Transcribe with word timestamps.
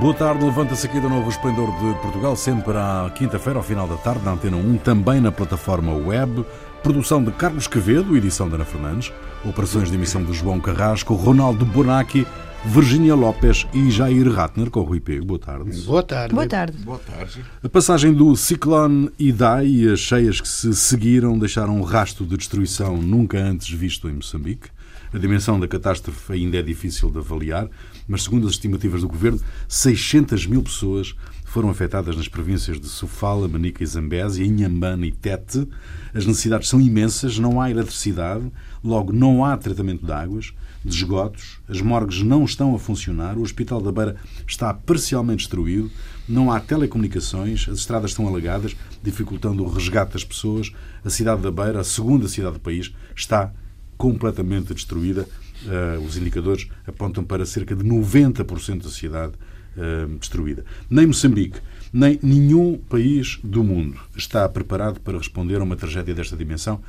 Boa 0.00 0.14
tarde, 0.14 0.42
levanta-se 0.42 0.86
aqui 0.86 0.98
do 0.98 1.10
novo 1.10 1.28
Esplendor 1.28 1.66
de 1.78 2.00
Portugal, 2.00 2.34
sempre 2.34 2.72
à 2.74 3.12
quinta-feira, 3.14 3.58
ao 3.58 3.62
final 3.62 3.86
da 3.86 3.96
tarde, 3.96 4.24
na 4.24 4.32
Antena 4.32 4.56
1, 4.56 4.78
também 4.78 5.20
na 5.20 5.30
plataforma 5.30 5.92
web. 5.92 6.42
Produção 6.82 7.22
de 7.22 7.30
Carlos 7.32 7.66
Quevedo, 7.66 8.16
edição 8.16 8.48
de 8.48 8.54
Ana 8.54 8.64
Fernandes. 8.64 9.12
Operações 9.44 9.90
de 9.90 9.96
emissão 9.96 10.24
de 10.24 10.32
João 10.32 10.58
Carrasco, 10.58 11.12
Ronaldo 11.12 11.66
Bonacci, 11.66 12.26
Virginia 12.64 13.14
Lopes 13.14 13.66
e 13.74 13.90
Jair 13.90 14.32
Ratner, 14.32 14.70
com 14.70 14.80
o 14.80 14.84
Rui 14.84 15.00
Pego. 15.00 15.26
Boa 15.26 15.38
tarde. 15.38 15.82
Boa 15.82 16.02
tarde. 16.02 16.34
Boa 16.34 16.46
tarde. 16.46 16.78
Boa 16.78 16.98
tarde. 16.98 17.44
A 17.62 17.68
passagem 17.68 18.14
do 18.14 18.34
ciclone 18.36 19.10
Idai 19.18 19.66
e 19.66 19.92
as 19.92 20.00
cheias 20.00 20.40
que 20.40 20.48
se 20.48 20.74
seguiram 20.74 21.38
deixaram 21.38 21.76
um 21.76 21.82
rasto 21.82 22.24
de 22.24 22.38
destruição 22.38 22.96
nunca 22.96 23.36
antes 23.36 23.68
visto 23.70 24.08
em 24.08 24.14
Moçambique. 24.14 24.70
A 25.12 25.18
dimensão 25.18 25.58
da 25.58 25.66
catástrofe 25.66 26.32
ainda 26.32 26.56
é 26.56 26.62
difícil 26.62 27.10
de 27.10 27.18
avaliar, 27.18 27.68
mas 28.06 28.22
segundo 28.22 28.46
as 28.46 28.52
estimativas 28.52 29.00
do 29.00 29.08
governo, 29.08 29.40
600 29.68 30.46
mil 30.46 30.62
pessoas 30.62 31.16
foram 31.44 31.68
afetadas 31.68 32.16
nas 32.16 32.28
províncias 32.28 32.80
de 32.80 32.86
Sofala, 32.86 33.48
Manica 33.48 33.82
e 33.82 33.86
Zambésia, 33.86 34.46
Inhambane 34.46 35.08
e 35.08 35.12
Tete. 35.12 35.66
As 36.14 36.24
necessidades 36.24 36.68
são 36.68 36.80
imensas, 36.80 37.40
não 37.40 37.60
há 37.60 37.68
eletricidade, 37.68 38.48
logo 38.84 39.12
não 39.12 39.44
há 39.44 39.56
tratamento 39.56 40.06
de 40.06 40.12
águas, 40.12 40.54
de 40.84 40.94
esgotos, 40.94 41.58
as 41.68 41.80
morgues 41.80 42.22
não 42.22 42.44
estão 42.44 42.72
a 42.72 42.78
funcionar, 42.78 43.36
o 43.36 43.42
Hospital 43.42 43.82
da 43.82 43.90
Beira 43.90 44.16
está 44.46 44.72
parcialmente 44.72 45.38
destruído, 45.38 45.90
não 46.28 46.52
há 46.52 46.60
telecomunicações, 46.60 47.68
as 47.68 47.80
estradas 47.80 48.12
estão 48.12 48.28
alagadas, 48.28 48.76
dificultando 49.02 49.64
o 49.64 49.68
resgate 49.68 50.12
das 50.12 50.22
pessoas. 50.22 50.72
A 51.04 51.10
cidade 51.10 51.42
da 51.42 51.50
Beira, 51.50 51.80
a 51.80 51.84
segunda 51.84 52.28
cidade 52.28 52.54
do 52.54 52.60
país, 52.60 52.94
está 53.16 53.52
completamente 54.00 54.72
destruída. 54.72 55.28
Uh, 55.62 56.02
os 56.06 56.16
indicadores 56.16 56.66
apontam 56.86 57.22
para 57.22 57.44
cerca 57.44 57.76
de 57.76 57.84
90% 57.84 58.82
da 58.82 58.88
cidade 58.88 59.34
uh, 59.76 60.18
destruída. 60.18 60.64
Nem 60.88 61.06
Moçambique, 61.06 61.60
nem 61.92 62.18
nenhum 62.22 62.78
país 62.78 63.38
do 63.44 63.62
mundo 63.62 64.00
está 64.16 64.48
preparado 64.48 65.00
para 65.00 65.18
responder 65.18 65.56
a 65.60 65.62
uma 65.62 65.76
tragédia 65.76 66.14
desta 66.14 66.34
dimensão. 66.34 66.80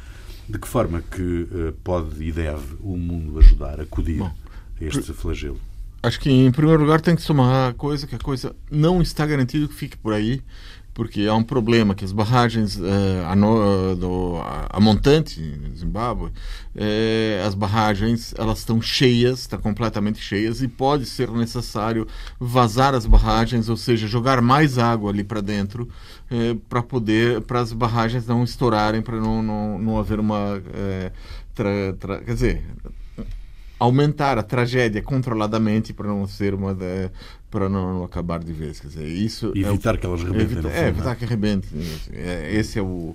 De 0.47 0.57
que 0.57 0.67
forma 0.67 1.01
que 1.01 1.21
uh, 1.21 1.73
pode 1.83 2.23
e 2.23 2.31
deve 2.31 2.77
o 2.79 2.95
mundo 2.95 3.37
ajudar 3.39 3.81
a 3.81 3.83
acudir 3.83 4.19
Bom, 4.19 4.31
a 4.79 4.83
este 4.83 5.11
flagelo? 5.11 5.59
Acho 6.01 6.19
que, 6.19 6.31
em 6.31 6.51
primeiro 6.51 6.81
lugar, 6.81 7.01
tem 7.01 7.15
que 7.15 7.21
somar 7.21 7.71
a 7.71 7.73
coisa 7.73 8.07
que 8.07 8.15
a 8.15 8.19
coisa 8.19 8.55
não 8.71 9.01
está 9.01 9.25
garantido 9.25 9.67
que 9.67 9.75
fique 9.75 9.97
por 9.97 10.13
aí 10.13 10.41
porque 10.93 11.25
há 11.25 11.33
um 11.33 11.43
problema 11.43 11.95
que 11.95 12.03
as 12.03 12.11
barragens 12.11 12.77
uh, 12.77 12.83
a, 13.29 13.35
no, 13.35 13.95
do, 13.95 14.37
a, 14.37 14.67
a, 14.77 14.79
montante 14.79 15.41
Zimbábue 15.75 16.25
uh, 16.25 17.47
as 17.47 17.55
barragens 17.55 18.33
elas 18.37 18.59
estão 18.59 18.81
cheias 18.81 19.41
estão 19.41 19.59
completamente 19.59 20.19
cheias 20.19 20.61
e 20.61 20.67
pode 20.67 21.05
ser 21.05 21.29
necessário 21.31 22.07
vazar 22.39 22.93
as 22.93 23.05
barragens 23.05 23.69
ou 23.69 23.77
seja 23.77 24.07
jogar 24.07 24.41
mais 24.41 24.77
água 24.77 25.11
ali 25.11 25.23
para 25.23 25.41
dentro 25.41 25.87
uh, 26.29 26.55
para 26.67 26.83
poder 26.83 27.41
para 27.41 27.61
as 27.61 27.71
barragens 27.71 28.27
não 28.27 28.43
estourarem 28.43 29.01
para 29.01 29.17
não, 29.17 29.41
não, 29.41 29.79
não 29.79 29.97
haver 29.97 30.19
uma 30.19 30.61
tra, 31.55 31.93
tra, 31.99 32.19
quer 32.19 32.33
dizer 32.33 32.63
aumentar 33.81 34.37
a 34.37 34.43
tragédia 34.43 35.01
controladamente 35.01 35.91
para 35.91 36.07
não 36.07 36.27
ser 36.27 36.53
uma 36.53 36.77
para 37.51 37.67
não, 37.67 37.95
não, 37.95 38.03
acabar 38.03 38.39
de 38.39 38.53
vez 38.53 38.79
quer 38.79 38.87
dizer 38.87 39.07
isso 39.07 39.51
e 39.53 39.63
evitar 39.63 39.95
é, 39.95 39.97
que 39.97 40.05
elas 40.05 40.23
rebentem 40.23 40.43
evita, 40.43 40.69
é, 40.69 40.87
evitar 40.87 41.15
que 41.15 41.25
arrebentem 41.25 41.69
é, 42.13 42.55
esse 42.55 42.79
é 42.79 42.81
o, 42.81 43.13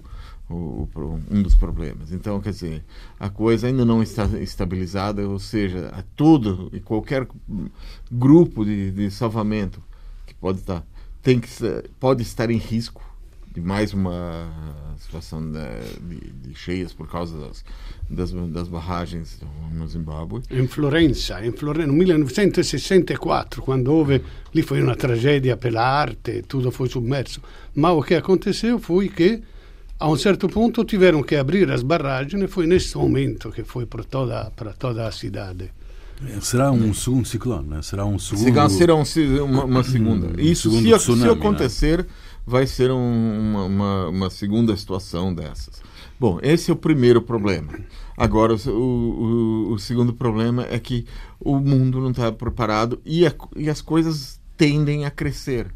o, 0.48 0.89
um 1.31 1.43
dos 1.43 1.55
problemas. 1.55 2.12
Então 2.12 2.39
quer 2.41 2.51
dizer 2.51 2.84
a 3.19 3.31
coisa 3.31 3.67
ainda 3.67 3.84
não 3.84 4.03
está 4.03 4.27
estabilizada 4.39 5.27
ou 5.27 5.39
seja 5.39 5.89
a 5.89 6.03
tudo 6.15 6.69
e 6.73 6.81
qualquer 6.81 7.27
grupo 8.12 8.65
de, 8.65 8.91
de 8.91 9.11
salvamento 9.11 9.83
que 10.27 10.34
pode 10.34 10.59
estar 10.59 10.84
tem 11.22 11.41
que 11.41 11.49
pode 11.99 12.22
estar 12.22 12.50
em 12.50 12.59
risco 12.59 13.03
de 13.56 13.62
mais 13.62 13.94
uma 13.94 14.47
situação 14.99 15.41
de, 15.50 15.59
de, 16.03 16.31
de 16.31 16.55
cheias 16.55 16.93
por 16.93 17.09
causa 17.09 17.39
das, 17.39 17.65
das, 18.11 18.50
das, 18.50 18.69
barragens 18.69 19.41
no 19.72 19.89
Zimbábue. 19.89 20.43
Em 20.50 20.67
Florença, 20.67 21.43
em 21.43 21.53
Florença, 21.53 21.87
no 21.87 21.95
1964, 21.95 23.62
quando 23.62 23.89
houve, 23.89 24.22
lì 24.55 24.61
foi 24.61 24.83
uma 24.83 24.95
tragédia 24.95 25.56
pela 25.56 25.83
arte, 25.83 26.45
tudo 26.47 26.71
foi 26.71 26.91
submerso. 26.91 27.41
Mas 27.75 27.93
o 27.93 28.03
que 28.03 28.15
aconteceu 28.15 28.78
foi 28.78 29.09
que 29.09 29.41
a 29.99 30.06
um 30.06 30.16
certo 30.19 30.50
ponto 30.50 30.84
tiveram 30.84 31.22
que 31.22 31.34
abrir 31.34 31.71
as 31.71 31.83
barragens 31.83 32.43
e 32.43 32.47
foi 32.47 32.66
nesse 32.66 32.95
momento 32.99 33.50
que 33.50 33.65
foi 33.65 33.87
para 33.87 34.05
toda, 34.05 34.50
para 34.55 34.75
toda 34.75 35.09
a 35.09 35.11
cidade. 35.11 35.71
Será 36.43 36.71
um 36.71 36.93
segundo 36.93 37.27
ciclone, 37.27 37.69
né? 37.69 37.81
será 37.81 38.05
um 38.05 38.19
segundo... 38.19 38.71
Será 38.71 38.95
um, 38.95 39.45
uma, 39.45 39.65
uma 39.65 39.83
segunda. 39.83 40.41
Isso, 40.41 40.71
segundo 40.71 40.91
se, 40.91 40.99
tsunami, 40.99 41.22
se 41.22 41.39
acontecer... 41.39 41.99
Né? 42.00 42.06
Vai 42.47 42.67
ser 42.67 42.91
um, 42.93 43.67
uma, 43.67 44.09
uma, 44.09 44.31
segunda 44.31 44.77
situação 44.77 45.34
dessas. 45.34 45.83
Bom, 46.19 46.39
esse 46.43 46.71
é 46.71 46.73
o 46.73 46.77
primeiro 46.77 47.21
problema. 47.21 47.73
Agora, 48.17 48.55
o, 48.55 48.71
o, 48.71 49.73
o 49.73 49.79
segundo 49.79 50.12
problema 50.12 50.65
é 50.71 50.79
que 50.79 51.05
o 51.41 51.59
mundo 51.59 52.01
não 52.01 52.12
está 52.12 52.31
preparado 52.31 53.01
e, 53.05 53.27
a, 53.27 53.34
e 53.57 53.69
as 53.69 53.81
coisas 53.81 54.41
tendem 54.57 55.05
a 55.05 55.11
crescer 55.11 55.71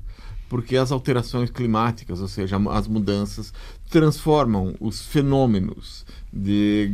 porque 0.50 0.76
as 0.76 0.90
alterações 0.90 1.48
climáticas, 1.48 2.20
ou 2.20 2.26
seja, 2.26 2.60
as 2.70 2.88
mudanças, 2.88 3.54
transformam 3.88 4.74
os 4.80 5.00
fenômenos 5.06 6.04
de, 6.32 6.92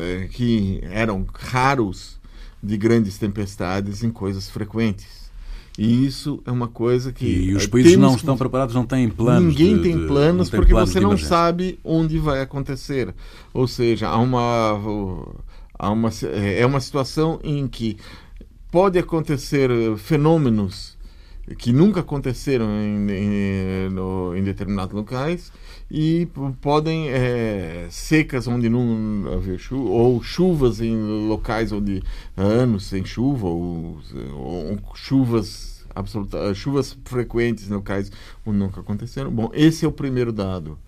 eh, 0.00 0.28
que 0.32 0.80
eram 0.82 1.24
raros 1.32 2.18
de 2.60 2.76
grandes 2.76 3.16
tempestades 3.16 4.02
em 4.02 4.10
coisas 4.10 4.50
frequentes. 4.50 5.25
E 5.78 6.06
isso 6.06 6.42
é 6.46 6.50
uma 6.50 6.68
coisa 6.68 7.12
que. 7.12 7.26
E 7.26 7.54
os 7.54 7.66
países 7.66 7.96
não 7.96 8.16
estão 8.16 8.36
preparados, 8.36 8.74
não 8.74 8.86
têm 8.86 9.08
planos. 9.08 9.54
Ninguém 9.54 9.76
de, 9.76 9.82
tem 9.82 10.06
planos 10.06 10.48
tem 10.48 10.58
porque 10.58 10.72
planos 10.72 10.90
você 10.90 11.00
não 11.00 11.18
sabe 11.18 11.78
onde 11.84 12.18
vai 12.18 12.40
acontecer. 12.40 13.14
Ou 13.52 13.68
seja, 13.68 14.08
há 14.08 14.16
uma, 14.16 14.80
há 15.78 15.90
uma, 15.90 16.10
é 16.32 16.64
uma 16.64 16.80
situação 16.80 17.38
em 17.44 17.68
que 17.68 17.98
pode 18.70 18.98
acontecer 18.98 19.70
fenômenos 19.98 20.96
que 21.58 21.72
nunca 21.72 22.00
aconteceram 22.00 22.66
em, 22.66 23.10
em, 23.10 23.90
no, 23.90 24.34
em 24.34 24.42
determinados 24.42 24.94
locais 24.94 25.52
e 25.90 26.28
podem 26.60 27.08
é, 27.08 27.86
secas 27.90 28.46
onde 28.48 28.68
não 28.68 29.32
haver 29.32 29.58
chuva 29.58 29.88
ou 29.88 30.22
chuvas 30.22 30.80
em 30.80 30.96
locais 31.28 31.70
onde 31.70 32.02
há 32.36 32.42
anos 32.42 32.86
sem 32.86 33.04
chuva 33.04 33.46
ou, 33.46 33.98
ou 34.34 34.78
chuvas 34.94 35.84
absoluta, 35.94 36.52
chuvas 36.54 36.96
frequentes 37.04 37.70
em 37.70 37.74
locais 37.74 38.10
onde 38.44 38.58
nunca 38.58 38.80
aconteceram. 38.80 39.30
Bom, 39.30 39.50
esse 39.54 39.84
é 39.84 39.88
o 39.88 39.92
primeiro 39.92 40.32
dado. 40.32 40.78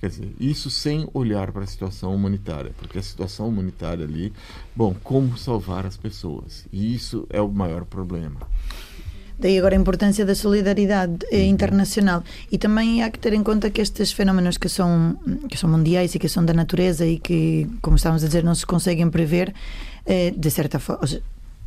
Quer 0.00 0.10
dizer, 0.10 0.34
isso 0.38 0.70
sem 0.70 1.08
olhar 1.12 1.50
para 1.50 1.64
a 1.64 1.66
situação 1.66 2.14
humanitária, 2.14 2.72
porque 2.78 2.98
a 2.98 3.02
situação 3.02 3.48
humanitária 3.48 4.04
ali, 4.04 4.32
bom, 4.74 4.94
como 5.02 5.36
salvar 5.36 5.84
as 5.84 5.96
pessoas? 5.96 6.66
E 6.72 6.94
isso 6.94 7.26
é 7.30 7.40
o 7.40 7.48
maior 7.48 7.84
problema. 7.84 8.40
Daí 9.38 9.56
agora 9.56 9.76
a 9.76 9.78
importância 9.78 10.26
da 10.26 10.34
solidariedade 10.34 11.18
eh, 11.30 11.38
uhum. 11.38 11.44
internacional. 11.44 12.24
E 12.50 12.58
também 12.58 13.02
há 13.02 13.10
que 13.10 13.18
ter 13.18 13.32
em 13.32 13.42
conta 13.42 13.70
que 13.70 13.80
estes 13.80 14.12
fenómenos 14.12 14.58
que 14.58 14.68
são, 14.68 15.16
que 15.48 15.56
são 15.56 15.70
mundiais 15.70 16.14
e 16.14 16.18
que 16.18 16.28
são 16.28 16.44
da 16.44 16.52
natureza 16.52 17.06
e 17.06 17.18
que, 17.18 17.68
como 17.80 17.96
estávamos 17.96 18.24
a 18.24 18.26
dizer, 18.26 18.42
não 18.42 18.54
se 18.54 18.66
conseguem 18.66 19.08
prever, 19.08 19.54
eh, 20.04 20.32
de 20.36 20.50
certa 20.50 20.78
forma, 20.78 21.06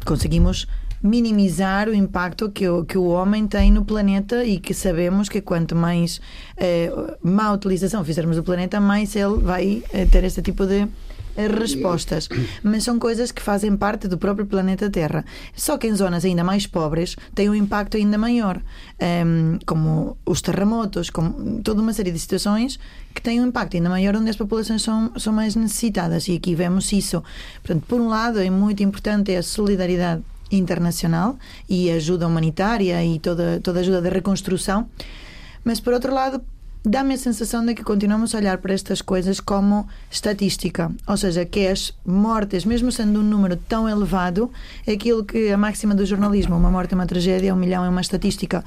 conseguimos 0.06 0.68
minimizar 1.04 1.90
o 1.90 1.94
impacto 1.94 2.52
que 2.52 2.68
o, 2.68 2.86
que 2.86 2.98
o 2.98 3.06
homem 3.06 3.48
tem 3.48 3.72
no 3.72 3.84
planeta 3.84 4.44
e 4.46 4.60
que 4.60 4.74
sabemos 4.74 5.30
que 5.30 5.42
quanto 5.42 5.76
mais 5.76 6.22
eh, 6.58 6.92
má 7.24 7.52
utilização 7.52 8.04
fizermos 8.04 8.36
do 8.36 8.44
planeta, 8.44 8.80
mais 8.80 9.16
ele 9.16 9.38
vai 9.38 9.84
eh, 9.94 10.06
ter 10.06 10.24
este 10.24 10.42
tipo 10.42 10.66
de 10.66 10.88
respostas, 11.36 12.28
mas 12.64 12.84
são 12.84 13.00
coisas 13.00 13.32
que 13.32 13.42
fazem 13.42 13.76
parte 13.76 14.08
do 14.08 14.18
próprio 14.18 14.46
planeta 14.46 14.90
Terra. 14.90 15.26
Só 15.56 15.78
que 15.78 15.88
em 15.88 15.96
zonas 15.96 16.26
ainda 16.26 16.44
mais 16.44 16.68
pobres 16.68 17.16
tem 17.34 17.50
um 17.50 17.56
impacto 17.56 17.98
ainda 17.98 18.18
maior, 18.18 18.62
ehm, 19.00 19.58
como 19.66 20.18
os 20.26 20.42
terremotos, 20.42 21.10
como 21.10 21.62
toda 21.62 21.82
uma 21.82 21.94
série 21.94 22.12
de 22.12 22.20
situações 22.20 22.80
que 23.14 23.22
têm 23.22 23.42
um 23.42 23.48
impacto 23.48 23.76
ainda 23.76 23.90
maior 23.90 24.16
onde 24.16 24.30
as 24.30 24.36
populações 24.36 24.82
são, 24.82 25.12
são 25.18 25.34
mais 25.34 25.56
necessitadas. 25.56 26.28
E 26.28 26.36
aqui 26.36 26.56
vemos 26.56 26.92
isso. 26.92 27.24
Portanto, 27.62 27.86
por 27.88 28.00
um 28.00 28.08
lado, 28.08 28.40
é 28.40 28.50
muito 28.50 28.84
importante 28.84 29.36
a 29.36 29.44
solidariedade 29.44 30.24
internacional 30.52 31.38
e 31.70 31.90
ajuda 31.90 32.28
humanitária 32.28 33.04
e 33.04 33.20
toda, 33.20 33.60
toda 33.62 33.80
ajuda 33.80 34.02
de 34.02 34.10
reconstrução, 34.10 34.90
mas 35.64 35.80
por 35.80 35.94
outro 35.94 36.14
lado, 36.14 36.42
dá-me 36.84 37.14
a 37.14 37.18
sensação 37.18 37.64
de 37.64 37.76
que 37.76 37.84
continuamos 37.84 38.34
a 38.34 38.40
olhar 38.40 38.58
para 38.58 38.74
estas 38.74 39.02
coisas 39.02 39.40
como 39.40 39.88
estatística, 40.10 40.92
ou 41.08 41.16
seja, 41.16 41.46
que 41.46 41.68
as 41.68 41.94
mortes, 42.06 42.66
mesmo 42.66 42.92
sendo 42.92 43.20
um 43.20 43.24
número 43.24 43.56
tão 43.56 43.88
elevado, 43.88 44.52
é 44.86 44.94
aquilo 44.94 45.24
que 45.24 45.52
a 45.52 45.58
máxima 45.58 45.94
do 45.94 46.06
jornalismo, 46.06 46.56
uma 46.56 46.72
morte 46.72 46.94
é 46.94 46.96
uma 46.96 47.06
tragédia, 47.06 47.54
um 47.54 47.58
milhão 47.58 47.86
é 47.86 47.90
uma 47.90 48.02
estatística. 48.02 48.64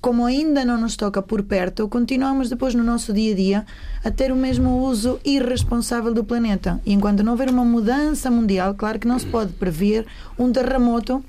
Como 0.00 0.24
ainda 0.24 0.64
não 0.64 0.80
nos 0.80 0.96
toca 0.96 1.20
por 1.20 1.42
perto, 1.42 1.88
continuamos 1.88 2.48
depois 2.48 2.74
no 2.74 2.82
nosso 2.82 3.12
dia 3.12 3.32
a 3.32 3.36
dia 3.36 3.66
a 4.04 4.10
ter 4.10 4.32
o 4.32 4.36
mesmo 4.36 4.78
uso 4.78 5.20
irresponsável 5.24 6.14
do 6.14 6.24
planeta. 6.24 6.80
E 6.86 6.92
enquanto 6.94 7.22
não 7.22 7.32
houver 7.32 7.50
uma 7.50 7.64
mudança 7.64 8.30
mundial, 8.30 8.74
claro 8.74 8.98
que 8.98 9.08
não 9.08 9.18
se 9.18 9.26
pode 9.26 9.52
prever 9.52 10.06
um 10.38 10.50
terremoto 10.50 11.22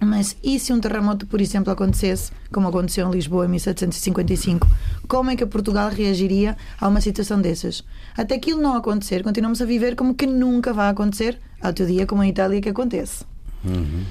Mas 0.00 0.36
e 0.42 0.58
se 0.58 0.72
um 0.72 0.80
terremoto, 0.80 1.26
por 1.26 1.40
exemplo, 1.40 1.70
acontecesse, 1.70 2.32
como 2.50 2.68
aconteceu 2.68 3.06
em 3.06 3.12
Lisboa 3.12 3.44
em 3.44 3.48
1755, 3.50 4.66
como 5.06 5.30
é 5.30 5.36
que 5.36 5.44
Portugal 5.44 5.90
reagiria 5.90 6.56
a 6.80 6.88
uma 6.88 7.00
situação 7.00 7.40
dessas? 7.40 7.84
Até 8.16 8.36
aquilo 8.36 8.62
não 8.62 8.74
acontecer, 8.74 9.22
continuamos 9.22 9.60
a 9.60 9.66
viver 9.66 9.94
como 9.94 10.14
que 10.14 10.26
nunca 10.26 10.72
vai 10.72 10.88
acontecer, 10.88 11.38
ao 11.60 11.72
teu 11.72 11.86
dia 11.86 12.06
como 12.06 12.24
em 12.24 12.30
Itália 12.30 12.60
que 12.60 12.68
acontece. 12.70 13.24
Uhum. 13.64 14.04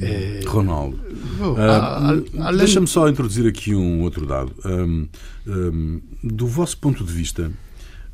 É... 0.00 0.40
Ronaldo, 0.46 0.96
uh, 0.96 2.56
deixa-me 2.56 2.86
só 2.86 3.08
introduzir 3.08 3.48
aqui 3.48 3.74
um 3.74 4.02
outro 4.02 4.24
dado. 4.24 4.52
Um, 4.64 5.08
um, 5.46 6.00
do 6.22 6.46
vosso 6.46 6.78
ponto 6.78 7.02
de 7.02 7.12
vista, 7.12 7.50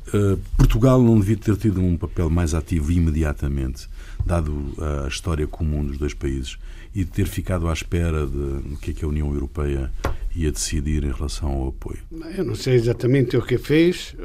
uh, 0.09 0.37
Portugal 0.57 1.01
não 1.01 1.19
devia 1.19 1.37
ter 1.37 1.55
tido 1.57 1.81
um 1.81 1.97
papel 1.97 2.29
mais 2.29 2.53
ativo 2.53 2.91
imediatamente, 2.91 3.87
dado 4.25 4.73
a 5.03 5.07
história 5.07 5.45
comum 5.45 5.85
dos 5.85 5.97
dois 5.97 6.13
países, 6.13 6.57
e 6.95 7.03
ter 7.03 7.25
ficado 7.25 7.67
à 7.67 7.73
espera 7.73 8.25
de 8.27 8.73
o 8.73 8.77
que 8.79 8.91
é 8.91 8.93
que 8.93 9.03
a 9.03 9.07
União 9.07 9.33
Europeia 9.33 9.91
ia 10.35 10.51
decidir 10.51 11.03
em 11.03 11.11
relação 11.11 11.49
ao 11.49 11.67
apoio? 11.69 11.99
Eu 12.37 12.43
não 12.43 12.55
sei 12.55 12.75
exatamente 12.75 13.35
o 13.35 13.41
que 13.41 13.57
fez, 13.57 14.15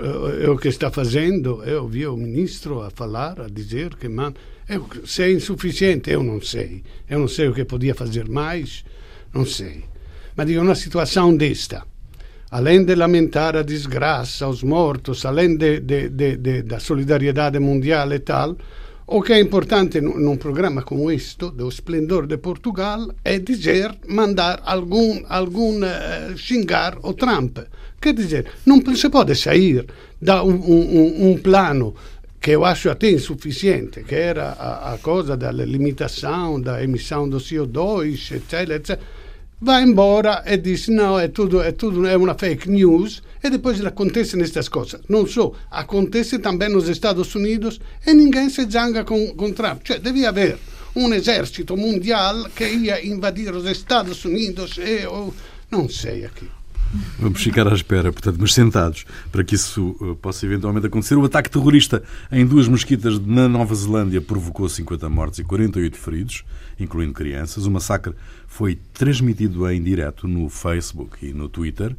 é 0.41 0.49
o 0.49 0.57
que 0.57 0.69
está 0.69 0.91
fazendo. 0.91 1.63
Eu 1.65 1.89
vi 1.89 2.07
o 2.07 2.17
ministro 2.17 2.83
a 2.83 2.91
falar, 2.91 3.41
a 3.41 3.49
dizer 3.49 3.97
que 3.97 4.09
man, 4.09 4.35
eu, 4.69 4.87
se 5.07 5.23
é 5.23 5.33
insuficiente, 5.33 6.11
eu 6.11 6.23
não 6.23 6.41
sei. 6.43 6.83
Eu 7.09 7.19
não 7.19 7.29
sei 7.29 7.49
o 7.49 7.55
que 7.55 7.65
podia 7.65 7.95
fazer 7.95 8.29
mais, 8.29 8.85
não 9.33 9.47
sei. 9.47 9.85
Mas 10.37 10.47
digo, 10.47 10.61
uma 10.61 10.75
situação 10.75 11.35
desta, 11.35 11.87
além 12.51 12.85
de 12.85 12.95
lamentar 12.95 13.57
a 13.57 13.63
desgraça, 13.63 14.49
os 14.49 14.63
mortos, 14.63 15.25
além 15.27 15.57
de, 15.57 15.81
de, 15.81 16.09
de, 16.09 16.63
da 16.63 16.81
solidariedade 16.81 17.59
mundial 17.59 18.13
e 18.13 18.21
tal, 18.21 18.57
o 19.07 19.23
que 19.23 19.33
é 19.33 19.41
importante 19.41 20.01
num 20.01 20.37
programa 20.37 20.83
como 20.83 21.11
este, 21.11 21.51
do 21.51 21.69
Esplendor 21.69 22.27
de 22.27 22.37
Portugal, 22.37 23.09
é 23.25 23.39
dizer, 23.39 23.95
mandar 24.07 24.61
algum, 24.65 25.23
algum 25.29 25.79
uh, 25.79 26.37
xingar 26.37 26.99
o 27.03 27.15
Trump. 27.15 27.59
Quer 28.01 28.13
dizer, 28.13 28.47
não 28.67 28.83
se 28.95 29.09
pode 29.09 29.35
sair 29.35 29.87
da 30.21 30.43
um, 30.45 30.51
um, 30.51 31.31
um 31.31 31.39
plano 31.39 31.95
que 32.41 32.51
eu 32.51 32.65
acho 32.65 32.91
até 32.91 33.11
insuficiente, 33.11 34.05
que 34.05 34.15
era 34.15 34.51
a, 34.51 34.93
a 34.93 34.99
coisa 34.99 35.37
da 35.37 35.51
limitação 35.51 36.61
da 36.61 36.83
emissão 36.83 37.29
do 37.29 37.39
CO2, 37.39 38.37
etc, 38.37 38.71
etc 38.71 39.01
vai 39.61 39.83
embora 39.83 40.43
e 40.47 40.57
diz 40.57 40.89
não, 40.89 41.19
é 41.19 41.29
tudo, 41.29 41.61
é 41.61 41.73
tudo 41.73 42.07
é 42.07 42.17
uma 42.17 42.35
fake 42.35 42.71
news 42.71 43.23
e 43.43 43.51
depois 43.51 43.85
acontecem 43.85 44.41
estas 44.43 44.69
coisas. 44.69 45.01
Não 45.09 45.27
só, 45.27 45.53
acontece 45.71 46.39
também 46.39 46.69
nos 46.69 46.89
Estados 46.89 47.35
Unidos 47.35 47.81
e 48.07 48.13
ninguém 48.13 48.49
se 48.51 48.69
zanga 48.71 49.05
com, 49.05 49.35
com 49.35 49.53
Trump. 49.53 49.83
Cioè, 49.85 49.99
devia 49.99 50.29
haver 50.29 50.59
um 50.95 51.13
exército 51.13 51.77
mundial 51.77 52.49
que 52.55 52.67
ia 52.69 53.05
invadir 53.07 53.55
os 53.55 53.65
Estados 53.67 54.25
Unidos 54.25 54.79
e 54.79 55.07
não 55.71 55.89
sei 55.89 56.25
aqui. 56.25 56.58
Vamos 57.19 57.43
ficar 57.43 57.69
à 57.69 57.75
espera, 57.75 58.11
portanto, 58.11 58.39
mas 58.41 58.55
sentados, 58.55 59.05
para 59.31 59.45
que 59.45 59.55
isso 59.55 59.95
uh, 60.01 60.17
possa 60.17 60.47
eventualmente 60.47 60.87
acontecer. 60.87 61.17
O 61.17 61.25
ataque 61.25 61.51
terrorista 61.51 62.03
em 62.33 62.47
duas 62.47 62.67
mesquitas 62.67 63.19
na 63.19 63.47
Nova 63.47 63.75
Zelândia 63.75 64.23
provocou 64.23 64.67
50 64.69 65.09
mortes 65.09 65.39
e 65.41 65.45
48 65.45 65.99
feridos, 65.99 66.45
incluindo 66.81 67.13
crianças. 67.13 67.67
O 67.67 67.71
massacre 67.71 68.15
foi 68.47 68.79
transmitido 68.95 69.69
em 69.71 69.83
direto 69.83 70.27
no 70.27 70.49
Facebook 70.49 71.27
e 71.27 71.35
no 71.35 71.49
Twitter 71.49 71.95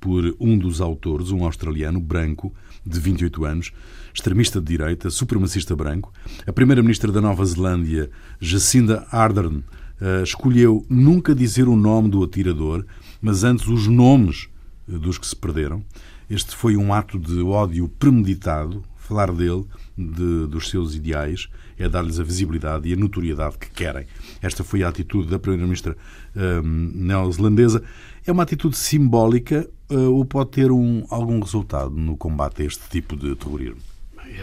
por 0.00 0.34
um 0.40 0.56
dos 0.56 0.80
autores, 0.80 1.30
um 1.30 1.44
australiano 1.44 2.00
branco 2.00 2.50
de 2.84 2.98
28 2.98 3.44
anos, 3.44 3.72
extremista 4.14 4.58
de 4.58 4.66
direita, 4.66 5.10
supremacista 5.10 5.76
branco. 5.76 6.12
A 6.46 6.52
primeira-ministra 6.52 7.12
da 7.12 7.20
Nova 7.20 7.44
Zelândia, 7.44 8.10
Jacinda 8.40 9.06
Ardern, 9.10 9.58
uh, 10.00 10.22
escolheu 10.22 10.84
nunca 10.88 11.34
dizer 11.34 11.68
o 11.68 11.76
nome 11.76 12.08
do 12.08 12.24
atirador 12.24 12.86
mas 13.20 13.44
antes 13.44 13.66
os 13.66 13.86
nomes 13.86 14.48
eh, 14.88 14.98
dos 14.98 15.18
que 15.18 15.26
se 15.26 15.36
perderam. 15.36 15.84
Este 16.28 16.54
foi 16.54 16.76
um 16.76 16.92
ato 16.92 17.18
de 17.18 17.40
ódio 17.42 17.88
premeditado. 17.88 18.84
Falar 18.96 19.32
dele, 19.32 19.64
de, 19.98 20.46
dos 20.46 20.70
seus 20.70 20.94
ideais, 20.94 21.48
é 21.76 21.88
dar-lhes 21.88 22.20
a 22.20 22.22
visibilidade 22.22 22.88
e 22.88 22.92
a 22.92 22.96
notoriedade 22.96 23.58
que 23.58 23.68
querem. 23.70 24.06
Esta 24.40 24.62
foi 24.62 24.84
a 24.84 24.88
atitude 24.88 25.28
da 25.28 25.38
Primeira-Ministra 25.38 25.96
um, 26.36 26.40
ehm, 26.40 26.92
neozelandesa. 26.94 27.82
É 28.24 28.30
uma 28.30 28.44
atitude 28.44 28.76
simbólica 28.76 29.68
uh, 29.90 30.12
ou 30.12 30.24
pode 30.24 30.50
ter 30.50 30.70
um, 30.70 31.04
algum 31.10 31.40
resultado 31.40 31.90
no 31.90 32.16
combate 32.16 32.62
a 32.62 32.66
este 32.66 32.88
tipo 32.88 33.16
de 33.16 33.34
terrorismo? 33.34 33.89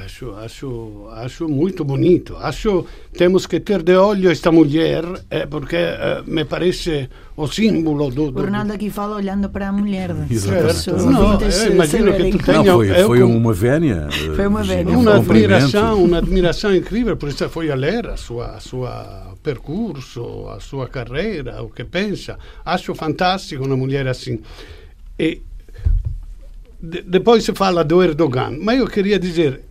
Acho, 0.04 0.34
acho, 0.36 1.08
acho 1.12 1.48
muito 1.48 1.84
bonito. 1.84 2.36
Acho 2.38 2.86
temos 3.14 3.46
que 3.46 3.60
ter 3.60 3.84
de 3.84 3.96
olho 3.96 4.30
esta 4.30 4.52
mulher, 4.52 5.04
é, 5.30 5.46
porque 5.46 5.76
é, 5.76 6.24
me 6.26 6.46
parece 6.46 7.10
o 7.36 7.48
símbolo 7.48 8.10
do. 8.10 8.32
do... 8.32 8.40
O 8.40 8.46
Ronaldo 8.46 8.74
aqui 8.74 8.90
fala 8.90 9.16
olhando 9.16 9.50
para 9.50 9.70
a 9.70 9.72
mulher. 9.72 10.16
Exato. 10.30 10.96
Não, 10.98 11.40
eu 11.40 11.72
imagino 11.74 12.14
que 12.14 12.32
tu 12.32 12.46
tenha. 12.46 12.64
Não, 12.64 12.76
foi, 12.78 12.90
foi 13.04 13.24
uma 13.24 13.54
vénia. 13.54 14.08
Foi 14.36 14.48
uma 14.48 14.64
vénia. 14.64 14.98
Uma 14.98 15.16
admiração, 15.16 16.04
uma 16.04 16.18
admiração 16.18 16.76
incrível, 16.76 17.16
por 17.18 17.30
isso 17.30 17.48
foi 17.50 17.70
a 17.70 17.76
ler 17.76 18.08
a 18.08 18.18
sua, 18.18 18.56
a 18.56 18.60
sua 18.60 19.36
percurso, 19.44 20.50
a 20.50 20.60
sua 20.60 20.88
carreira, 20.88 21.62
o 21.64 21.70
que 21.70 21.84
pensa. 21.84 22.38
Acho 22.66 22.94
fantástico 22.96 23.66
uma 23.66 23.78
mulher 23.78 24.08
assim. 24.08 24.40
E 25.20 25.42
depois 26.80 27.44
se 27.44 27.54
fala 27.54 27.84
do 27.84 28.04
Erdogan, 28.04 28.58
mas 28.62 28.80
eu 28.80 28.88
queria 28.88 29.18
dizer, 29.18 29.62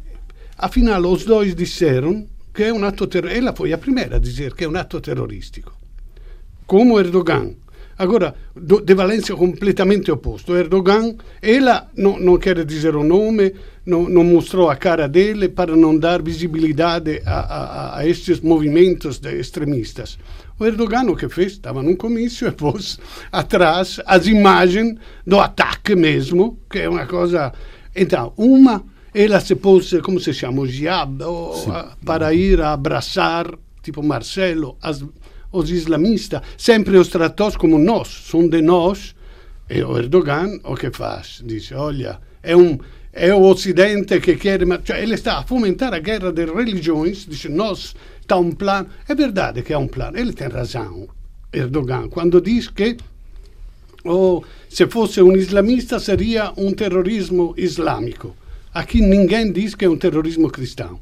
Afinal, 0.58 1.02
os 1.06 1.24
dois 1.24 1.54
disseram 1.54 2.26
que 2.54 2.64
é 2.64 2.72
um 2.72 2.82
ato 2.84 3.06
terrorista. 3.06 3.38
Ela 3.38 3.52
foi 3.52 3.72
a 3.72 3.78
primeira 3.78 4.16
a 4.16 4.18
dizer 4.18 4.54
que 4.54 4.64
é 4.64 4.68
um 4.68 4.76
ato 4.76 5.00
terrorístico. 5.00 5.72
Como 6.66 6.98
Erdogan. 6.98 7.54
Agora, 7.98 8.34
de 8.54 8.94
valência 8.94 9.34
completamente 9.34 10.10
oposto. 10.10 10.54
Erdogan, 10.54 11.16
ela 11.40 11.88
não, 11.96 12.18
não 12.18 12.36
quer 12.36 12.62
dizer 12.64 12.94
o 12.94 13.02
nome, 13.02 13.54
não, 13.86 14.06
não, 14.06 14.22
mostrou 14.22 14.68
a 14.68 14.76
cara 14.76 15.08
dele 15.08 15.48
para 15.48 15.74
não 15.74 15.96
dar 15.96 16.20
visibilidade 16.20 17.22
a, 17.24 17.38
a, 17.40 17.98
a 17.98 18.06
estes 18.06 18.40
movimentos 18.40 19.18
extremistas. 19.24 20.18
O 20.58 20.66
Erdogan 20.66 21.10
o 21.10 21.16
que 21.16 21.28
fez? 21.28 21.52
Estava 21.52 21.82
num 21.82 21.96
comício 21.96 22.48
e 22.48 22.52
pôs 22.52 22.98
atrás 23.32 24.00
as 24.04 24.26
imagens 24.26 24.98
do 25.26 25.38
ataque 25.38 25.94
mesmo, 25.94 26.58
que 26.70 26.80
é 26.80 26.88
uma 26.88 27.06
coisa... 27.06 27.52
Então, 27.94 28.34
uma 28.36 28.84
ela 29.22 29.40
se 29.40 29.54
pôs, 29.54 29.94
como 30.02 30.20
se 30.20 30.34
chama, 30.34 30.60
o 30.60 30.66
jihad, 30.66 31.10
para 32.04 32.34
ir 32.34 32.60
a 32.60 32.74
abraçar, 32.74 33.46
tipo 33.82 34.02
Marcelo, 34.02 34.76
as, 34.82 35.02
os 35.50 35.70
islamistas. 35.70 36.42
Sempre 36.58 36.98
os 36.98 37.08
tratou 37.08 37.50
como 37.52 37.78
nós, 37.78 38.08
são 38.30 38.46
de 38.46 38.60
nós. 38.60 39.14
E 39.70 39.82
o 39.82 39.96
Erdogan 39.96 40.60
o 40.64 40.76
que 40.76 40.90
faz? 40.90 41.42
Diz, 41.42 41.72
olha, 41.72 42.20
é 42.42 42.54
um 42.54 42.78
é 43.10 43.34
o 43.34 43.40
Ocidente 43.40 44.20
que 44.20 44.36
quer. 44.36 44.60
Cioè, 44.84 45.02
ele 45.02 45.14
está 45.14 45.38
a 45.38 45.42
fomentar 45.42 45.94
a 45.94 45.98
guerra 45.98 46.30
das 46.30 46.50
religiões, 46.50 47.24
diz, 47.26 47.46
nós 47.46 47.96
está 48.20 48.36
um 48.36 48.52
plano. 48.52 48.88
É 49.08 49.14
verdade 49.14 49.62
que 49.62 49.72
é 49.72 49.78
um 49.78 49.88
plano, 49.88 50.18
ele 50.18 50.34
tem 50.34 50.48
razão, 50.48 51.08
Erdogan, 51.50 52.10
quando 52.10 52.38
diz 52.42 52.68
que 52.68 52.98
oh, 54.04 54.42
se 54.68 54.86
fosse 54.86 55.22
um 55.22 55.34
islamista 55.34 55.98
seria 55.98 56.52
um 56.54 56.74
terrorismo 56.74 57.54
islâmico. 57.56 58.36
Aqui 58.76 59.00
ninguém 59.00 59.50
diz 59.50 59.74
que 59.74 59.86
é 59.86 59.88
um 59.88 59.96
terrorismo 59.96 60.50
cristão. 60.50 61.00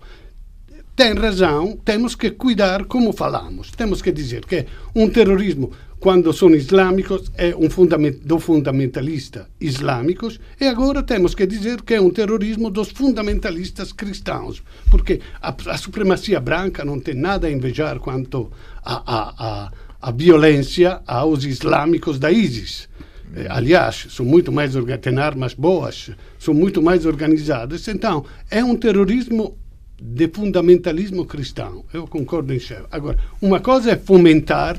Tem 0.94 1.12
razão, 1.12 1.76
temos 1.84 2.14
que 2.14 2.30
cuidar 2.30 2.84
como 2.84 3.12
falamos. 3.12 3.72
Temos 3.72 4.00
que 4.00 4.12
dizer 4.12 4.46
que 4.46 4.64
um 4.94 5.10
terrorismo, 5.10 5.72
quando 5.98 6.32
são 6.32 6.54
islâmicos, 6.54 7.32
é 7.36 7.52
um 7.56 7.68
fundament, 7.68 8.18
do 8.24 8.38
fundamentalista 8.38 9.50
islâmicos, 9.60 10.38
e 10.60 10.66
agora 10.66 11.02
temos 11.02 11.34
que 11.34 11.44
dizer 11.48 11.82
que 11.82 11.94
é 11.94 12.00
um 12.00 12.10
terrorismo 12.10 12.70
dos 12.70 12.90
fundamentalistas 12.90 13.92
cristãos, 13.92 14.62
porque 14.88 15.20
a, 15.42 15.52
a 15.66 15.76
supremacia 15.76 16.38
branca 16.38 16.84
não 16.84 17.00
tem 17.00 17.16
nada 17.16 17.48
a 17.48 17.50
invejar 17.50 17.98
quanto 17.98 18.52
a, 18.84 18.94
a, 18.94 19.34
a, 19.46 19.72
a 20.00 20.12
violência 20.12 21.00
aos 21.04 21.42
islâmicos 21.42 22.20
da 22.20 22.30
ISIS. 22.30 22.88
Eh, 23.34 23.46
aliás, 23.48 24.06
são 24.10 24.24
muito 24.24 24.52
mais 24.52 24.74
têm 25.00 25.18
armas 25.18 25.54
boas, 25.54 26.10
são 26.38 26.54
muito 26.54 26.80
mais 26.80 27.04
organizadas. 27.04 27.88
Então, 27.88 28.24
é 28.50 28.62
um 28.64 28.76
terrorismo 28.76 29.56
de 30.00 30.28
fundamentalismo 30.28 31.24
cristão. 31.24 31.84
Eu 31.92 32.06
concordo 32.06 32.52
em 32.52 32.58
cheio. 32.58 32.86
Agora, 32.90 33.18
uma 33.40 33.60
coisa 33.60 33.92
é 33.92 33.96
fomentar 33.96 34.78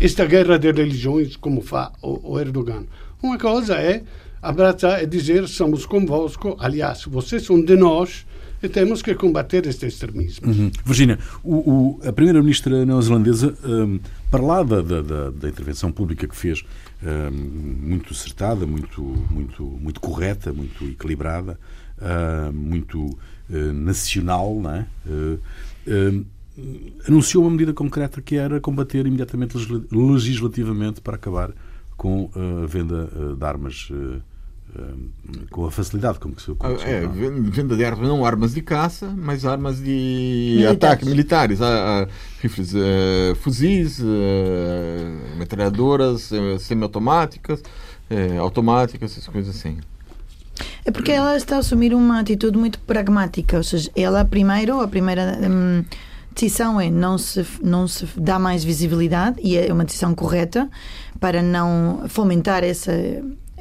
esta 0.00 0.24
guerra 0.24 0.58
de 0.58 0.72
religiões, 0.72 1.36
como 1.36 1.60
faz 1.60 1.90
o, 2.02 2.32
o 2.32 2.40
Erdogan. 2.40 2.84
Uma 3.22 3.38
coisa 3.38 3.76
é 3.76 4.02
abraçar 4.40 5.02
e 5.02 5.06
dizer: 5.06 5.46
somos 5.46 5.86
convosco, 5.86 6.56
aliás, 6.58 7.04
vocês 7.04 7.44
são 7.44 7.62
de 7.62 7.76
nós 7.76 8.26
e 8.62 8.68
temos 8.68 9.02
que 9.02 9.14
combater 9.14 9.66
este 9.66 9.86
extremismo. 9.86 10.46
Uhum. 10.46 10.70
Virginia, 10.84 11.18
o, 11.42 11.98
o, 12.00 12.08
a 12.08 12.12
primeira-ministra 12.12 12.86
neozelandesa, 12.86 13.54
um, 13.64 13.98
para 14.30 14.42
lá 14.42 14.62
da, 14.62 14.80
da, 14.80 15.30
da, 15.30 15.48
intervenção 15.48 15.90
pública 15.90 16.28
que 16.28 16.36
fez, 16.36 16.64
um, 17.02 17.30
muito 17.88 18.12
acertada, 18.12 18.64
muito, 18.64 19.02
muito, 19.02 19.64
muito 19.64 20.00
correta, 20.00 20.52
muito 20.52 20.84
equilibrada, 20.84 21.58
uh, 21.98 22.52
muito 22.52 23.06
uh, 23.06 23.72
nacional, 23.72 24.54
não 24.60 24.74
é? 24.74 24.86
Uh, 25.06 26.24
anunciou 27.08 27.44
uma 27.44 27.50
medida 27.50 27.72
concreta 27.72 28.20
que 28.20 28.36
era 28.36 28.60
combater 28.60 29.06
imediatamente 29.06 29.56
legislativamente 29.90 31.00
para 31.00 31.16
acabar 31.16 31.50
com 31.96 32.30
a 32.34 32.66
venda 32.66 33.08
de 33.38 33.44
armas 33.44 33.88
com 35.50 35.66
a 35.66 35.70
facilidade 35.70 36.18
como 36.18 36.38
se 36.40 36.54
como 36.54 36.72
é, 36.80 37.06
venda 37.06 37.76
de 37.76 37.84
armas 37.84 38.08
não 38.08 38.24
armas 38.24 38.54
de 38.54 38.62
caça 38.62 39.06
mas 39.14 39.44
armas 39.44 39.76
de 39.76 40.54
militares. 40.56 40.76
ataque 40.76 41.04
militares. 41.04 41.58
Rifles 42.40 42.72
uh, 42.72 43.34
fuzis 43.36 43.98
uh, 43.98 44.04
metralhadoras 45.36 46.30
uh, 46.30 46.58
semiautomáticas 46.58 47.62
automáticas 48.38 49.12
essas 49.12 49.26
coisas 49.26 49.56
assim. 49.56 49.78
É 50.84 50.90
porque 50.90 51.12
ela 51.12 51.34
está 51.34 51.56
a 51.56 51.58
assumir 51.60 51.94
uma 51.94 52.20
atitude 52.20 52.58
muito 52.58 52.78
pragmática 52.80 53.56
ou 53.56 53.64
seja 53.64 53.90
ela 53.96 54.22
primeiro 54.22 54.80
a 54.82 54.88
primeira 54.88 55.38
hum, 55.40 55.82
decisão 56.34 56.78
é 56.78 56.90
não 56.90 57.16
se 57.16 57.46
não 57.62 57.88
se 57.88 58.06
dá 58.16 58.38
mais 58.38 58.64
visibilidade 58.64 59.40
e 59.42 59.56
é 59.56 59.72
uma 59.72 59.84
decisão 59.84 60.14
correta 60.14 60.68
para 61.18 61.42
não 61.42 62.04
fomentar 62.06 62.64
essa 62.64 62.92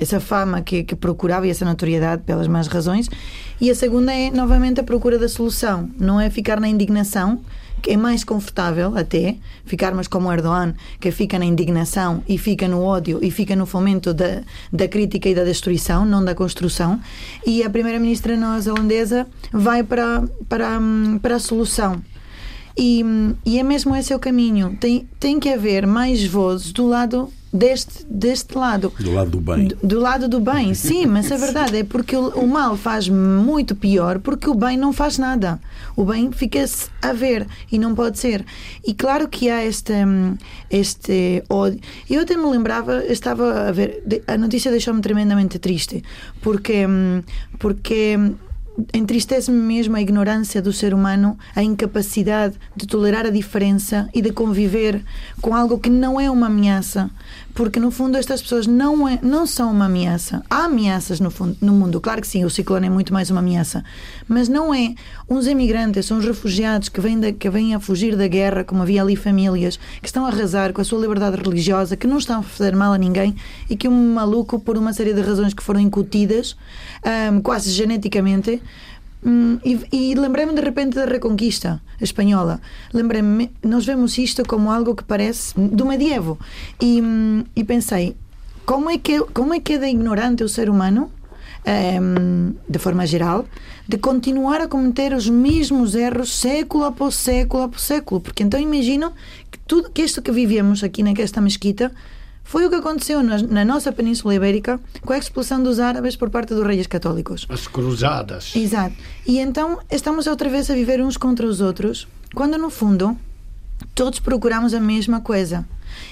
essa 0.01 0.20
fama 0.20 0.62
que, 0.62 0.84
que, 0.84 0.96
procurava 0.96 1.46
e 1.46 1.51
essa 1.51 1.63
notoriedade 1.63 2.24
pelas 2.24 2.48
más 2.48 2.67
razões. 2.67 3.08
E 3.62 3.70
a 3.70 3.75
segunda 3.75 4.12
é, 4.12 4.31
novamente, 4.31 4.79
a 4.79 4.84
procura 4.84 5.20
da 5.20 5.29
solução. 5.29 5.91
Não 6.00 6.20
é 6.20 6.27
ficar 6.31 6.60
na 6.60 6.67
indignação, 6.67 7.39
que 7.84 7.91
é 7.91 7.98
mais 7.98 8.24
confortável 8.24 8.98
até 8.98 9.36
ficarmos 9.63 10.08
como 10.08 10.31
Erdogan, 10.31 10.74
que 11.00 11.12
fica 11.12 11.38
na 11.38 11.46
indignação 11.46 12.24
e 12.27 12.38
fica 12.39 12.67
no 12.67 12.81
ódio 12.81 13.20
e 13.22 13.29
fica 13.29 13.55
no 13.55 13.67
fomento 13.67 14.12
da, 14.12 14.41
da 14.74 14.88
crítica 14.88 15.29
e 15.29 15.36
da 15.36 15.43
destruição, 15.43 16.03
não 16.03 16.25
da 16.25 16.34
construção. 16.34 17.00
E 17.46 17.63
a 17.63 17.70
primeira-ministra 17.70 18.36
neozelandesa 18.36 19.27
vai 19.53 19.84
para, 19.84 20.24
para, 20.50 20.79
para 21.22 21.36
a 21.36 21.39
solução. 21.39 22.01
E, 22.75 23.03
e 23.46 23.60
é 23.60 23.63
mesmo 23.63 23.96
esse 23.96 24.15
o 24.15 24.20
caminho. 24.20 24.75
Tem, 24.79 25.08
tem 25.20 25.39
que 25.39 25.50
haver 25.50 25.86
mais 25.86 26.25
vozes 26.25 26.72
do 26.72 26.88
lado 26.88 27.31
deste, 27.53 28.05
deste 28.05 28.58
lado. 28.58 28.93
Do 29.00 29.13
lado 29.13 29.31
do 29.31 29.41
bem. 29.41 29.67
Do, 29.67 29.75
do 29.84 30.00
lado 30.00 30.27
do 30.27 30.39
bem, 30.39 30.74
sim, 30.75 31.05
mas 31.05 31.31
a 31.31 31.38
verdade 31.38 31.77
é 31.77 31.84
porque 31.84 32.15
o, 32.15 32.29
o, 32.29 32.48
mal 32.48 32.77
faz 32.77 33.10
muito 33.10 33.75
pior 33.75 34.20
porque 34.20 34.50
o 34.50 34.53
bem 34.53 34.77
não 34.77 34.93
faz 34.93 35.17
nada. 35.17 35.60
O 35.96 36.05
bem 36.05 36.31
fica-se 36.31 36.89
a 37.01 37.12
ver 37.13 37.48
e 37.72 37.77
não 37.77 37.93
pode 37.93 38.20
ser. 38.20 38.46
E 38.86 38.93
claro 38.93 39.27
que 39.27 39.50
há 39.50 39.65
este, 39.65 39.93
este 40.70 41.43
ódio. 41.50 41.79
Eu 42.10 42.22
até 42.22 42.38
me 42.38 42.46
lembrava, 42.46 43.03
estava 43.05 43.67
a 43.67 43.72
ver, 43.72 44.03
a 44.27 44.38
notícia 44.38 44.72
deixou-me 44.72 45.01
tremendamente 45.01 45.60
triste 45.60 46.03
porque, 46.41 46.86
porque 47.60 48.17
entristece-me 48.93 49.58
mesmo 49.58 49.96
a 49.96 50.01
ignorância 50.01 50.62
do 50.62 50.72
ser 50.72 50.93
humano, 50.93 51.38
a 51.55 51.62
incapacidade 51.62 52.55
de 52.75 52.88
tolerar 52.88 53.25
a 53.25 53.29
diferença 53.29 54.10
e 54.13 54.22
de 54.22 54.31
conviver 54.31 55.03
com 55.41 55.53
algo 55.53 55.79
que 55.79 55.89
não 55.89 56.20
é 56.20 56.29
uma 56.29 56.48
ameaça. 56.48 57.10
Porque, 57.54 57.80
no 57.80 57.92
fundo, 57.92 58.18
estas 58.18 58.42
pessoas 58.42 58.66
não, 58.66 59.08
é, 59.08 59.20
não 59.22 59.46
são 59.46 59.72
uma 59.72 59.86
ameaça. 59.86 60.42
Há 60.50 60.66
ameaças 60.66 61.20
no, 61.20 61.30
fundo, 61.30 61.58
no 61.62 61.74
mundo, 61.74 62.00
claro 62.00 62.22
que 62.22 62.28
sim, 62.28 62.46
o 62.46 62.50
ciclone 62.50 62.88
é 62.88 62.90
muito 62.90 63.14
mais 63.14 63.30
uma 63.30 63.40
ameaça. 63.40 63.84
Mas 64.28 64.48
não 64.48 64.74
é 64.74 64.96
uns 65.30 65.48
imigrantes, 65.48 66.10
uns 66.12 66.26
refugiados 66.26 66.90
que 66.90 67.02
vêm, 67.02 67.20
da, 67.20 67.32
que 67.32 67.50
vêm 67.50 67.76
a 67.76 67.80
fugir 67.80 68.16
da 68.16 68.28
guerra, 68.28 68.64
como 68.64 68.82
havia 68.82 69.02
ali 69.02 69.16
famílias, 69.16 69.78
que 70.02 70.08
estão 70.08 70.26
a 70.26 70.30
arrasar 70.30 70.74
com 70.74 70.82
a 70.82 70.84
sua 70.84 71.00
liberdade 71.00 71.38
religiosa, 71.38 71.98
que 71.98 72.08
não 72.08 72.18
estão 72.18 72.40
a 72.40 72.44
fazer 72.44 72.76
mal 72.76 72.94
a 72.94 72.98
ninguém 72.98 73.36
e 73.70 73.76
que 73.76 73.88
um 73.88 74.14
maluco, 74.14 74.60
por 74.60 74.78
uma 74.78 74.94
série 74.94 75.14
de 75.14 75.22
razões 75.22 75.54
que 75.54 75.64
foram 75.64 75.80
incutidas, 75.80 76.56
um, 77.32 77.42
quase 77.42 77.70
geneticamente, 77.72 78.62
Hum, 79.24 79.60
e, 79.63 79.80
e 79.92 80.16
lembrei-me 80.16 80.54
de 80.54 80.62
repente 80.62 80.96
da 80.96 81.06
Reconquista 81.06 81.82
espanhola. 82.00 82.60
Lembrei-me, 82.92 83.51
nós 83.63 83.86
vemos 83.86 84.18
isto 84.18 84.44
como 84.46 84.72
algo 84.72 84.96
que 84.96 85.04
parece 85.04 85.54
do 85.60 85.86
medievo. 85.86 86.40
E, 86.82 87.01
hum, 87.01 87.44
e 87.56 87.63
pensei, 87.63 88.16
como 88.66 88.90
é, 88.90 88.98
que, 88.98 89.20
como 89.34 89.54
é 89.54 89.60
que 89.60 89.74
é 89.74 89.78
de 89.78 89.88
ignorante 89.88 90.44
o 90.44 90.50
ser 90.50 90.70
humano, 90.70 91.12
um, 92.01 92.54
de 92.68 92.80
forma 92.80 93.06
geral, 93.06 93.46
de 93.88 93.98
continuar 93.98 94.62
a 94.62 94.68
cometer 94.68 95.13
os 95.13 95.30
mesmos 95.30 95.94
erros 95.94 96.34
século 96.34 96.86
após 96.86 97.16
século 97.16 97.63
após 97.63 97.82
século? 97.82 98.22
Porque 98.22 98.44
então 98.44 98.60
imagino 98.60 99.13
que 99.51 99.60
tudo 99.60 99.90
que 99.90 100.01
isto 100.01 100.22
que 100.22 100.32
vivemos 100.32 100.84
aqui 100.84 101.04
nesta 101.04 101.42
mesquita 101.42 101.92
foi 102.51 102.65
o 102.65 102.70
que 102.70 102.75
aconteceu 102.75 103.24
na, 103.24 103.38
na, 103.38 103.63
nossa 103.63 103.93
Península 103.93 104.36
Ibérica 104.36 104.77
com 105.05 105.13
a 105.13 105.17
expulsão 105.17 105.63
dos 105.63 105.79
árabes 105.79 106.17
por 106.17 106.29
parte 106.29 106.53
dos 106.53 106.67
reis 106.67 106.86
católicos. 106.86 107.48
As 107.48 107.65
cruzadas. 107.65 108.53
Exato. 108.53 108.93
E 109.25 109.39
então 109.39 109.79
estamos 109.89 110.27
outra 110.27 110.50
vez 110.50 110.70
a 110.70 110.74
viver 110.74 111.01
uns 111.01 111.15
contra 111.15 111.48
os 111.48 111.62
outros, 111.62 112.10
quando 112.36 112.58
no 112.58 112.70
fundo 112.70 113.17
todos 113.96 114.20
procuramos 114.20 114.74
a 114.74 114.81
mesma 114.81 115.22
coisa. 115.22 115.65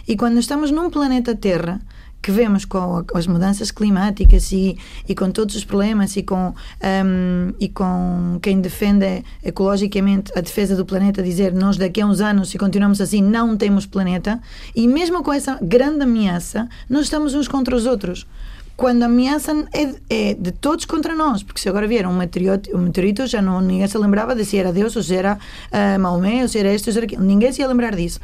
E 0.07 0.15
quando 0.15 0.39
estamos 0.39 0.71
num 0.71 0.89
planeta 0.89 1.35
Terra 1.35 1.81
que 2.21 2.31
vemos 2.31 2.65
com 2.65 3.03
as 3.13 3.27
mudanças 3.27 3.71
climáticas 3.71 4.51
e, 4.51 4.77
e 5.07 5.15
com 5.15 5.31
todos 5.31 5.55
os 5.55 5.63
problemas 5.63 6.15
e 6.15 6.23
com, 6.23 6.53
um, 6.53 7.53
e 7.59 7.69
com 7.69 8.39
quem 8.41 8.59
defende 8.59 9.23
ecologicamente 9.43 10.31
a 10.35 10.41
defesa 10.41 10.75
do 10.75 10.85
planeta 10.85 11.23
dizer 11.23 11.53
nós 11.53 11.77
daqui 11.77 12.01
a 12.01 12.05
uns 12.05 12.19
anos 12.19 12.49
se 12.49 12.57
continuamos 12.57 12.99
assim 13.01 13.21
não 13.21 13.55
temos 13.55 13.85
planeta. 13.85 14.41
E 14.75 14.87
mesmo 14.87 15.23
com 15.23 15.31
essa 15.31 15.57
grande 15.61 16.03
ameaça 16.03 16.67
nós 16.89 17.03
estamos 17.03 17.33
uns 17.33 17.47
contra 17.47 17.75
os 17.75 17.85
outros. 17.85 18.27
Quando 18.75 19.03
a 19.03 19.07
ameaça 19.07 19.51
é, 19.73 19.93
é, 20.09 20.33
de 20.33 20.53
todos 20.53 20.85
contra 20.85 21.13
nós, 21.13 21.43
porque 21.43 21.59
se 21.59 21.67
agora 21.67 21.85
vier 21.85 22.07
um 22.07 22.15
meteorito, 22.15 22.73
um 22.73 22.83
meteorito 22.83 23.27
já 23.27 23.41
não, 23.41 23.59
ninguém 23.59 23.85
se 23.85 23.97
lembrava 23.97 24.33
de 24.33 24.45
se 24.45 24.57
era 24.57 24.71
Deus 24.71 24.95
ou 24.95 25.03
se 25.03 25.13
era 25.13 25.37
uh, 25.37 25.99
Maomé 25.99 26.43
ou 26.43 26.47
se 26.47 26.57
era 26.57 26.73
isto 26.73 26.87
ou 26.87 26.93
se 26.93 26.97
era 26.97 27.05
aquilo, 27.05 27.21
ninguém 27.21 27.51
se 27.51 27.61
ia 27.61 27.67
lembrar 27.67 27.93
disso. 27.93 28.21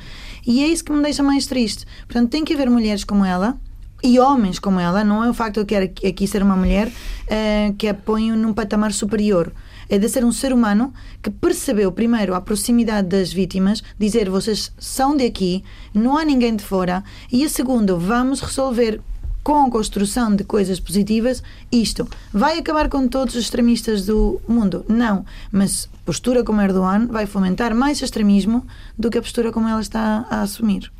E 0.47 0.63
é 0.63 0.67
isso 0.67 0.85
que 0.85 0.93
me 0.93 1.01
deixa 1.01 1.21
mais 1.21 1.45
triste. 1.45 1.85
Portanto 2.07 2.29
tem 2.29 2.45
que 2.45 2.53
haver 2.53 2.69
mulheres 2.69 3.03
como 3.03 3.25
ela 3.25 3.57
e 4.03 4.19
homens 4.19 4.59
como 4.59 4.79
ela, 4.79 5.03
não 5.03 5.23
é 5.23 5.29
o 5.29 5.33
facto 5.33 5.61
de 5.61 5.65
querer 5.65 5.93
aqui 6.07 6.27
ser 6.27 6.43
uma 6.43 6.55
mulher 6.55 6.87
uh, 6.87 7.73
que 7.75 7.87
a 7.87 7.93
põe 7.93 8.31
num 8.31 8.53
patamar 8.53 8.93
superior. 8.93 9.51
É 9.87 9.99
de 9.99 10.09
ser 10.09 10.25
um 10.25 10.31
ser 10.31 10.51
humano 10.51 10.93
que 11.21 11.29
percebeu, 11.29 11.91
primeiro, 11.91 12.33
a 12.33 12.41
proximidade 12.41 13.07
das 13.07 13.31
vítimas, 13.31 13.83
dizer 13.99 14.29
vocês 14.29 14.71
são 14.79 15.15
de 15.15 15.25
aqui, 15.25 15.63
não 15.93 16.17
há 16.17 16.25
ninguém 16.25 16.55
de 16.55 16.63
fora, 16.63 17.03
e 17.31 17.43
a 17.43 17.49
segundo, 17.49 17.97
vamos 17.97 18.41
resolver 18.41 18.99
com 19.45 19.63
a 19.63 19.69
construção 19.69 20.35
de 20.35 20.43
coisas 20.43 20.79
positivas 20.79 21.43
isto. 21.71 22.07
Vai 22.33 22.57
acabar 22.57 22.89
com 22.89 23.07
todos 23.07 23.35
os 23.35 23.43
extremistas 23.43 24.03
do 24.03 24.41
mundo? 24.47 24.83
Não. 24.89 25.23
Mas 25.51 25.87
postura 26.03 26.43
como 26.43 26.61
Erdogan 26.61 27.05
vai 27.05 27.27
fomentar 27.27 27.75
mais 27.75 28.01
extremismo 28.01 28.65
do 28.97 29.11
que 29.11 29.19
a 29.19 29.21
postura 29.21 29.51
como 29.51 29.69
ela 29.69 29.81
está 29.81 30.25
a 30.31 30.41
assumir. 30.41 30.91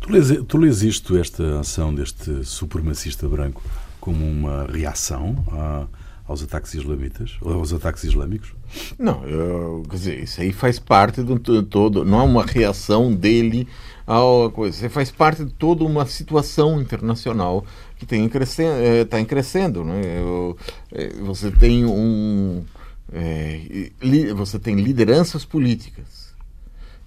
Tu 0.00 0.56
lês, 0.56 0.82
isto, 0.82 1.16
esta 1.18 1.60
ação 1.60 1.94
deste 1.94 2.42
supremacista 2.44 3.28
branco, 3.28 3.62
como 4.00 4.24
uma 4.24 4.64
reação 4.64 5.44
a, 5.52 5.86
aos 6.26 6.42
ataques 6.42 6.72
islamitas, 6.74 7.36
ou 7.42 7.52
aos 7.52 7.72
ataques 7.72 8.04
islâmicos? 8.04 8.54
Não, 8.98 9.22
eu, 9.24 9.82
quer 9.88 9.96
dizer, 9.96 10.22
isso 10.22 10.40
aí 10.40 10.52
faz 10.52 10.78
parte 10.78 11.22
de 11.22 11.62
todo, 11.64 12.04
não 12.04 12.20
é 12.20 12.22
uma 12.22 12.44
reação 12.44 13.14
dele 13.14 13.68
a 14.06 14.50
coisa, 14.50 14.86
isso 14.86 14.90
faz 14.90 15.10
parte 15.10 15.44
de 15.44 15.52
toda 15.52 15.84
uma 15.84 16.04
situação 16.06 16.80
internacional 16.80 17.64
que 17.96 18.06
tem 18.06 18.28
crescendo, 18.28 18.82
está 18.82 19.20
em 19.20 19.24
crescendo, 19.24 19.84
né? 19.84 20.00
Eu, 20.18 20.56
é, 20.90 21.10
você 21.20 21.50
tem 21.50 21.84
um, 21.84 22.64
é, 23.12 23.90
você 24.34 24.58
tem 24.58 24.76
lideranças 24.76 25.44
políticas 25.44 26.34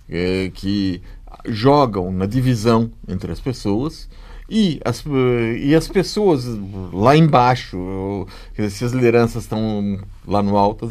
é, 0.08 0.50
que 0.54 1.02
jogam 1.46 2.12
na 2.12 2.26
divisão 2.26 2.92
entre 3.08 3.32
as 3.32 3.40
pessoas 3.40 4.10
e 4.50 4.80
as, 4.84 5.04
e 5.60 5.74
as 5.74 5.88
pessoas 5.88 6.46
lá 6.92 7.16
embaixo, 7.16 8.28
se 8.70 8.84
as 8.84 8.92
lideranças 8.92 9.44
estão 9.44 10.00
lá 10.28 10.44
no 10.44 10.58
alto, 10.58 10.90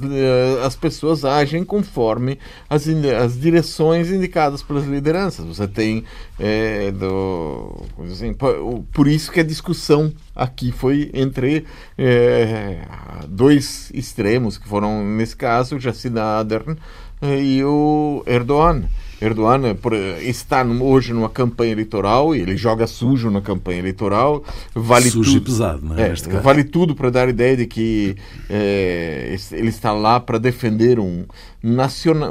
as 0.64 0.74
pessoas 0.74 1.24
agem 1.24 1.62
conforme 1.62 2.38
as, 2.68 2.88
as 2.88 3.38
direções 3.38 4.10
indicadas 4.10 4.62
pelas 4.62 4.84
lideranças. 4.84 5.44
Você 5.44 5.68
tem 5.68 6.04
é, 6.40 6.90
do, 6.90 7.84
assim, 8.10 8.34
por, 8.34 9.06
isso 9.06 9.30
que 9.30 9.40
a 9.40 9.44
discussão 9.44 10.12
aqui 10.34 10.72
foi 10.72 11.10
entre 11.12 11.64
é, 11.98 12.78
dois 13.28 13.90
extremos, 13.92 14.56
que 14.56 14.66
foram, 14.66 15.04
nesse 15.04 15.36
caso, 15.36 15.78
Jacinda 15.78 16.24
Ardern 16.24 16.76
e 17.22 17.62
o 17.62 18.24
Erdogan. 18.26 18.88
Erdogan 19.22 19.62
está 20.20 20.64
hoje 20.64 21.12
numa 21.12 21.28
campanha 21.28 21.72
eleitoral 21.72 22.34
e 22.34 22.40
ele 22.40 22.56
joga 22.56 22.86
sujo 22.86 23.30
na 23.30 23.40
campanha 23.40 23.78
eleitoral. 23.78 24.42
Vale 24.74 25.10
sujo 25.10 25.34
tudo, 25.34 25.42
e 25.42 25.44
pesado, 25.44 25.86
não 25.86 25.96
é? 25.96 26.08
é 26.10 26.40
vale 26.40 26.64
tudo 26.64 26.94
para 26.94 27.10
dar 27.10 27.28
a 27.28 27.30
ideia 27.30 27.56
de 27.56 27.66
que 27.66 28.16
é, 28.50 29.36
ele 29.52 29.68
está 29.68 29.92
lá 29.92 30.18
para 30.18 30.38
defender 30.38 30.98
um, 30.98 31.24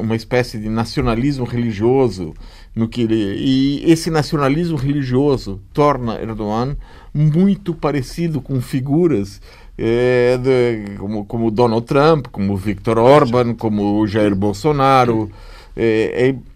uma 0.01 0.15
espécie 0.15 0.57
de 0.57 0.67
nacionalismo 0.67 1.45
religioso. 1.45 2.33
No 2.73 2.87
que 2.87 3.01
ele, 3.01 3.35
e 3.37 3.91
esse 3.91 4.09
nacionalismo 4.09 4.77
religioso 4.77 5.59
torna 5.73 6.15
Erdogan 6.21 6.77
muito 7.13 7.73
parecido 7.73 8.39
com 8.39 8.61
figuras 8.61 9.41
é, 9.77 10.37
de, 10.37 10.97
como, 10.97 11.25
como 11.25 11.51
Donald 11.51 11.85
Trump, 11.85 12.27
como 12.31 12.55
Viktor 12.55 12.97
Orban, 12.97 13.55
como 13.55 14.05
Jair 14.07 14.35
Bolsonaro. 14.35 15.29
É, 15.75 16.29
é, 16.29 16.50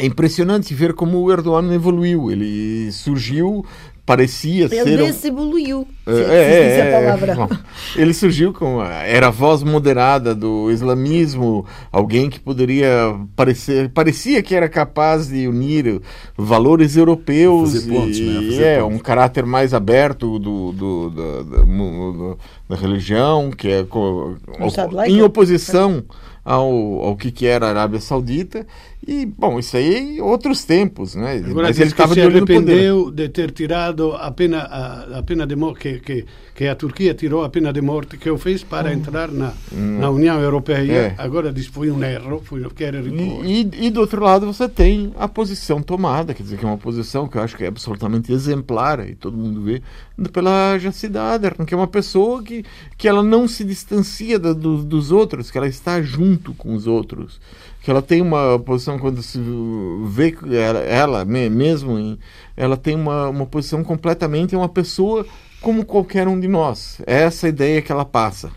é 0.00 0.06
impressionante 0.06 0.74
ver 0.74 0.94
como 0.94 1.18
o 1.18 1.30
Erdogan 1.30 1.72
evoluiu. 1.74 2.30
Ele 2.30 2.90
surgiu 2.90 3.64
parecia 4.10 4.64
ele 4.64 4.68
ser. 4.74 4.88
Ele 4.88 5.04
desevoluiu. 5.04 5.86
Um... 6.04 6.12
É, 6.12 6.22
é, 6.22 6.80
é, 6.80 7.48
ele 7.94 8.12
surgiu 8.12 8.52
com. 8.52 8.82
Era 8.82 9.28
a 9.28 9.30
voz 9.30 9.62
moderada 9.62 10.34
do 10.34 10.68
islamismo, 10.70 11.64
alguém 11.92 12.28
que 12.28 12.40
poderia 12.40 13.14
parecer. 13.36 13.88
Parecia 13.90 14.42
que 14.42 14.54
era 14.54 14.68
capaz 14.68 15.28
de 15.28 15.46
unir 15.46 16.00
valores 16.36 16.96
europeus 16.96 17.84
pontos, 17.84 18.18
e 18.18 18.58
né? 18.58 18.78
é, 18.78 18.82
um 18.82 18.98
caráter 18.98 19.46
mais 19.46 19.72
aberto 19.72 20.40
do, 20.40 20.72
do, 20.72 21.10
do, 21.10 21.54
do 21.54 22.38
da 22.68 22.76
religião, 22.76 23.50
que 23.50 23.68
é 23.68 23.86
em 25.06 25.22
oposição 25.22 26.04
ao, 26.44 26.72
ao 27.04 27.16
que, 27.16 27.30
que 27.30 27.46
era 27.46 27.66
a 27.66 27.70
Arábia 27.70 28.00
Saudita. 28.00 28.66
E, 29.06 29.24
bom, 29.24 29.58
isso 29.58 29.78
aí 29.78 30.20
outros 30.20 30.64
tempos, 30.64 31.14
né? 31.14 31.42
Agora, 31.46 31.68
Mas 31.68 31.80
ele 31.80 31.88
estava 31.88 32.12
se 32.12 32.20
arrependeu 32.20 33.10
de 33.10 33.30
ter 33.30 33.50
tirado 33.50 34.12
a 34.12 34.30
pena, 34.30 34.58
a, 34.58 35.18
a 35.18 35.22
pena 35.22 35.46
de 35.46 35.56
morte, 35.56 35.80
que, 35.80 36.00
que, 36.00 36.26
que, 36.54 36.66
a 36.68 36.74
Turquia 36.74 37.14
tirou 37.14 37.42
a 37.42 37.48
pena 37.48 37.72
de 37.72 37.80
morte 37.80 38.18
que 38.18 38.28
o 38.28 38.36
fez 38.36 38.62
para 38.62 38.92
entrar 38.92 39.32
na, 39.32 39.54
hum. 39.72 39.98
na 39.98 40.10
União 40.10 40.38
Europeia. 40.38 40.92
É. 40.92 41.14
Agora 41.16 41.50
diz 41.50 41.66
foi 41.66 41.90
um 41.90 42.04
erro, 42.04 42.42
foi, 42.44 42.62
quer 42.70 42.92
repor. 42.94 43.44
E, 43.46 43.62
e, 43.62 43.86
e, 43.86 43.90
do 43.90 44.00
outro 44.00 44.22
lado 44.22 44.44
você 44.44 44.68
tem 44.68 45.14
a 45.18 45.26
posição 45.26 45.80
tomada, 45.80 46.34
quer 46.34 46.42
dizer, 46.42 46.58
que 46.58 46.64
é 46.64 46.68
uma 46.68 46.76
posição 46.76 47.26
que 47.26 47.38
eu 47.38 47.42
acho 47.42 47.56
que 47.56 47.64
é 47.64 47.68
absolutamente 47.68 48.30
exemplar, 48.30 49.08
e 49.08 49.14
todo 49.14 49.34
mundo 49.34 49.62
vê, 49.62 49.80
pela 50.30 50.76
Jacinda 50.78 51.20
que 51.66 51.72
é 51.72 51.76
uma 51.76 51.86
pessoa 51.86 52.42
que, 52.42 52.64
que 52.98 53.08
ela 53.08 53.22
não 53.22 53.48
se 53.48 53.64
distancia 53.64 54.38
do, 54.38 54.84
dos 54.84 55.10
outros, 55.10 55.50
que 55.50 55.56
ela 55.56 55.66
está 55.66 56.02
junto 56.02 56.52
com 56.52 56.74
os 56.74 56.86
outros 56.86 57.40
que 57.82 57.90
ela 57.90 58.02
tem 58.02 58.20
uma 58.20 58.58
posição 58.58 58.89
quando 58.98 59.22
se 59.22 59.38
vê 60.06 60.34
ela, 60.52 60.80
ela 60.80 61.24
mesmo 61.24 61.98
em, 61.98 62.18
ela 62.56 62.76
tem 62.76 62.94
uma, 62.94 63.28
uma 63.28 63.46
posição 63.46 63.82
completamente 63.82 64.54
é 64.54 64.58
uma 64.58 64.68
pessoa 64.68 65.26
como 65.60 65.84
qualquer 65.84 66.26
um 66.26 66.38
de 66.38 66.48
nós. 66.48 67.00
É 67.06 67.22
essa 67.22 67.48
ideia 67.48 67.82
que 67.82 67.92
ela 67.92 68.04
passa. 68.04 68.50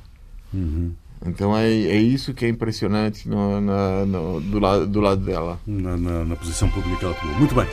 Uhum. 0.53 0.93
então 1.25 1.57
é, 1.57 1.67
é 1.67 1.97
isso 1.97 2.31
que 2.31 2.45
é 2.45 2.49
impressionante 2.49 3.27
no, 3.27 3.59
na, 3.59 4.05
no, 4.05 4.39
do, 4.39 4.59
lado, 4.59 4.87
do 4.87 5.01
lado 5.01 5.21
dela. 5.25 5.59
Na, 5.65 5.97
na, 5.97 6.25
na 6.25 6.35
posição 6.35 6.69
pública 6.69 6.97
que 6.97 7.05
ela 7.05 7.13
tomou. 7.15 7.35
Muito 7.35 7.55
bem. 7.55 7.67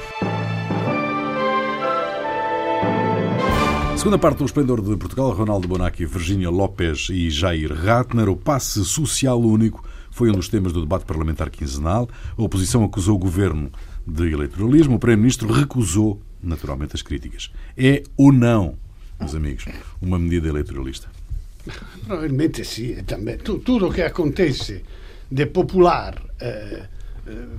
Segunda 4.01 4.19
parte 4.19 4.39
do 4.39 4.47
Esplendor 4.47 4.81
de 4.81 4.97
Portugal, 4.97 5.31
Ronaldo 5.33 5.69
Bonacci, 5.69 6.07
Virgínia 6.07 6.49
Lopes 6.49 7.11
e 7.11 7.29
Jair 7.29 7.71
Ratner, 7.71 8.31
o 8.31 8.37
passe 8.37 8.83
social 8.83 9.39
único 9.39 9.85
foi 10.21 10.29
um 10.29 10.35
dos 10.35 10.51
temas 10.51 10.75
do 10.75 10.83
debate 10.83 11.07
parlamentar 11.07 11.49
quinzenal. 11.49 12.07
A 12.37 12.43
oposição 12.43 12.85
acusou 12.85 13.17
o 13.17 13.19
governo 13.19 13.73
de 14.07 14.31
eleitoralismo, 14.31 14.97
o 14.97 14.99
Primeiro-Ministro 14.99 15.51
recusou, 15.51 16.21
naturalmente, 16.43 16.95
as 16.95 17.01
críticas. 17.01 17.51
É 17.75 18.03
ou 18.19 18.31
não, 18.31 18.77
meus 19.19 19.35
amigos, 19.35 19.65
uma 19.99 20.19
medida 20.19 20.47
eleitoralista? 20.47 21.09
Probabilmente 22.07 22.63
sim, 22.67 23.03
também. 23.05 23.39
Tudo 23.39 23.89
o 23.89 23.93
que 23.95 24.03
acontece 24.03 24.85
de 25.33 25.47
popular 25.47 26.23
eh 26.39 27.00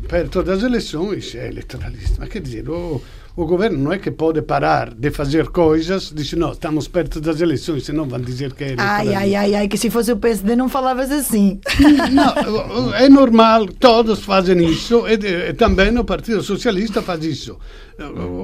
perto 0.08 0.44
das 0.44 0.63
eleições 0.63 1.36
é 1.36 1.48
eleitoralista. 1.48 2.18
Mas 2.20 2.30
quer 2.30 2.41
dizer, 2.41 2.70
o, 2.70 3.01
o 3.36 3.46
governo 3.46 3.77
não 3.77 3.94
é 3.94 4.00
que 4.00 4.12
pode 4.12 4.41
parar 4.41 4.94
de 4.94 5.10
fazer 5.12 5.48
coisas, 5.48 6.12
diz 6.13 6.34
não, 6.34 6.51
estamos 6.51 6.88
perto 6.88 7.22
das 7.22 7.39
eleições, 7.39 7.86
senão 7.86 8.06
vão 8.06 8.20
dizer 8.20 8.53
que 8.53 8.63
é 8.63 8.75
Ai, 8.77 9.13
ai, 9.13 9.36
ai, 9.36 9.56
ai, 9.56 9.68
que 9.68 9.77
se 9.77 9.89
fosse 9.89 10.12
o 10.12 10.18
PSD 10.18 10.56
não 10.56 10.68
falavas 10.68 11.12
assim. 11.12 11.60
Não, 12.12 12.94
é 12.94 13.08
normal, 13.08 13.68
todos 13.68 14.24
fazem 14.24 14.65
isso, 14.65 15.08
e, 15.08 15.50
e 15.50 15.53
também 15.53 15.98
o 15.98 16.03
Partido 16.03 16.41
Socialista 16.41 17.01
faz 17.01 17.24
isso. 17.24 17.58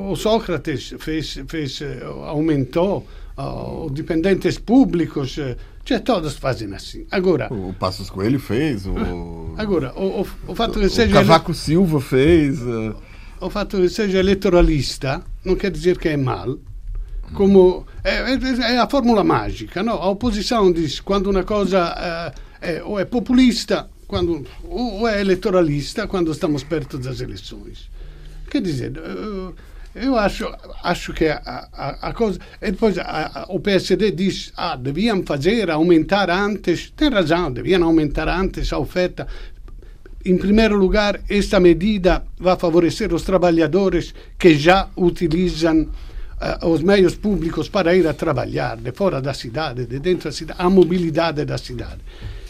O 0.10 0.16
Sócrates 0.16 0.94
fez, 1.00 1.40
fez 1.48 1.80
aumentou 2.28 3.06
os 3.38 3.92
dependentes 3.92 4.58
públicos, 4.58 5.38
cioè 5.88 6.00
todos 6.02 6.36
fazem 6.38 6.74
assim. 6.74 7.06
Agora, 7.10 7.48
o 7.52 7.74
Passos 7.74 8.10
Coelho 8.10 8.40
fez, 8.40 8.86
o 8.86 9.56
Agora, 9.58 9.94
o, 9.96 10.22
o, 10.22 10.28
o 10.48 10.56
fato 10.56 10.80
que 10.80 10.90
seja 10.90 11.12
o 11.12 11.14
Cavaco 11.14 11.52
ele... 11.52 11.58
Silva 11.58 12.02
fez, 12.02 12.62
uh 12.62 13.08
o 13.40 13.50
fatto 13.50 13.80
che 13.80 13.90
seja 13.90 14.18
elettoralista 14.18 15.24
non 15.44 15.56
quer 15.56 15.72
dizer 15.72 15.98
que 15.98 16.10
é 16.10 16.18
mal, 16.18 16.58
como 17.34 17.86
é, 18.04 18.34
é, 18.34 18.78
a 18.78 18.88
fórmula 18.88 19.24
mágica, 19.24 19.84
não? 19.84 20.02
A 20.02 20.10
oposição 20.10 20.72
diz 20.72 21.00
quando 21.00 21.30
uma 21.30 21.44
coisa 21.44 22.34
é, 22.62 22.82
ou 22.84 23.00
é 23.00 23.06
populista, 23.06 23.90
quando, 24.08 24.46
ou 24.64 25.08
é 25.08 25.22
eleitoralista, 25.22 26.08
quando 26.08 26.32
estamos 26.32 26.64
perto 26.64 26.98
das 26.98 27.22
eleições. 27.22 27.90
Quer 28.50 28.62
dizer, 28.62 28.94
eu 30.02 30.18
acho, 30.18 30.48
acho 30.84 31.14
que 31.14 31.28
a, 31.28 31.68
a, 31.74 32.10
a 32.10 32.14
coisa. 32.14 32.40
E 32.62 32.72
depois 32.72 32.98
a, 32.98 33.46
o 33.50 33.60
PSD 33.60 34.12
diz: 34.12 34.54
ah, 34.56 34.76
deviam 34.76 35.24
fazer, 35.24 35.70
aumentar 35.70 36.30
antes. 36.30 36.92
Tem 36.96 37.10
razão, 37.10 37.52
deviam 37.52 37.84
aumentar 37.84 38.28
antes 38.28 38.72
a 38.72 38.78
oferta 38.78 39.28
em 40.28 40.38
primeiro 40.38 40.76
lugar, 40.76 41.22
esta 41.30 41.60
medida 41.60 42.24
vai 42.38 42.58
favorecer 42.58 43.14
os 43.14 43.24
trabalhadores 43.24 44.14
que 44.38 44.56
já 44.58 44.90
utilizam 44.98 45.84
uh, 45.84 46.68
os 46.68 46.82
meios 46.82 47.16
públicos 47.16 47.70
para 47.70 47.96
ir 47.96 48.06
a 48.06 48.14
trabalhar 48.14 48.76
de 48.76 48.92
fora 48.92 49.22
da 49.22 49.34
cidade, 49.34 49.86
de 49.86 50.00
dentro 50.00 50.26
da 50.26 50.34
cidade, 50.34 50.60
a 50.62 50.70
mobilidade 50.70 51.46
da 51.46 51.58
cidade. 51.58 52.02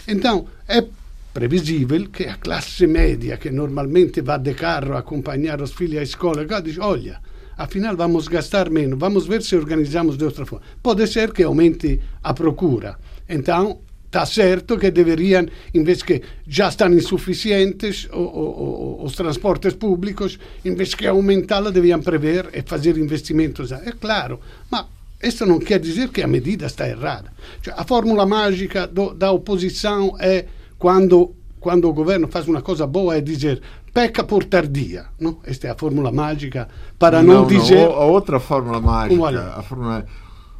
Então, 0.07 0.47
é 0.67 0.83
previsível 1.31 2.09
que 2.09 2.23
a 2.23 2.37
classe 2.37 2.87
média, 2.87 3.37
que 3.37 3.51
normalmente 3.51 4.21
vai 4.21 4.39
de 4.39 4.55
carro 4.55 4.97
acompanhar 4.97 5.61
os 5.61 5.73
filhos 5.73 5.99
à 5.99 6.03
escola, 6.03 6.45
diz: 6.61 6.79
olha, 6.79 7.19
afinal 7.57 7.95
vamos 7.95 8.27
gastar 8.27 8.69
menos, 8.69 8.99
vamos 8.99 9.27
ver 9.27 9.41
se 9.41 9.55
organizamos 9.55 10.17
de 10.17 10.23
outra 10.23 10.45
forma. 10.45 10.65
Pode 10.81 11.05
ser 11.07 11.33
que 11.33 11.43
aumente 11.43 11.99
a 12.23 12.33
procura. 12.33 12.97
Então, 13.27 13.79
Está 14.07 14.25
certo 14.25 14.77
que 14.77 14.89
deveriam, 14.89 15.45
em 15.73 15.83
vez 15.83 16.01
que 16.01 16.21
já 16.47 16.69
estão 16.69 16.91
insuficientes 16.93 18.07
o, 18.13 18.19
o, 18.19 19.03
os 19.03 19.13
transportes 19.13 19.73
públicos, 19.73 20.39
em 20.63 20.73
vez 20.73 20.95
que 20.95 21.05
aumentá-la, 21.05 21.71
deviam 21.71 22.01
prever 22.01 22.49
e 22.53 22.61
fazer 22.61 22.97
investimentos. 22.97 23.73
É 23.73 23.91
claro, 23.91 24.39
mas 24.71 24.85
isso 25.21 25.45
não 25.45 25.59
quer 25.59 25.79
dizer 25.79 26.07
que 26.09 26.23
a 26.23 26.27
medida 26.27 26.67
está 26.67 26.87
errada. 26.87 27.33
Cioè, 27.61 27.75
a 27.77 27.83
fórmula 27.83 28.25
mágica 28.25 28.87
do, 28.87 29.13
da 29.13 29.29
oposição 29.31 30.15
é 30.19 30.45
quando, 30.79 31.35
quando 31.59 31.89
o 31.89 31.93
governo 31.93 32.29
faz 32.29 32.47
uma 32.47 32.61
coisa 32.61 32.87
boa, 32.87 33.17
é 33.17 33.21
dizer 33.21 33.61
peca 33.97 34.23
por 34.23 34.43
tardia. 34.43 35.07
Não? 35.19 35.39
Esta 35.43 35.67
é 35.67 35.71
a 35.71 35.75
fórmula 35.75 36.11
mágica 36.11 36.67
para 36.99 37.23
não, 37.23 37.41
não 37.41 37.47
dizer. 37.47 37.83
Não, 37.83 37.93
a 37.93 38.05
outra 38.05 38.39
fórmula 38.39 38.79
mágica. 38.79 39.55
A 39.57 39.63
fórmula 39.63 40.05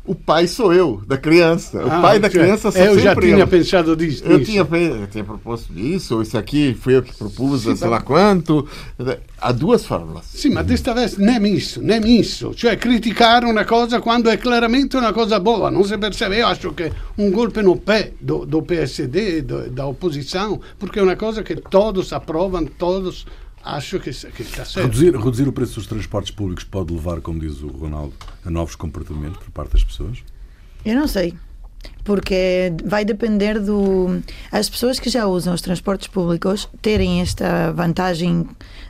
o 0.08 0.16
pai 0.16 0.48
sou 0.48 0.74
eu, 0.74 1.02
da 1.06 1.18
criança. 1.18 1.86
O 1.86 1.92
ah, 1.92 2.02
pai 2.02 2.20
da 2.20 2.30
criança 2.30 2.72
sou 2.72 2.82
eu. 2.82 2.98
já 2.98 3.14
tinha 3.14 3.40
eu. 3.40 3.48
pensado 3.48 3.96
disso. 3.96 4.24
Eu 4.24 4.42
tinha, 4.42 4.62
eu 4.62 5.08
tinha 5.08 5.24
proposto 5.24 5.78
isso, 5.78 6.22
isso 6.22 6.38
aqui 6.38 6.74
fui 6.74 6.96
eu 6.96 7.04
que 7.04 7.14
propus, 7.14 7.64
Sim, 7.64 7.76
sei 7.76 7.90
lá 7.90 8.00
quanto. 8.00 8.66
Há 9.40 9.52
duas 9.52 9.86
fórmulas. 9.86 10.26
Sim, 10.26 10.52
ma 10.52 10.64
desta 10.64 10.94
vez 10.94 11.18
nem 11.18 11.46
isso, 11.54 11.82
nem 11.82 12.20
isso. 12.20 12.54
Cioè 12.56 12.78
criticare 12.78 13.46
una 13.46 13.66
cosa 13.66 14.00
quando 14.00 14.30
è 14.30 14.40
chiaramente 14.40 14.96
una 14.96 15.12
cosa 15.12 15.42
boa, 15.42 15.70
non 15.70 15.84
si 15.84 15.98
percebe. 15.98 16.38
Io 16.38 16.48
acho 16.48 16.74
che 16.74 16.92
un 17.16 17.30
golpe 17.30 17.62
no 17.62 17.76
pé 17.76 18.14
do, 18.18 18.46
do 18.46 18.62
PSD, 18.62 19.42
do, 19.44 19.70
da 19.70 19.86
oposição, 19.86 20.60
porque 20.80 21.00
é 21.00 21.04
uma 21.04 21.18
coisa 21.18 21.44
que 21.44 21.56
todos 21.56 22.14
aprovam, 22.14 22.66
todos 22.66 23.26
acho 23.76 24.00
que, 24.00 24.12
que 24.12 24.42
está 24.42 24.66
certo. 24.66 24.86
Reduzir, 24.86 25.16
reduzir 25.16 25.48
o 25.48 25.54
preço 25.54 25.76
dos 25.76 25.88
transportes 25.88 26.32
públicos 26.32 26.64
pode 26.64 26.94
levar, 26.94 27.22
como 27.22 27.40
diz 27.40 27.62
o 27.62 27.68
Ronaldo, 27.68 28.14
a 28.46 28.50
novos 28.50 28.76
comportamentos 28.76 29.38
por 29.38 29.52
parte 29.52 29.74
das 29.74 29.84
pessoas? 29.84 30.20
Eu 30.86 30.96
não 30.96 31.08
sei. 31.08 31.34
Porque 32.04 32.74
vai 32.86 33.06
depender 33.06 33.60
do. 33.60 34.22
As 34.52 34.70
pessoas 34.70 35.00
que 35.00 35.10
já 35.10 35.28
usam 35.28 35.54
os 35.54 35.62
transportes 35.62 36.08
públicos 36.08 36.68
terem 36.82 37.22
esta 37.22 37.72
vantagem 37.72 38.48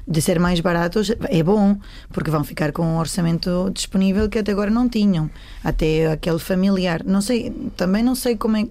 de 0.08 0.22
ser 0.22 0.40
mais 0.40 0.60
baratos 0.60 1.12
é 1.30 1.44
bom, 1.44 1.78
porque 2.14 2.32
vão 2.32 2.44
ficar 2.44 2.72
com 2.72 2.84
um 2.84 2.98
orçamento 2.98 3.70
disponível 3.74 4.30
que 4.30 4.40
até 4.40 4.52
agora 4.52 4.70
não 4.70 4.88
tinham. 4.88 5.30
Até 5.64 6.12
aquele 6.12 6.40
familiar. 6.40 7.04
Não 7.04 7.22
sei, 7.22 7.52
também 7.76 8.04
não 8.04 8.16
sei 8.16 8.38
como 8.38 8.56
é, 8.58 8.68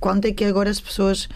quanto 0.00 0.24
é 0.26 0.32
que 0.32 0.44
agora 0.44 0.70
as 0.70 0.80
pessoas 0.80 1.28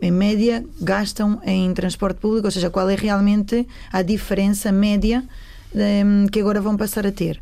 em 0.00 0.10
média 0.10 0.64
gastam 0.80 1.40
em 1.44 1.72
transporte 1.74 2.18
público, 2.18 2.46
ou 2.46 2.50
seja, 2.50 2.70
qual 2.70 2.88
é 2.88 2.94
realmente 2.94 3.66
a 3.92 4.02
diferença 4.02 4.72
média 4.72 5.22
hum, 5.74 6.26
que 6.30 6.40
agora 6.40 6.60
vão 6.60 6.76
passar 6.76 7.06
a 7.06 7.12
ter. 7.12 7.40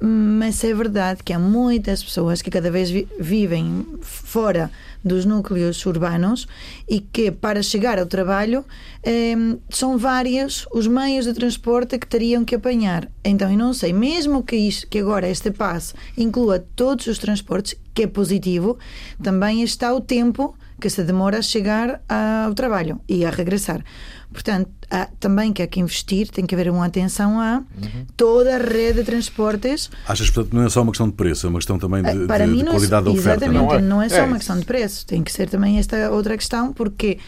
Mas 0.00 0.62
é 0.64 0.74
verdade 0.74 1.22
que 1.24 1.32
há 1.32 1.38
muitas 1.38 2.02
pessoas 2.02 2.42
que 2.42 2.50
cada 2.50 2.70
vez 2.70 2.90
vivem 3.18 3.86
fora 4.02 4.70
dos 5.04 5.24
núcleos 5.24 5.84
urbanos 5.86 6.46
e 6.88 7.00
que 7.00 7.30
para 7.30 7.62
chegar 7.62 7.98
ao 7.98 8.06
trabalho 8.06 8.64
hum, 9.06 9.58
são 9.70 9.98
vários 9.98 10.66
os 10.72 10.86
meios 10.86 11.24
de 11.24 11.32
transporte 11.32 11.98
que 11.98 12.06
teriam 12.06 12.44
que 12.44 12.54
apanhar. 12.54 13.08
Então, 13.24 13.50
eu 13.50 13.58
não 13.58 13.72
sei, 13.72 13.92
mesmo 13.92 14.42
que, 14.42 14.56
isto, 14.56 14.86
que 14.88 14.98
agora 14.98 15.28
este 15.28 15.50
passo 15.50 15.94
inclua 16.16 16.58
todos 16.74 17.06
os 17.06 17.18
transportes, 17.18 17.74
que 17.94 18.02
é 18.02 18.06
positivo, 18.06 18.78
também 19.22 19.62
está 19.62 19.92
o 19.92 20.00
tempo 20.00 20.56
que 20.82 20.90
se 20.90 21.04
demora 21.04 21.38
a 21.38 21.42
chegar 21.42 22.02
ao 22.08 22.52
trabalho 22.54 23.00
e 23.08 23.24
a 23.24 23.30
regressar. 23.30 23.84
Portanto, 24.32 24.68
há, 24.90 25.06
também 25.20 25.52
que 25.52 25.62
há 25.62 25.66
que 25.66 25.78
investir, 25.78 26.28
tem 26.28 26.44
que 26.44 26.54
haver 26.54 26.70
uma 26.70 26.86
atenção 26.86 27.38
a 27.38 27.58
uhum. 27.58 28.06
toda 28.16 28.56
a 28.56 28.58
rede 28.58 29.00
de 29.00 29.04
transportes. 29.04 29.90
Achas, 30.08 30.28
portanto, 30.28 30.54
não 30.54 30.64
é 30.64 30.68
só 30.68 30.82
uma 30.82 30.90
questão 30.90 31.08
de 31.08 31.14
preço, 31.14 31.46
é 31.46 31.50
uma 31.50 31.58
questão 31.58 31.78
também 31.78 32.02
de, 32.02 32.26
Para 32.26 32.46
de, 32.46 32.52
mim, 32.52 32.64
de 32.64 32.70
qualidade 32.70 33.06
não, 33.06 33.14
da 33.14 33.20
oferta? 33.20 33.44
Exatamente, 33.44 33.64
não 33.64 33.74
é, 33.74 33.80
não 33.80 34.02
é 34.02 34.08
só 34.08 34.16
é 34.16 34.22
uma 34.24 34.38
questão 34.38 34.58
de 34.58 34.64
preço, 34.64 34.91
tem 35.04 35.22
que 35.22 35.32
ser 35.32 35.48
também 35.48 35.78
esta 35.78 36.10
outra 36.10 36.36
questão, 36.36 36.72
porque 36.72 37.18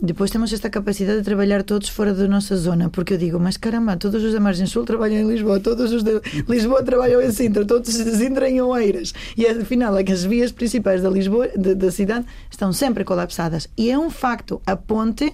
depois 0.00 0.30
temos 0.30 0.52
esta 0.52 0.70
capacidade 0.70 1.18
de 1.18 1.24
trabalhar 1.24 1.64
todos 1.64 1.88
fora 1.88 2.14
da 2.14 2.28
nossa 2.28 2.56
zona, 2.56 2.88
porque 2.88 3.14
eu 3.14 3.18
digo, 3.18 3.40
mas 3.40 3.56
caramba, 3.56 3.96
todos 3.96 4.22
os 4.22 4.32
da 4.32 4.38
Margem 4.38 4.66
Sul 4.66 4.84
trabalham 4.84 5.18
em 5.18 5.28
Lisboa, 5.28 5.58
todos 5.58 5.92
os 5.92 6.04
de 6.04 6.20
Lisboa 6.48 6.84
trabalham 6.84 7.20
em 7.20 7.32
Sintra, 7.32 7.64
todos 7.64 7.88
os 7.96 8.04
de 8.04 8.16
Sintra 8.16 8.48
em 8.48 8.60
Oeiras. 8.60 9.12
E 9.36 9.44
afinal 9.46 9.96
é 9.96 10.04
que 10.04 10.12
as 10.12 10.22
vias 10.22 10.52
principais 10.52 11.02
da 11.02 11.10
Lisboa, 11.10 11.48
de, 11.48 11.74
da 11.74 11.90
cidade, 11.90 12.26
estão 12.48 12.72
sempre 12.72 13.02
colapsadas. 13.02 13.68
E 13.76 13.90
é 13.90 13.98
um 13.98 14.08
facto, 14.08 14.62
a 14.64 14.76
ponte 14.76 15.32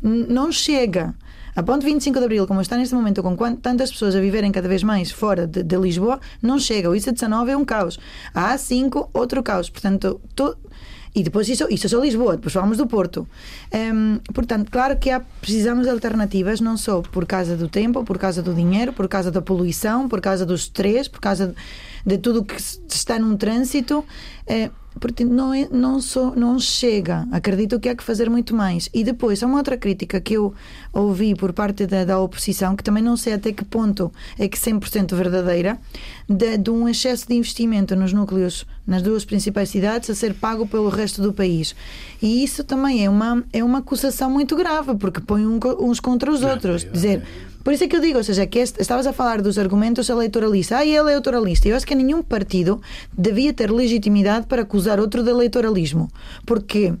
não 0.00 0.52
chega. 0.52 1.14
A 1.56 1.62
ponte 1.62 1.84
25 1.84 2.18
de 2.18 2.24
Abril, 2.24 2.46
como 2.48 2.60
está 2.60 2.76
neste 2.76 2.94
momento, 2.96 3.22
com 3.22 3.36
tantas 3.56 3.90
pessoas 3.92 4.16
a 4.16 4.20
viverem 4.20 4.50
cada 4.50 4.66
vez 4.66 4.82
mais 4.82 5.12
fora 5.12 5.46
de, 5.46 5.62
de 5.62 5.76
Lisboa, 5.76 6.18
não 6.42 6.58
chega. 6.58 6.90
O 6.90 6.94
IC19 6.94 7.48
é 7.48 7.56
um 7.56 7.64
caos. 7.64 7.98
A 8.34 8.54
A5, 8.54 9.10
outro 9.12 9.40
caos. 9.40 9.70
Portanto, 9.70 10.20
to... 10.34 10.56
E 11.14 11.22
depois 11.22 11.48
isso, 11.48 11.66
isso 11.70 11.86
é 11.86 11.88
só 11.88 12.00
Lisboa, 12.00 12.36
depois 12.36 12.52
falamos 12.52 12.78
do 12.78 12.86
Porto. 12.86 13.26
Um, 13.72 14.18
portanto, 14.32 14.70
claro 14.70 14.96
que 14.96 15.10
há, 15.10 15.20
precisamos 15.20 15.84
de 15.84 15.90
alternativas, 15.90 16.60
não 16.60 16.76
só 16.76 17.02
por 17.02 17.24
causa 17.24 17.56
do 17.56 17.68
tempo, 17.68 18.02
por 18.02 18.18
causa 18.18 18.42
do 18.42 18.52
dinheiro, 18.52 18.92
por 18.92 19.06
causa 19.06 19.30
da 19.30 19.40
poluição, 19.40 20.08
por 20.08 20.20
causa 20.20 20.44
do 20.44 20.54
estresse, 20.54 21.08
por 21.08 21.20
causa 21.20 21.48
de, 21.48 21.54
de 22.04 22.18
tudo 22.18 22.44
que 22.44 22.56
está 22.88 23.18
num 23.18 23.36
trânsito. 23.36 24.04
É, 24.46 24.70
porque 25.00 25.24
não, 25.24 25.52
é, 25.52 25.68
não, 25.70 26.00
só, 26.00 26.34
não 26.34 26.58
chega. 26.58 27.26
Acredito 27.32 27.80
que 27.80 27.88
há 27.88 27.96
que 27.96 28.02
fazer 28.02 28.30
muito 28.30 28.54
mais. 28.54 28.88
E 28.94 29.02
depois, 29.02 29.42
há 29.42 29.46
uma 29.46 29.58
outra 29.58 29.76
crítica 29.76 30.20
que 30.20 30.34
eu 30.34 30.54
ouvi 30.92 31.34
por 31.34 31.52
parte 31.52 31.86
da, 31.86 32.04
da 32.04 32.18
oposição, 32.20 32.76
que 32.76 32.84
também 32.84 33.02
não 33.02 33.16
sei 33.16 33.34
até 33.34 33.52
que 33.52 33.64
ponto 33.64 34.12
é 34.38 34.46
que 34.48 34.56
100% 34.56 35.14
verdadeira, 35.14 35.78
de, 36.28 36.56
de, 36.56 36.70
um 36.70 36.88
excesso 36.88 37.26
de 37.26 37.34
investimento 37.34 37.96
nos 37.96 38.12
núcleos, 38.12 38.66
nas 38.86 39.02
duas 39.02 39.24
principais 39.24 39.68
cidades, 39.68 40.08
a 40.10 40.14
ser 40.14 40.34
pago 40.34 40.66
pelo 40.66 40.88
resto 40.88 41.20
do 41.20 41.32
país. 41.32 41.74
E 42.22 42.44
isso 42.44 42.62
também 42.62 43.04
é 43.04 43.10
uma, 43.10 43.44
é 43.52 43.64
uma 43.64 43.78
acusação 43.78 44.30
muito 44.30 44.54
grave, 44.56 44.94
porque 44.94 45.20
põe 45.20 45.44
um, 45.44 45.58
uns 45.80 45.98
contra 45.98 46.30
os 46.30 46.42
outros. 46.42 46.84
Dizer 46.84 47.22
por 47.64 47.72
isso 47.72 47.82
é 47.82 47.88
que 47.88 47.96
eu 47.96 48.00
digo, 48.00 48.18
ou 48.18 48.24
seja, 48.24 48.46
que 48.46 48.58
este, 48.58 48.80
estavas 48.80 49.06
a 49.06 49.12
falar 49.12 49.40
dos 49.40 49.58
argumentos 49.58 50.08
eleitoralistas. 50.10 50.78
Ah, 50.78 50.84
ele 50.84 50.96
é 50.96 51.00
eleitoralista. 51.00 51.66
Eu 51.66 51.76
acho 51.76 51.86
que 51.86 51.94
nenhum 51.94 52.22
partido 52.22 52.80
devia 53.16 53.54
ter 53.54 53.70
legitimidade 53.70 54.46
para 54.46 54.62
acusar 54.62 55.00
outro 55.00 55.22
de 55.22 55.30
eleitoralismo. 55.30 56.10
Porque 56.44 56.92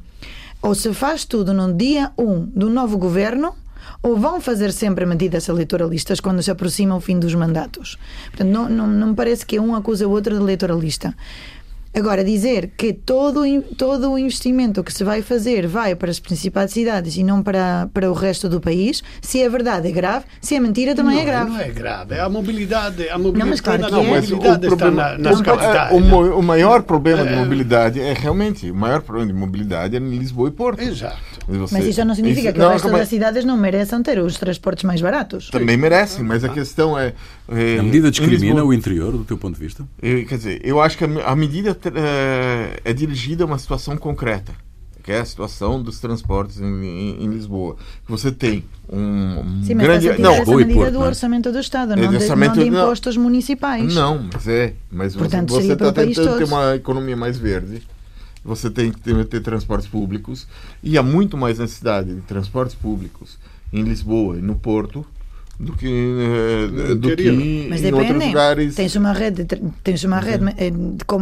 ou 0.62 0.74
se 0.74 0.94
faz 0.94 1.26
tudo 1.26 1.52
no 1.52 1.70
dia 1.74 2.10
1 2.16 2.24
um 2.24 2.46
do 2.46 2.70
novo 2.70 2.96
governo, 2.96 3.54
ou 4.02 4.16
vão 4.16 4.40
fazer 4.40 4.72
sempre 4.72 5.04
medidas 5.04 5.46
eleitoralistas 5.48 6.20
quando 6.20 6.42
se 6.42 6.50
aproxima 6.50 6.96
o 6.96 7.00
fim 7.00 7.18
dos 7.18 7.34
mandatos. 7.34 7.98
Portanto, 8.30 8.48
não, 8.48 8.68
não, 8.68 8.86
não 8.86 9.08
me 9.08 9.14
parece 9.14 9.44
que 9.44 9.60
um 9.60 9.74
acusa 9.74 10.08
o 10.08 10.10
outro 10.10 10.34
de 10.34 10.40
eleitoralista. 10.42 11.14
Agora, 11.94 12.24
dizer 12.24 12.72
que 12.76 12.92
todo, 12.92 13.44
todo 13.78 14.10
o 14.10 14.18
investimento 14.18 14.82
que 14.82 14.92
se 14.92 15.04
vai 15.04 15.22
fazer 15.22 15.68
vai 15.68 15.94
para 15.94 16.10
as 16.10 16.18
principais 16.18 16.72
cidades 16.72 17.16
e 17.16 17.22
não 17.22 17.40
para, 17.40 17.88
para 17.94 18.10
o 18.10 18.14
resto 18.14 18.48
do 18.48 18.60
país, 18.60 19.00
se 19.22 19.40
é 19.40 19.48
verdade 19.48 19.86
é 19.86 19.92
grave, 19.92 20.24
se 20.40 20.56
é 20.56 20.60
mentira 20.60 20.92
também 20.92 21.14
não, 21.14 21.22
é 21.22 21.24
grave. 21.24 21.50
Não 21.50 21.60
é 21.60 21.68
grave, 21.68 22.18
a 22.18 22.28
mobilidade, 22.28 23.08
a 23.08 23.16
mobilidade, 23.16 23.38
não, 23.38 23.46
mas 23.46 23.60
claro 23.60 23.82
não, 23.82 24.04
é. 24.04 24.10
mas 24.10 24.32
o 24.32 24.38
problema, 24.38 25.18
nas 25.18 25.40
capitais. 25.40 25.92
O, 25.92 26.38
o, 26.38 26.42
maior 26.42 26.82
problema 26.82 27.22
é, 27.22 27.26
de 27.26 27.36
mobilidade 27.36 28.00
é 28.00 28.12
realmente, 28.12 28.68
o 28.68 28.74
maior 28.74 29.00
problema 29.00 29.32
de 29.32 29.38
mobilidade 29.38 29.96
é 29.96 30.00
em 30.00 30.18
Lisboa 30.18 30.48
e 30.48 30.52
Porto. 30.52 30.80
Exato. 30.80 31.16
Você, 31.46 31.74
mas 31.74 31.86
isso 31.86 32.04
não 32.04 32.14
significa 32.14 32.48
isso, 32.48 32.58
que 32.58 32.64
o 32.64 32.68
resto 32.68 32.90
das 32.90 33.08
cidades 33.08 33.44
não 33.44 33.56
mereçam 33.56 34.02
ter 34.02 34.18
os 34.18 34.36
transportes 34.36 34.82
mais 34.82 35.00
baratos. 35.00 35.50
Também 35.50 35.76
merecem, 35.76 36.24
mas 36.24 36.42
a 36.42 36.48
questão 36.48 36.98
é... 36.98 37.12
é 37.48 37.78
a 37.78 37.82
medida 37.82 38.10
discrimina 38.10 38.46
Lisboa, 38.46 38.64
o 38.64 38.72
interior, 38.72 39.12
do 39.12 39.24
teu 39.24 39.36
ponto 39.36 39.54
de 39.54 39.60
vista? 39.60 39.84
Eu, 40.02 40.24
quer 40.26 40.38
dizer, 40.38 40.60
eu 40.64 40.80
acho 40.80 40.96
que 40.96 41.04
a, 41.04 41.08
a 41.26 41.36
medida 41.36 41.74
é, 41.88 42.80
é 42.84 42.92
dirigida 42.92 43.44
a 43.44 43.46
uma 43.46 43.58
situação 43.58 43.96
concreta, 43.96 44.52
que 45.02 45.12
é 45.12 45.20
a 45.20 45.24
situação 45.24 45.82
dos 45.82 46.00
transportes 46.00 46.60
em, 46.60 46.64
em, 46.64 47.24
em 47.24 47.28
Lisboa. 47.28 47.76
Você 48.08 48.32
tem 48.32 48.64
um, 48.88 49.62
Sim, 49.62 49.74
mas 49.74 49.86
grande... 49.86 50.22
Não, 50.22 50.32
essa 50.32 50.56
medida 50.56 50.74
Porto, 50.74 50.92
do 50.92 51.04
é? 51.04 51.06
orçamento 51.06 51.52
do 51.52 51.58
Estado, 51.58 51.92
é, 51.92 51.96
não, 51.96 52.08
de, 52.08 52.16
orçamento, 52.16 52.56
não 52.56 52.62
de 52.62 52.68
impostos 52.68 53.16
não, 53.16 53.22
municipais. 53.22 53.94
Não, 53.94 54.28
mas 54.32 54.48
é. 54.48 54.74
Mas 54.90 55.16
Portanto, 55.16 55.52
você 55.52 55.72
está 55.72 55.92
tentando 55.92 56.38
ter 56.38 56.44
uma 56.44 56.76
economia 56.76 57.16
mais 57.16 57.38
verde 57.38 57.82
você 58.44 58.70
tem 58.70 58.92
que 58.92 59.00
ter, 59.00 59.24
ter, 59.24 59.40
transportes 59.40 59.88
públicos 59.88 60.46
e 60.82 60.98
há 60.98 61.02
muito 61.02 61.36
mais 61.36 61.58
necessidade 61.58 62.14
de 62.14 62.20
transportes 62.20 62.74
públicos 62.74 63.38
em 63.72 63.82
Lisboa 63.82 64.36
e 64.36 64.42
no 64.42 64.54
Porto 64.54 65.04
do 65.58 65.72
que, 65.74 65.86
uh, 65.86 66.94
do 66.94 67.16
que 67.16 67.30
Mas 67.68 67.80
em 67.80 67.84
depende. 67.84 67.94
outros 67.94 68.26
lugares. 68.26 68.74
Tens 68.74 68.96
uma 68.96 69.12
rede, 69.12 69.46
tens 69.82 70.04
uma 70.04 70.20
rede 70.20 70.44
eh, 70.58 70.72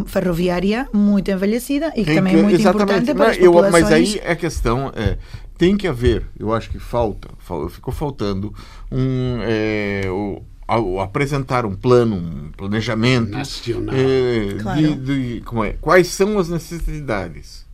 ferroviária 0.06 0.88
muito 0.92 1.30
envelhecida 1.30 1.92
e 1.96 2.04
que 2.04 2.14
também 2.14 2.38
é 2.38 2.42
muito 2.42 2.60
importante 2.60 3.14
para 3.14 3.30
as 3.30 3.38
eu, 3.38 3.52
Mas 3.70 3.92
aí 3.92 4.20
a 4.26 4.34
questão 4.34 4.92
é 4.94 5.18
tem 5.58 5.76
que 5.76 5.86
haver, 5.86 6.26
eu 6.38 6.52
acho 6.52 6.68
que 6.70 6.78
falta, 6.80 7.28
ficou 7.70 7.94
faltando 7.94 8.52
um 8.90 9.38
é, 9.42 10.02
o, 10.10 10.42
ao 10.66 10.98
apresentar 10.98 11.64
um 11.64 11.76
plano, 11.76 12.16
um 12.16 12.50
planejamento 12.50 13.30
nacional, 13.30 13.94
é, 13.94 14.58
claro. 14.60 14.80
de, 14.80 14.94
de, 14.96 15.40
como 15.42 15.62
é, 15.62 15.74
quais 15.74 16.08
são 16.08 16.38
as 16.38 16.48
necessidades? 16.48 17.64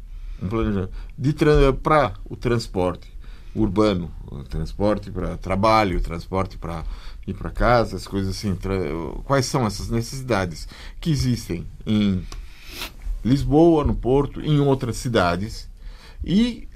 Um 0.42 0.48
planejamento 0.48 0.90
de 1.16 1.34
para 1.82 2.12
o 2.28 2.36
transporte 2.36 3.08
urbano, 3.60 4.10
transporte 4.48 5.10
para 5.10 5.36
trabalho, 5.36 6.00
transporte 6.00 6.56
para 6.56 6.84
ir 7.26 7.34
para 7.34 7.50
casa, 7.50 7.96
as 7.96 8.06
coisas 8.06 8.36
assim. 8.36 8.56
Quais 9.24 9.46
são 9.46 9.66
essas 9.66 9.88
necessidades 9.88 10.68
que 11.00 11.10
existem 11.10 11.66
em 11.86 12.24
Lisboa, 13.24 13.84
no 13.84 13.94
Porto, 13.94 14.40
em 14.40 14.60
outras 14.60 14.96
cidades 14.96 15.68
e 16.24 16.68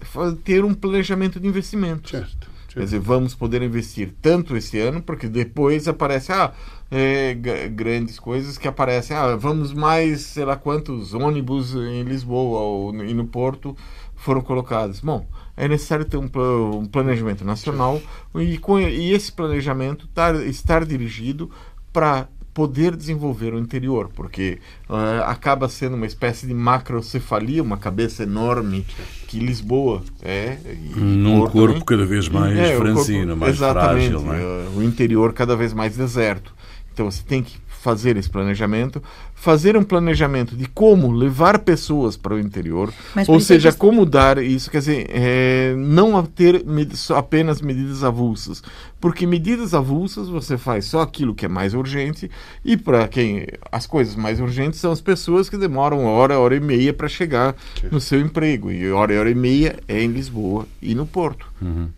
ter 0.45 0.65
um 0.65 0.75
planejamento 0.75 1.41
de 1.41 1.49
investimento. 1.49 2.11
Certo. 2.11 2.53
Quer 2.69 2.85
dizer, 2.85 3.01
vamos 3.01 3.35
poder 3.35 3.61
investir 3.63 4.15
tanto 4.23 4.57
esse 4.57 4.79
ano, 4.79 5.03
porque 5.03 5.29
depois 5.29 5.87
aparece 5.87 6.33
ah, 6.33 6.55
é, 6.91 7.35
grandes 7.71 8.19
coisas 8.19 8.57
que 8.57 8.67
aparecem. 8.67 9.15
Ah, 9.15 9.37
vamos 9.37 9.75
mais, 9.75 10.23
sei 10.23 10.45
lá 10.45 10.57
quantos 10.57 11.13
ônibus 11.13 11.75
em 11.75 12.03
Lisboa 12.03 12.61
ou, 12.61 13.05
e 13.05 13.13
no 13.13 13.27
Porto 13.27 13.77
foram 14.17 14.41
colocados. 14.41 15.01
Bom, 15.01 15.27
é 15.57 15.69
necessário 15.69 16.05
ter 16.05 16.17
um, 16.17 16.31
um 16.75 16.87
planejamento 16.87 17.45
nacional 17.45 18.01
e, 18.35 18.59
e 18.91 19.13
esse 19.13 19.31
planejamento 19.31 20.09
tar, 20.09 20.35
estar 20.47 20.85
dirigido 20.85 21.51
para 21.93 22.29
poder 22.55 22.95
desenvolver 22.95 23.55
o 23.55 23.59
interior, 23.59 24.11
porque 24.15 24.59
uh, 24.89 25.23
acaba 25.25 25.69
sendo 25.69 25.97
uma 25.97 26.07
espécie 26.07 26.47
de 26.47 26.53
macrocefalia, 26.53 27.63
uma 27.63 27.79
cabeça 27.79 28.25
enorme 28.25 28.85
que 29.27 29.39
Lisboa 29.39 30.03
é. 30.23 30.59
Num 30.95 31.41
Porto, 31.41 31.53
corpo 31.53 31.79
né? 31.79 31.85
cada 31.87 32.05
vez 32.05 32.29
mais 32.29 32.59
é, 32.59 32.77
franzino, 32.77 33.29
corpo, 33.29 33.41
mais 33.41 33.57
frágil. 33.57 34.21
Né? 34.21 34.41
O 34.77 34.83
interior 34.83 35.33
cada 35.33 35.57
vez 35.57 35.73
mais 35.73 35.97
deserto. 35.97 36.55
Então 36.93 37.11
você 37.11 37.23
tem 37.23 37.43
que 37.43 37.57
fazer 37.83 38.17
esse 38.17 38.31
planejamento, 38.31 39.03
fazer 39.35 39.77
um 39.77 39.83
planejamento 39.83 40.55
de 40.55 40.67
como 40.67 41.11
levar 41.11 41.59
pessoas 41.59 42.17
para 42.17 42.33
o 42.33 42.39
interior, 42.39 42.93
Mas 43.13 43.29
ou 43.29 43.41
seja, 43.41 43.73
que... 43.73 43.79
como 43.79 44.07
dar 44.07 44.39
isso, 44.39 44.71
quer 44.71 44.79
dizer, 44.79 45.07
é, 45.09 45.75
não 45.77 46.25
ter 46.25 46.65
med 46.65 46.93
apenas 47.11 47.61
medidas 47.61 48.05
avulsas, 48.05 48.63
porque 49.01 49.27
medidas 49.27 49.75
avulsas 49.75 50.29
você 50.29 50.57
faz 50.57 50.85
só 50.85 51.01
aquilo 51.01 51.35
que 51.35 51.45
é 51.45 51.49
mais 51.49 51.75
urgente 51.75 52.31
e 52.65 52.77
para 52.77 53.09
quem 53.09 53.49
as 53.73 53.85
coisas 53.85 54.15
mais 54.15 54.39
urgentes 54.39 54.79
são 54.79 54.93
as 54.93 55.01
pessoas 55.01 55.49
que 55.49 55.57
demoram 55.57 56.05
hora, 56.05 56.39
hora 56.39 56.55
e 56.55 56.61
meia 56.61 56.93
para 56.93 57.09
chegar 57.09 57.57
no 57.91 58.01
seu 58.01 58.21
emprego 58.21 58.71
e 58.71 58.93
hora, 58.93 59.19
hora 59.19 59.31
e 59.31 59.35
meia 59.35 59.77
é 59.89 60.01
em 60.01 60.07
Lisboa 60.07 60.69
e 60.81 60.95
no 60.95 61.05
Porto. 61.05 61.47
Uhum. 61.61 61.89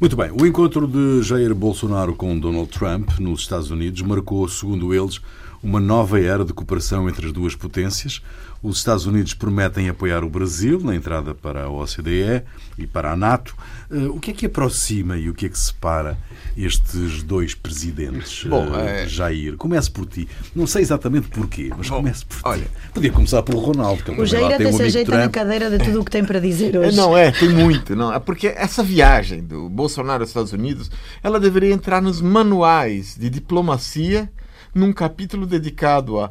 Muito 0.00 0.16
bem. 0.16 0.30
O 0.32 0.46
encontro 0.46 0.86
de 0.86 1.22
Jair 1.22 1.54
Bolsonaro 1.54 2.14
com 2.14 2.38
Donald 2.38 2.68
Trump 2.68 3.18
nos 3.18 3.40
Estados 3.40 3.70
Unidos 3.70 4.02
marcou, 4.02 4.48
segundo 4.48 4.94
eles, 4.94 5.20
uma 5.62 5.78
nova 5.78 6.20
era 6.20 6.44
de 6.44 6.52
cooperação 6.52 7.08
entre 7.08 7.26
as 7.26 7.32
duas 7.32 7.54
potências. 7.54 8.22
Os 8.62 8.76
Estados 8.76 9.06
Unidos 9.06 9.32
prometem 9.32 9.88
apoiar 9.88 10.22
o 10.22 10.28
Brasil 10.28 10.80
na 10.80 10.94
entrada 10.94 11.34
para 11.34 11.64
a 11.64 11.70
OCDE 11.70 12.42
e 12.76 12.86
para 12.86 13.12
a 13.12 13.16
NATO. 13.16 13.56
Eh, 13.90 14.06
o 14.08 14.20
que 14.20 14.32
é 14.32 14.34
que 14.34 14.44
aproxima 14.44 15.16
e 15.16 15.30
o 15.30 15.34
que 15.34 15.46
é 15.46 15.48
que 15.48 15.58
separa 15.58 16.18
estes 16.54 17.22
dois 17.22 17.54
presidentes? 17.54 18.44
Bom, 18.44 18.66
eh, 18.76 19.04
é... 19.04 19.08
Jair, 19.08 19.56
comece 19.56 19.90
por 19.90 20.04
ti. 20.04 20.28
Não 20.54 20.66
sei 20.66 20.82
exatamente 20.82 21.28
porquê, 21.28 21.70
mas 21.74 21.88
Bom, 21.88 21.96
comece 21.96 22.26
por 22.26 22.38
olha, 22.44 22.64
ti. 22.64 22.70
Podia 22.92 23.10
começar 23.10 23.42
pelo 23.42 23.60
Ronaldo. 23.60 24.02
Que 24.02 24.20
o 24.20 24.26
Jair 24.26 24.54
até 24.54 24.70
se 24.70 24.82
ajeita 24.82 25.16
na 25.16 25.30
cadeira 25.30 25.70
de 25.70 25.82
tudo 25.82 26.02
o 26.02 26.04
que 26.04 26.10
tem 26.10 26.24
para 26.24 26.38
dizer 26.38 26.76
hoje. 26.76 26.94
Não 26.94 27.16
é, 27.16 27.32
tem 27.32 27.48
muito. 27.48 27.96
Não. 27.96 28.12
É 28.12 28.18
porque 28.18 28.48
essa 28.48 28.82
viagem 28.82 29.42
do 29.42 29.70
Bolsonaro 29.70 30.22
aos 30.22 30.28
Estados 30.28 30.52
Unidos, 30.52 30.90
ela 31.22 31.40
deveria 31.40 31.72
entrar 31.72 32.02
nos 32.02 32.20
manuais 32.20 33.16
de 33.18 33.30
diplomacia 33.30 34.30
num 34.74 34.92
capítulo 34.92 35.46
dedicado 35.46 36.20
a 36.20 36.30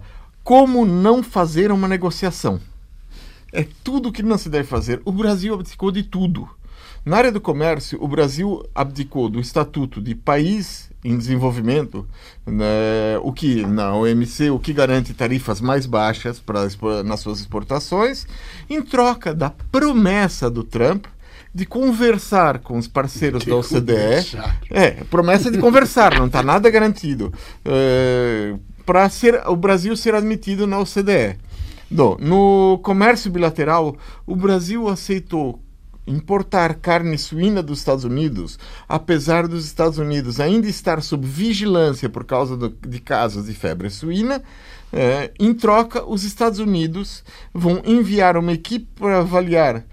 como 0.49 0.83
não 0.83 1.21
fazer 1.21 1.71
uma 1.71 1.87
negociação. 1.87 2.59
é 3.53 3.67
tudo 3.83 4.09
o 4.09 4.11
que 4.11 4.23
não 4.23 4.35
se 4.35 4.49
deve 4.49 4.67
fazer. 4.67 4.99
O 5.05 5.11
Brasil 5.11 5.53
abdicou 5.53 5.91
de 5.91 6.01
tudo. 6.01 6.49
Na 7.05 7.17
área 7.17 7.31
do 7.31 7.39
comércio, 7.39 8.03
o 8.03 8.07
Brasil 8.07 8.67
abdicou 8.73 9.29
do 9.29 9.39
estatuto 9.39 10.01
de 10.01 10.15
país 10.15 10.89
em 11.05 11.15
desenvolvimento, 11.15 12.03
né, 12.47 13.19
o 13.21 13.31
que 13.31 13.63
na 13.63 13.95
OMC, 13.95 14.49
o 14.49 14.57
que 14.57 14.73
garante 14.73 15.13
tarifas 15.13 15.61
mais 15.61 15.85
baixas 15.85 16.39
para 16.39 16.67
nas 17.03 17.19
suas 17.19 17.39
exportações, 17.39 18.25
em 18.67 18.81
troca 18.81 19.35
da 19.35 19.51
promessa 19.51 20.49
do 20.49 20.63
Trump 20.63 21.05
de 21.53 21.65
conversar 21.65 22.57
com 22.59 22.75
os 22.75 22.87
parceiros 22.87 23.43
de 23.43 23.51
da 23.51 23.55
OCDE. 23.55 24.37
É, 24.71 24.91
promessa 25.11 25.51
de 25.51 25.59
conversar, 25.59 26.17
não 26.17 26.25
está 26.25 26.41
nada 26.41 26.71
garantido. 26.71 27.31
É, 27.63 28.55
para 28.89 29.07
o 29.51 29.55
Brasil 29.55 29.95
ser 29.95 30.15
admitido 30.15 30.65
na 30.65 30.79
OCDE. 30.79 31.37
No, 31.91 32.17
no 32.19 32.79
comércio 32.81 33.29
bilateral, 33.29 33.95
o 34.25 34.35
Brasil 34.35 34.87
aceitou 34.89 35.61
importar 36.07 36.73
carne 36.73 37.15
suína 37.15 37.61
dos 37.61 37.77
Estados 37.77 38.03
Unidos, 38.03 38.57
apesar 38.87 39.47
dos 39.47 39.63
Estados 39.63 39.99
Unidos 39.99 40.39
ainda 40.39 40.67
estar 40.67 41.03
sob 41.03 41.27
vigilância 41.27 42.09
por 42.09 42.25
causa 42.25 42.57
do, 42.57 42.69
de 42.69 42.99
casos 42.99 43.45
de 43.45 43.53
febre 43.53 43.91
suína, 43.91 44.41
é, 44.91 45.31
em 45.39 45.53
troca, 45.53 46.03
os 46.03 46.23
Estados 46.23 46.57
Unidos 46.57 47.23
vão 47.53 47.83
enviar 47.85 48.37
uma 48.37 48.53
equipe 48.53 48.87
para 48.95 49.19
avaliar 49.19 49.85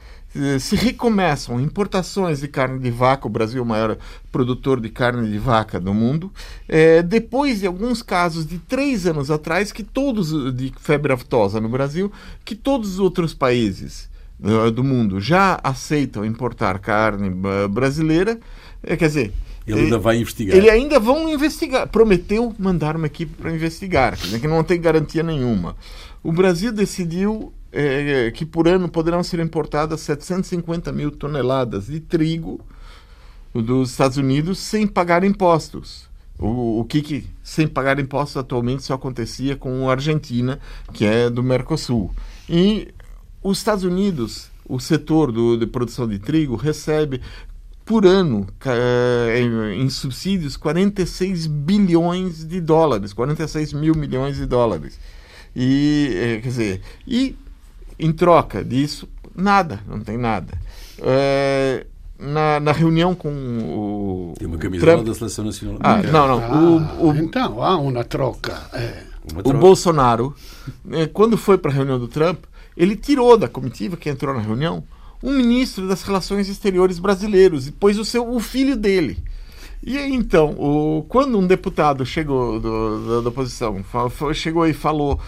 se 0.60 0.76
recomeçam 0.76 1.60
importações 1.60 2.40
de 2.40 2.48
carne 2.48 2.78
de 2.78 2.90
vaca, 2.90 3.26
o 3.26 3.30
Brasil 3.30 3.60
é 3.60 3.62
o 3.62 3.66
maior 3.66 3.96
produtor 4.30 4.80
de 4.80 4.88
carne 4.88 5.30
de 5.30 5.38
vaca 5.38 5.80
do 5.80 5.94
mundo, 5.94 6.32
é, 6.68 7.02
depois 7.02 7.60
de 7.60 7.66
alguns 7.66 8.02
casos 8.02 8.46
de 8.46 8.58
três 8.58 9.06
anos 9.06 9.30
atrás, 9.30 9.72
que 9.72 9.82
todos 9.82 10.54
de 10.54 10.72
febre 10.80 11.12
aftosa 11.12 11.60
no 11.60 11.68
Brasil, 11.68 12.12
que 12.44 12.54
todos 12.54 12.94
os 12.94 12.98
outros 12.98 13.34
países 13.34 14.08
uh, 14.40 14.70
do 14.70 14.84
mundo 14.84 15.20
já 15.20 15.58
aceitam 15.62 16.24
importar 16.24 16.78
carne 16.78 17.30
brasileira, 17.68 18.38
é, 18.82 18.96
quer 18.96 19.08
dizer, 19.08 19.32
ele 19.66 19.80
ainda 19.80 19.98
vai 19.98 20.18
investigar. 20.18 20.56
Ele 20.56 20.70
ainda 20.70 21.00
vão 21.00 21.28
investigar. 21.28 21.88
Prometeu 21.88 22.54
mandar 22.56 22.94
uma 22.94 23.06
equipe 23.06 23.34
para 23.34 23.52
investigar, 23.52 24.16
que 24.16 24.46
não 24.46 24.62
tem 24.62 24.80
garantia 24.80 25.24
nenhuma. 25.24 25.76
O 26.22 26.30
Brasil 26.30 26.72
decidiu 26.72 27.52
é, 27.76 28.30
que 28.30 28.46
por 28.46 28.66
ano 28.66 28.88
poderão 28.88 29.22
ser 29.22 29.40
importadas 29.40 30.00
750 30.00 30.90
mil 30.92 31.10
toneladas 31.10 31.86
de 31.86 32.00
trigo 32.00 32.60
dos 33.54 33.90
Estados 33.90 34.16
Unidos 34.16 34.58
sem 34.58 34.86
pagar 34.86 35.24
impostos. 35.24 36.08
O, 36.38 36.80
o 36.80 36.84
que, 36.84 37.00
que 37.02 37.26
sem 37.42 37.66
pagar 37.66 37.98
impostos 37.98 38.36
atualmente 38.36 38.82
só 38.82 38.94
acontecia 38.94 39.56
com 39.56 39.88
a 39.88 39.92
Argentina, 39.92 40.58
que 40.92 41.04
é 41.04 41.30
do 41.30 41.42
Mercosul. 41.42 42.14
E 42.48 42.88
os 43.42 43.58
Estados 43.58 43.84
Unidos, 43.84 44.50
o 44.66 44.78
setor 44.80 45.30
do, 45.30 45.56
de 45.56 45.66
produção 45.66 46.08
de 46.08 46.18
trigo, 46.18 46.56
recebe 46.56 47.20
por 47.84 48.04
ano 48.04 48.46
em, 49.38 49.82
em, 49.82 49.88
subsídios 49.88 50.56
46 50.56 51.46
bilhões 51.46 52.44
de 52.44 52.60
dólares, 52.60 53.12
46 53.12 53.72
mil 53.72 53.94
milhões 53.94 54.36
de 54.36 54.44
dólares. 54.44 54.98
E, 55.54 56.10
é, 56.14 56.40
quer 56.40 56.48
dizer, 56.48 56.80
e 57.06 57.36
em 57.98 58.12
troca 58.12 58.64
disso, 58.64 59.08
nada, 59.34 59.80
não 59.86 60.00
tem 60.00 60.16
nada. 60.16 60.54
É, 60.98 61.86
na, 62.18 62.60
na, 62.60 62.72
reunião 62.72 63.14
com 63.14 63.28
o. 63.28 64.34
Tem 64.38 64.46
uma 64.46 64.58
camisola 64.58 64.92
Trump... 64.92 65.06
da 65.06 65.14
Seleção 65.14 65.44
Nacional 65.44 65.78
ah, 65.80 66.02
Não, 66.02 66.26
não. 66.26 66.42
Ah, 66.42 66.94
o, 67.00 67.08
o, 67.08 67.16
então, 67.16 67.62
há 67.62 67.76
uma 67.76 68.04
troca. 68.04 68.58
É. 68.72 69.02
Uma 69.30 69.42
troca. 69.42 69.56
O 69.56 69.60
Bolsonaro, 69.60 70.34
né, 70.84 71.06
quando 71.06 71.36
foi 71.36 71.58
para 71.58 71.70
a 71.70 71.74
reunião 71.74 71.98
do 71.98 72.08
Trump, 72.08 72.44
ele 72.76 72.96
tirou 72.96 73.36
da 73.36 73.48
comitiva 73.48 73.96
que 73.96 74.08
entrou 74.08 74.34
na 74.34 74.40
reunião 74.40 74.82
um 75.22 75.32
ministro 75.32 75.88
das 75.88 76.02
Relações 76.02 76.48
Exteriores 76.48 76.98
brasileiros 76.98 77.66
e 77.66 77.72
pôs 77.72 77.98
o, 77.98 78.04
seu, 78.04 78.28
o 78.28 78.38
filho 78.40 78.76
dele. 78.76 79.18
E 79.86 79.96
então, 79.96 80.50
o, 80.58 81.06
quando 81.08 81.38
um 81.38 81.46
deputado 81.46 82.04
chegou 82.04 82.58
do, 82.58 83.06
da, 83.06 83.20
da 83.20 83.28
oposição, 83.28 83.84
chegou 84.34 84.66
e 84.66 84.72
falou, 84.72 85.20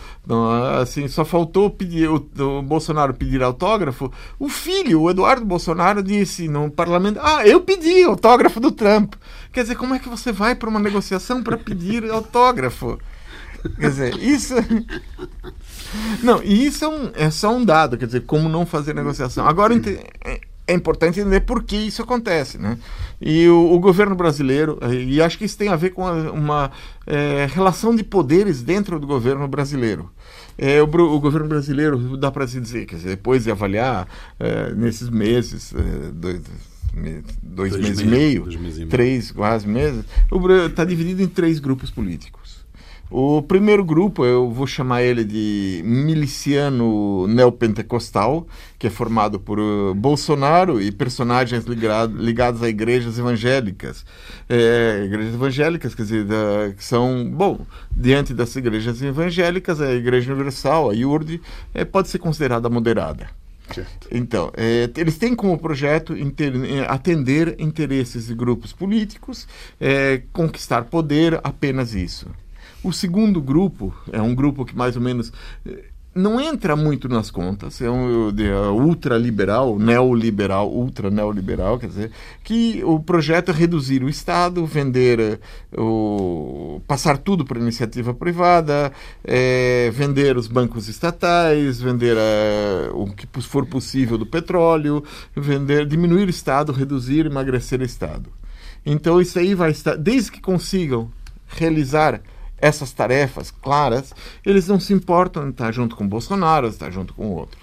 assim, 0.83 1.07
só 1.07 1.25
faltou 1.25 1.71
pedir, 1.71 2.11
o, 2.11 2.17
o, 2.17 2.61
Bolsonaro 2.61 3.15
pedir 3.15 3.41
autógrafo, 3.41 4.13
o 4.37 4.49
filho, 4.49 5.03
o 5.03 5.11
Eduardo 5.11 5.47
Bolsonaro, 5.47 6.03
disse 6.03 6.49
no 6.49 6.69
parlamento: 6.73 7.21
Ah, 7.23 7.47
eu 7.47 7.61
pedi 7.61 8.03
autógrafo 8.03 8.59
do 8.59 8.73
Trump. 8.73 9.15
Quer 9.53 9.63
dizer, 9.63 9.77
como 9.77 9.95
é 9.95 10.01
que 10.01 10.09
você 10.09 10.33
vai 10.33 10.57
para 10.57 10.69
uma 10.69 10.81
negociação 10.81 11.41
para 11.41 11.57
pedir 11.57 12.05
autógrafo? 12.11 12.99
Quer 13.79 13.91
dizer, 13.91 14.19
isso. 14.19 14.55
Não, 16.21 16.43
e 16.43 16.67
isso 16.67 16.85
é, 16.85 16.89
um, 16.89 17.11
é 17.15 17.31
só 17.31 17.55
um 17.55 17.65
dado, 17.65 17.97
quer 17.97 18.07
dizer, 18.07 18.23
como 18.23 18.49
não 18.49 18.67
fazer 18.67 18.95
negociação. 18.95 19.47
Agora, 19.47 19.73
é 20.69 20.75
importante 20.75 21.19
entender 21.19 21.41
por 21.41 21.65
que 21.65 21.77
isso 21.77 22.03
acontece. 22.03 22.59
Né? 22.59 22.79
E 23.21 23.49
o, 23.49 23.73
o 23.73 23.79
governo 23.81 24.15
brasileiro, 24.15 24.79
eh, 24.81 24.95
e 24.95 25.21
acho 25.21 25.37
que 25.37 25.45
isso 25.45 25.59
tem 25.59 25.69
a 25.69 25.77
ver 25.77 25.91
com 25.91 26.05
uma 26.31 26.71
é, 27.07 27.47
relação 27.51 27.95
de 27.95 28.05
poderes 28.05 28.63
dentro 28.63 29.01
do 29.01 29.07
governo 29.07 29.49
brasileiro. 29.49 30.11
É, 30.57 30.81
o, 30.83 30.85
o, 30.85 31.21
governo 31.21 31.49
brasileiro, 31.49 32.17
dá 32.17 32.31
para 32.31 32.47
se 32.47 32.61
dizer, 32.61 32.87
quer 32.87 32.97
dizer, 32.97 33.11
depois 33.11 33.45
de 33.45 33.51
avaliar 33.51 34.09
é, 34.39 34.73
nesses 34.73 35.09
meses, 35.09 35.75
dois, 36.15 36.41
dois, 37.43 37.73
dois 37.73 37.77
meses 37.77 38.01
e 38.01 38.07
meio, 38.07 38.47
meio, 38.47 38.87
três 38.89 39.31
quase 39.31 39.67
meses, 39.67 40.05
está 40.69 40.85
dividido 40.85 41.23
em 41.23 41.29
três 41.29 41.59
grupos 41.59 41.91
políticos. 41.91 42.38
O 43.11 43.41
primeiro 43.41 43.83
grupo, 43.83 44.25
eu 44.25 44.51
vou 44.51 44.67
chamar 44.67 45.03
ele 45.03 45.25
de 45.25 45.81
miliciano 45.85 47.27
neopentecostal, 47.27 48.47
que 48.79 48.87
é 48.87 48.91
formado 48.91 49.41
por 49.41 49.59
uh, 49.59 49.95
Bolsonaro 49.95 50.81
e 50.81 50.93
personagens 50.93 51.65
ligado, 51.65 52.15
ligados 52.17 52.63
a 52.63 52.69
igrejas 52.69 53.19
evangélicas. 53.19 54.05
É, 54.47 55.05
igrejas 55.07 55.35
evangélicas, 55.35 55.95
quer 55.95 56.03
dizer, 56.03 56.25
da, 56.25 56.73
que 56.77 56.85
são, 56.85 57.31
bom, 57.31 57.65
diante 57.91 58.35
das 58.35 58.55
igrejas 58.55 59.01
evangélicas, 59.01 59.81
a 59.81 59.93
Igreja 59.95 60.33
Universal, 60.33 60.91
a 60.91 60.95
IURD, 60.95 61.41
é, 61.73 61.87
pode 61.87 62.09
ser 62.09 62.19
considerada 62.19 62.69
moderada. 62.69 63.31
Certo. 63.75 64.09
Então, 64.11 64.51
é, 64.57 64.91
eles 64.97 65.19
têm 65.19 65.35
como 65.35 65.59
projeto 65.59 66.17
inter, 66.17 66.53
é, 66.65 66.87
atender 66.89 67.57
interesses 67.59 68.27
de 68.27 68.35
grupos 68.35 68.73
políticos, 68.73 69.47
é, 69.81 70.23
conquistar 70.33 70.85
poder, 70.85 71.41
apenas 71.43 71.95
isso. 71.95 72.27
O 72.83 72.93
segundo 72.93 73.41
grupo 73.41 73.95
é 74.13 74.21
um 74.21 74.35
grupo 74.35 74.65
que 74.65 74.77
mais 74.77 74.95
ou 74.95 75.03
menos 75.03 75.33
eh, 75.67 75.85
não 76.19 76.41
entra 76.41 76.75
muito 76.75 77.09
nas 77.09 77.31
contas, 77.31 77.81
é 77.81 77.89
um 77.89 78.29
uh, 78.29 78.73
ultraliberal, 78.73 79.79
neoliberal, 79.79 80.69
ultra 80.69 81.11
neoliberal, 81.11 81.79
quer 81.79 81.87
dizer, 81.87 82.11
que 82.43 82.83
o 82.85 82.99
projeto 82.99 83.51
é 83.51 83.55
reduzir 83.55 84.03
o 84.03 84.09
Estado, 84.09 84.67
vender, 84.67 85.41
uh, 85.77 85.81
o, 85.81 86.83
passar 86.87 87.19
tudo 87.19 87.45
para 87.45 87.61
iniciativa 87.61 88.13
privada, 88.13 88.93
é, 89.23 89.91
vender 89.93 90.37
os 90.37 90.49
bancos 90.49 90.89
estatais, 90.89 91.81
vender 91.81 92.17
uh, 92.17 93.01
o 93.01 93.15
que 93.15 93.27
for 93.43 93.65
possível 93.67 94.19
do 94.19 94.27
petróleo, 94.27 95.05
vender, 95.37 95.87
diminuir 95.87 96.27
o 96.27 96.31
Estado, 96.31 96.73
reduzir, 96.73 97.27
emagrecer 97.27 97.81
o 97.81 97.85
Estado. 97.85 98.31
Então 98.85 99.21
isso 99.21 99.39
aí 99.39 99.55
vai 99.55 99.71
estar, 99.71 99.97
desde 99.97 100.33
que 100.33 100.41
consigam 100.41 101.11
realizar 101.47 102.21
essas 102.61 102.93
tarefas 102.93 103.51
claras, 103.51 104.13
eles 104.45 104.69
não 104.69 104.81
se 104.81 104.93
importam 104.93 105.47
em 105.47 105.51
estar 105.51 105.73
junto 105.73 105.97
com 105.97 106.07
Bolsonaro, 106.07 106.69
estar 106.69 106.91
junto 106.91 107.15
com 107.15 107.31
outro. 107.31 107.59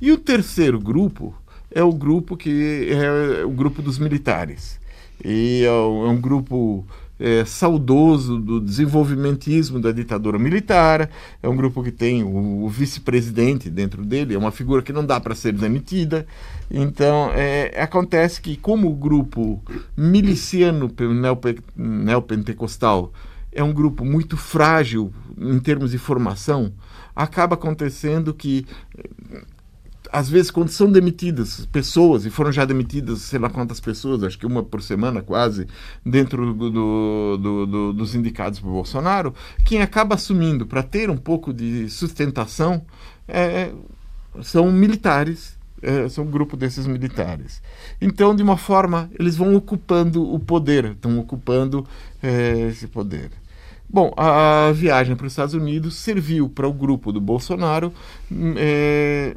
E 0.00 0.12
o 0.12 0.18
terceiro 0.18 0.78
grupo 0.78 1.34
é 1.70 1.82
o 1.82 1.92
grupo 1.92 2.36
que 2.36 2.88
é 2.90 3.44
o 3.44 3.50
grupo 3.50 3.82
dos 3.82 3.98
militares. 3.98 4.78
E 5.24 5.64
é 5.64 5.72
um 5.72 6.16
é 6.16 6.16
grupo 6.16 6.86
é, 7.18 7.44
saudoso 7.44 8.38
do 8.38 8.60
desenvolvimentismo 8.60 9.80
da 9.80 9.90
ditadura 9.90 10.38
militar. 10.38 11.10
É 11.42 11.48
um 11.48 11.56
grupo 11.56 11.82
que 11.82 11.90
tem 11.90 12.22
o, 12.22 12.64
o 12.64 12.68
vice-presidente 12.68 13.68
dentro 13.68 14.04
dele, 14.04 14.34
é 14.34 14.38
uma 14.38 14.52
figura 14.52 14.82
que 14.82 14.92
não 14.92 15.04
dá 15.04 15.18
para 15.20 15.34
ser 15.34 15.52
demitida. 15.52 16.26
Então, 16.70 17.30
é, 17.34 17.82
acontece 17.82 18.40
que, 18.40 18.56
como 18.56 18.88
o 18.88 18.94
grupo 18.94 19.60
miliciano 19.96 20.90
neopentecostal 21.76 23.12
é 23.52 23.62
um 23.62 23.72
grupo 23.72 24.04
muito 24.04 24.36
frágil 24.36 25.12
em 25.36 25.58
termos 25.58 25.90
de 25.90 25.98
formação, 25.98 26.72
acaba 27.14 27.54
acontecendo 27.54 28.34
que 28.34 28.66
às 30.10 30.28
vezes 30.28 30.50
quando 30.50 30.70
são 30.70 30.90
demitidas 30.90 31.66
pessoas 31.66 32.24
e 32.24 32.30
foram 32.30 32.50
já 32.50 32.64
demitidas 32.64 33.20
sei 33.22 33.38
lá 33.38 33.50
quantas 33.50 33.78
pessoas 33.78 34.22
acho 34.22 34.38
que 34.38 34.46
uma 34.46 34.62
por 34.62 34.80
semana 34.80 35.20
quase 35.20 35.66
dentro 36.04 36.54
do, 36.54 36.70
do, 36.70 37.66
do, 37.66 37.92
dos 37.92 38.14
indicados 38.14 38.58
por 38.58 38.70
Bolsonaro 38.70 39.34
quem 39.66 39.82
acaba 39.82 40.14
assumindo 40.14 40.66
para 40.66 40.82
ter 40.82 41.10
um 41.10 41.16
pouco 41.16 41.52
de 41.52 41.90
sustentação 41.90 42.86
é, 43.26 43.72
são 44.40 44.70
militares 44.72 45.57
é, 45.82 46.08
são 46.08 46.24
um 46.24 46.30
grupo 46.30 46.56
desses 46.56 46.86
militares. 46.86 47.62
Então 48.00 48.34
de 48.34 48.42
uma 48.42 48.56
forma 48.56 49.10
eles 49.18 49.36
vão 49.36 49.54
ocupando 49.54 50.22
o 50.22 50.38
poder 50.38 50.86
estão 50.86 51.18
ocupando 51.18 51.86
é, 52.22 52.68
esse 52.68 52.86
poder. 52.86 53.30
Bom, 53.90 54.12
a 54.16 54.70
viagem 54.72 55.16
para 55.16 55.26
os 55.26 55.32
Estados 55.32 55.54
Unidos 55.54 55.94
serviu 55.94 56.48
para 56.48 56.68
o 56.68 56.72
grupo 56.72 57.10
do 57.10 57.20
Bolsonaro 57.20 57.92
hum, 58.30 58.54
é, 58.56 59.34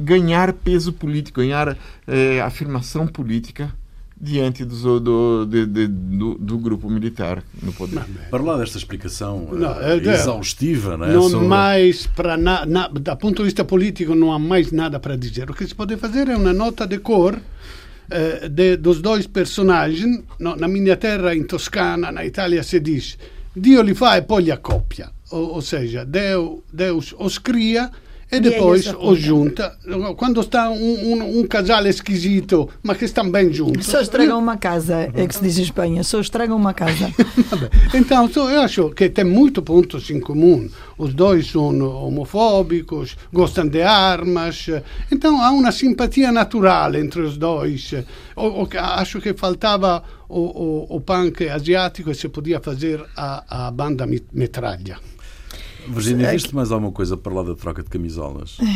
ganhar 0.00 0.52
peso 0.52 0.92
político, 0.92 1.40
ganhar 1.40 1.76
é, 2.06 2.40
afirmação 2.40 3.06
política 3.06 3.74
diante 4.18 4.64
do, 4.64 5.00
do, 5.00 5.46
de, 5.46 5.66
de, 5.66 5.86
do, 5.86 6.34
do, 6.38 6.58
grupo 6.58 6.88
militar 6.88 7.42
no 7.62 7.72
poder. 7.72 8.02
Para 8.30 8.42
lá 8.42 8.56
desta 8.56 8.78
explicação 8.78 9.48
não, 9.52 9.80
é, 9.80 9.96
exaustiva, 9.96 10.96
não 10.96 11.06
é? 11.06 11.12
Não 11.12 11.28
Sobre... 11.28 11.46
mais 11.46 12.06
para 12.06 12.36
na, 12.36 12.64
na, 12.64 12.88
da 12.88 13.14
ponto 13.14 13.38
de 13.38 13.44
vista 13.44 13.64
político 13.64 14.14
não 14.14 14.32
há 14.32 14.38
mais 14.38 14.72
nada 14.72 14.98
para 14.98 15.16
dizer. 15.16 15.50
O 15.50 15.54
que 15.54 15.66
se 15.66 15.74
pode 15.74 15.96
fazer 15.96 16.28
é 16.28 16.36
uma 16.36 16.52
nota 16.52 16.86
de 16.86 16.98
cor 16.98 17.38
eh, 18.10 18.48
de, 18.48 18.76
dos 18.76 19.02
dois 19.02 19.26
personagens. 19.26 20.24
No, 20.38 20.56
na 20.56 20.66
minha 20.66 20.96
terra, 20.96 21.34
in 21.34 21.44
Toscana, 21.44 22.10
na 22.10 22.24
Itália, 22.24 22.62
se 22.62 22.80
diz 22.80 23.18
Dio 23.52 23.82
li 23.82 23.94
fa 23.94 24.16
e 24.16 24.22
poi 24.22 24.42
li 24.42 24.50
accoppia. 24.50 25.10
Ou, 25.30 25.54
ou 25.54 25.62
seja, 25.62 26.04
Deus, 26.04 26.60
Deus 26.72 27.14
os 27.18 27.38
cria 27.38 27.90
e 28.30 28.40
depois 28.40 28.92
os 28.98 29.18
junta. 29.20 29.76
Quando 30.16 30.40
está 30.40 30.68
um, 30.68 30.74
um, 30.74 31.40
um, 31.40 31.46
casal 31.46 31.86
esquisito, 31.86 32.68
mas 32.82 32.96
que 32.96 33.04
estão 33.04 33.30
bem 33.30 33.52
juntos. 33.52 33.86
Só 33.86 34.00
estragam 34.00 34.38
uma 34.38 34.56
casa, 34.56 35.10
é 35.14 35.26
que 35.26 35.34
se 35.34 35.42
diz 35.42 35.58
em 35.58 35.62
Espanha. 35.62 36.02
Só 36.02 36.20
estragam 36.20 36.56
uma 36.56 36.74
casa. 36.74 37.12
então, 37.94 38.28
eu 38.34 38.60
acho 38.60 38.90
que 38.90 39.08
tem 39.08 39.24
muitos 39.24 39.62
pontos 39.62 40.10
em 40.10 40.18
comum. 40.18 40.68
Os 40.98 41.14
dois 41.14 41.50
são 41.50 41.78
homofóbicos, 41.78 43.16
gostam 43.32 43.68
de 43.68 43.82
armas. 43.82 44.66
Então, 45.12 45.40
há 45.40 45.50
uma 45.50 45.70
simpatia 45.70 46.32
natural 46.32 46.94
entre 46.96 47.20
os 47.20 47.36
dois. 47.36 47.92
Eu, 48.36 48.68
acho 48.76 49.20
que 49.20 49.34
faltava 49.34 50.02
o, 50.28 50.40
o, 50.40 50.96
o 50.96 51.00
punk 51.00 51.48
asiático 51.48 52.10
e 52.10 52.14
se 52.14 52.28
podia 52.28 52.58
fazer 52.60 53.04
a, 53.16 53.66
a 53.66 53.70
banda 53.70 54.06
metralha. 54.32 54.98
Virginia, 55.88 56.30
viste 56.30 56.54
mais 56.54 56.72
alguma 56.72 56.92
coisa 56.92 57.16
para 57.16 57.32
lá 57.32 57.42
da 57.42 57.54
troca 57.54 57.82
de 57.82 57.88
camisolas? 57.88 58.58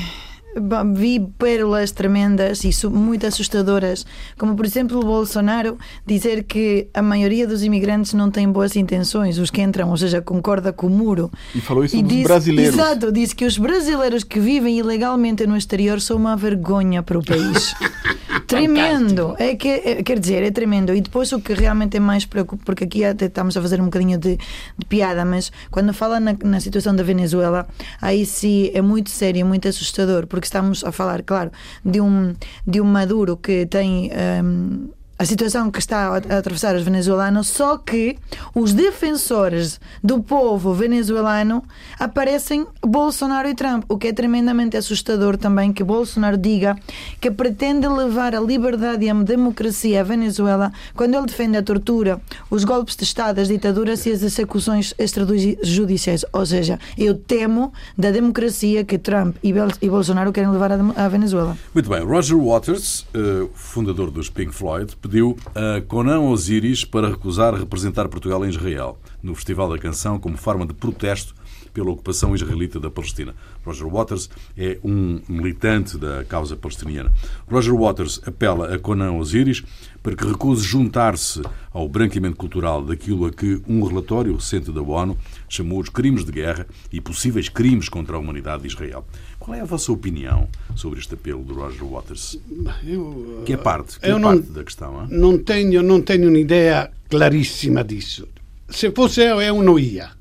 Bom, 0.56 0.94
vi 0.94 1.20
pérolas 1.38 1.92
tremendas 1.92 2.64
e 2.64 2.86
muito 2.88 3.24
assustadoras, 3.24 4.04
como 4.36 4.56
por 4.56 4.66
exemplo 4.66 4.98
o 4.98 5.04
Bolsonaro 5.04 5.78
dizer 6.04 6.42
que 6.42 6.88
a 6.92 7.00
maioria 7.00 7.46
dos 7.46 7.62
imigrantes 7.62 8.14
não 8.14 8.32
tem 8.32 8.50
boas 8.50 8.74
intenções, 8.74 9.38
os 9.38 9.48
que 9.48 9.62
entram, 9.62 9.90
ou 9.90 9.96
seja, 9.96 10.20
concorda 10.20 10.72
com 10.72 10.88
o 10.88 10.90
muro. 10.90 11.30
E 11.54 11.60
falou 11.60 11.84
isso 11.84 11.96
e 11.96 12.02
dos 12.02 12.24
brasileiros. 12.24 12.74
Exato, 12.74 13.12
disse 13.12 13.36
que 13.36 13.44
os 13.44 13.58
brasileiros 13.58 14.24
que 14.24 14.40
vivem 14.40 14.76
ilegalmente 14.76 15.46
no 15.46 15.56
exterior 15.56 16.00
são 16.00 16.16
uma 16.16 16.36
vergonha 16.36 17.00
para 17.00 17.16
o 17.16 17.24
país. 17.24 17.72
tremendo, 18.46 19.34
é 19.38 19.54
que, 19.54 19.68
é, 19.68 20.02
quer 20.02 20.18
dizer, 20.18 20.42
é 20.42 20.50
tremendo. 20.50 20.94
E 20.94 21.00
depois 21.00 21.32
o 21.32 21.40
que 21.40 21.52
realmente 21.52 21.96
é 21.96 22.00
mais 22.00 22.24
preocupante, 22.24 22.64
porque 22.64 22.84
aqui 22.84 23.04
até 23.04 23.26
estamos 23.26 23.56
a 23.56 23.62
fazer 23.62 23.80
um 23.80 23.84
bocadinho 23.84 24.18
de, 24.18 24.36
de 24.78 24.86
piada, 24.86 25.24
mas 25.24 25.50
quando 25.70 25.92
fala 25.92 26.20
na, 26.20 26.36
na 26.44 26.60
situação 26.60 26.94
da 26.94 27.02
Venezuela, 27.02 27.68
aí 28.00 28.24
sim 28.26 28.70
é 28.74 28.82
muito 28.82 29.10
sério, 29.10 29.44
muito 29.46 29.68
assustador, 29.68 30.26
porque 30.26 30.46
estamos 30.46 30.84
a 30.84 30.92
falar, 30.92 31.22
claro, 31.22 31.50
de 31.84 32.00
um, 32.00 32.34
de 32.66 32.80
um 32.80 32.84
Maduro 32.84 33.36
que 33.36 33.66
tem. 33.66 34.10
Um, 34.44 34.99
a 35.20 35.24
situação 35.26 35.70
que 35.70 35.78
está 35.78 36.06
a 36.08 36.38
atravessar 36.38 36.74
os 36.74 36.82
venezuelanos, 36.82 37.48
só 37.48 37.76
que 37.76 38.16
os 38.54 38.72
defensores 38.72 39.78
do 40.02 40.22
povo 40.22 40.72
venezuelano 40.72 41.62
aparecem 41.98 42.66
Bolsonaro 42.80 43.46
e 43.46 43.54
Trump, 43.54 43.84
o 43.86 43.98
que 43.98 44.08
é 44.08 44.14
tremendamente 44.14 44.78
assustador 44.78 45.36
também 45.36 45.74
que 45.74 45.84
Bolsonaro 45.84 46.38
diga 46.38 46.74
que 47.20 47.30
pretende 47.30 47.86
levar 47.86 48.34
a 48.34 48.40
liberdade 48.40 49.04
e 49.04 49.10
a 49.10 49.14
democracia 49.14 50.00
à 50.00 50.02
Venezuela 50.02 50.72
quando 50.96 51.14
ele 51.14 51.26
defende 51.26 51.58
a 51.58 51.62
tortura, 51.62 52.18
os 52.50 52.64
golpes 52.64 52.96
de 52.96 53.04
Estado, 53.04 53.40
as 53.42 53.48
ditaduras 53.48 54.06
e 54.06 54.12
as 54.12 54.22
execuções 54.22 54.94
extrajudiciais. 54.98 56.24
Ou 56.32 56.46
seja, 56.46 56.78
eu 56.96 57.14
temo 57.14 57.74
da 57.94 58.10
democracia 58.10 58.84
que 58.84 58.96
Trump 58.96 59.36
e 59.42 59.52
Bolsonaro 59.86 60.32
querem 60.32 60.50
levar 60.50 60.72
à 60.72 61.08
Venezuela. 61.08 61.58
Muito 61.74 61.90
bem. 61.90 62.02
Roger 62.02 62.38
Waters, 62.38 63.06
eh, 63.12 63.46
fundador 63.52 64.10
dos 64.10 64.30
Pink 64.30 64.54
Floyd, 64.54 64.96
pediu 65.10 65.36
a 65.56 65.80
Conan 65.80 66.20
Osiris 66.20 66.84
para 66.84 67.08
recusar 67.08 67.52
representar 67.52 68.06
Portugal 68.06 68.46
em 68.46 68.48
Israel, 68.48 68.96
no 69.20 69.34
Festival 69.34 69.68
da 69.68 69.76
Canção, 69.76 70.20
como 70.20 70.36
forma 70.36 70.64
de 70.64 70.72
protesto 70.72 71.34
pela 71.72 71.90
ocupação 71.90 72.34
israelita 72.34 72.78
da 72.78 72.90
Palestina. 72.90 73.34
Roger 73.64 73.88
Waters 73.88 74.30
é 74.56 74.78
um 74.82 75.20
militante 75.28 75.98
da 75.98 76.24
causa 76.24 76.56
palestiniana. 76.56 77.12
Roger 77.48 77.74
Waters 77.74 78.20
apela 78.26 78.74
a 78.74 78.78
Conan 78.78 79.12
Osiris 79.12 79.62
para 80.02 80.16
que 80.16 80.24
recuse 80.24 80.64
juntar-se 80.64 81.42
ao 81.72 81.88
branqueamento 81.88 82.36
cultural 82.36 82.82
daquilo 82.82 83.26
a 83.26 83.30
que 83.30 83.60
um 83.68 83.84
relatório 83.84 84.34
recente 84.34 84.72
da 84.72 84.80
ONU 84.80 85.16
chamou 85.48 85.80
os 85.80 85.88
crimes 85.88 86.24
de 86.24 86.32
guerra 86.32 86.66
e 86.92 87.00
possíveis 87.00 87.48
crimes 87.48 87.88
contra 87.88 88.16
a 88.16 88.18
humanidade 88.18 88.62
de 88.62 88.68
Israel. 88.68 89.04
Qual 89.38 89.56
é 89.56 89.60
a 89.60 89.64
vossa 89.64 89.92
opinião 89.92 90.48
sobre 90.74 91.00
este 91.00 91.14
apelo 91.14 91.42
do 91.42 91.54
Roger 91.54 91.84
Waters? 91.84 92.38
Eu, 92.84 93.42
que 93.44 93.52
é 93.52 93.56
parte, 93.56 93.98
que 93.98 94.06
é 94.06 94.18
não, 94.18 94.20
parte 94.20 94.50
da 94.50 94.64
questão. 94.64 95.02
Hein? 95.02 95.08
Não 95.10 95.38
tenho, 95.38 95.82
não 95.82 96.00
tenho 96.00 96.28
uma 96.28 96.38
ideia 96.38 96.90
claríssima 97.08 97.84
disso. 97.84 98.28
Se 98.68 98.90
fosse 98.92 99.20
eu, 99.20 99.40
eu 99.40 99.62
não 99.62 99.78
ia. 99.78 100.19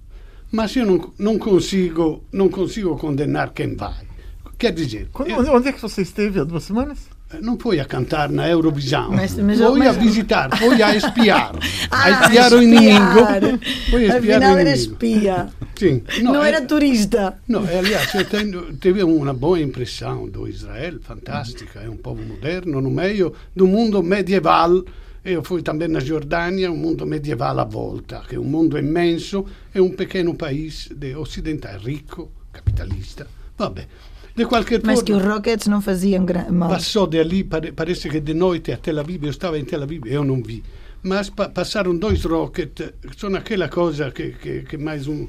Mas 0.51 0.75
eu 0.75 0.85
não, 0.85 1.13
não, 1.17 1.38
consigo, 1.38 2.23
não 2.31 2.49
consigo 2.49 2.97
condenar 2.97 3.51
quem 3.53 3.75
vai. 3.75 4.07
Quer 4.57 4.73
dizer... 4.73 5.09
Quando, 5.13 5.29
eu, 5.29 5.53
onde 5.53 5.69
é 5.69 5.71
que 5.71 5.81
você 5.81 6.01
esteve 6.01 6.39
há 6.39 6.43
duas 6.43 6.63
semanas? 6.63 7.07
não 7.41 7.57
foi 7.59 7.79
a 7.79 7.85
cantar 7.85 8.29
na 8.29 8.49
Eurovisão, 8.49 9.12
mas, 9.12 9.35
mas, 9.35 9.59
foi 9.59 9.79
mas... 9.79 9.88
a 9.88 9.91
visitar, 9.99 10.57
foi 10.57 10.81
a 10.81 10.95
espiar, 10.95 11.53
ah, 11.91 12.03
a 12.03 12.12
espiar 12.12 12.53
o 12.53 12.63
inimigo. 12.63 13.59
Foi 13.89 14.09
a 14.09 14.15
espiar 14.15 14.38
Afinal 14.38 14.55
o 14.55 14.57
era 14.57 14.71
espia. 14.71 15.47
Sim. 15.77 16.03
Não, 16.23 16.33
não 16.33 16.43
era 16.43 16.57
é, 16.57 16.62
turista. 16.62 17.38
Não, 17.47 17.67
é, 17.67 17.77
aliás, 17.77 18.13
eu 18.15 18.25
tenho, 18.25 18.73
tive 18.77 19.03
uma 19.03 19.33
boa 19.33 19.62
impressão 19.62 20.27
do 20.27 20.47
Israel, 20.47 20.99
fantástica, 21.01 21.79
é 21.79 21.89
um 21.89 21.95
povo 21.95 22.21
moderno 22.23 22.81
no 22.81 22.89
meio 22.89 23.33
do 23.55 23.67
mundo 23.67 24.01
medieval. 24.01 24.83
Eu 25.23 25.43
fui 25.43 25.62
também 25.62 25.88
na 25.88 25.99
Jordânia, 25.99 26.71
um 26.71 26.77
mundo 26.77 27.05
medieval 27.05 27.60
à 27.60 27.65
volta, 27.65 28.23
que 28.27 28.36
é 28.36 28.39
um 28.39 28.43
mundo 28.43 28.77
imenso, 28.77 29.45
é 29.73 29.82
um 29.82 29.91
pequeno 29.91 30.34
país 30.36 30.89
ocidental, 31.17 31.77
rico, 31.79 32.32
capitalista. 32.53 33.27
Vabbè, 33.58 33.88
de 34.36 34.45
qualquer 34.45 34.82
Mas 34.84 35.01
que 35.01 35.12
os 35.12 35.21
Rockets 35.21 35.67
não 35.67 35.82
faziam 35.82 36.25
mal. 36.49 36.69
Passou 36.69 37.08
de 37.08 37.19
ali, 37.19 37.43
parece 37.43 38.10
que 38.10 38.21
de 38.21 38.34
noite 38.34 38.71
a 38.71 38.77
Tel 38.77 38.99
Aviv, 38.99 39.25
eu 39.25 39.32
estava 39.32 39.60
em 39.60 39.65
Tel 39.65 39.84
Aviv, 39.84 40.05
eu 40.05 40.23
não 40.23 40.41
vi. 40.41 40.63
Mas 41.03 41.29
pa 41.29 41.49
passaram 41.49 41.95
dois 41.97 42.23
Rockets, 42.23 42.93
são 43.17 43.36
aquela 43.36 43.67
coisa 43.67 44.12
que, 44.12 44.32
que, 44.32 44.62
que 44.62 44.77
mais 44.77 45.08
um 45.08 45.27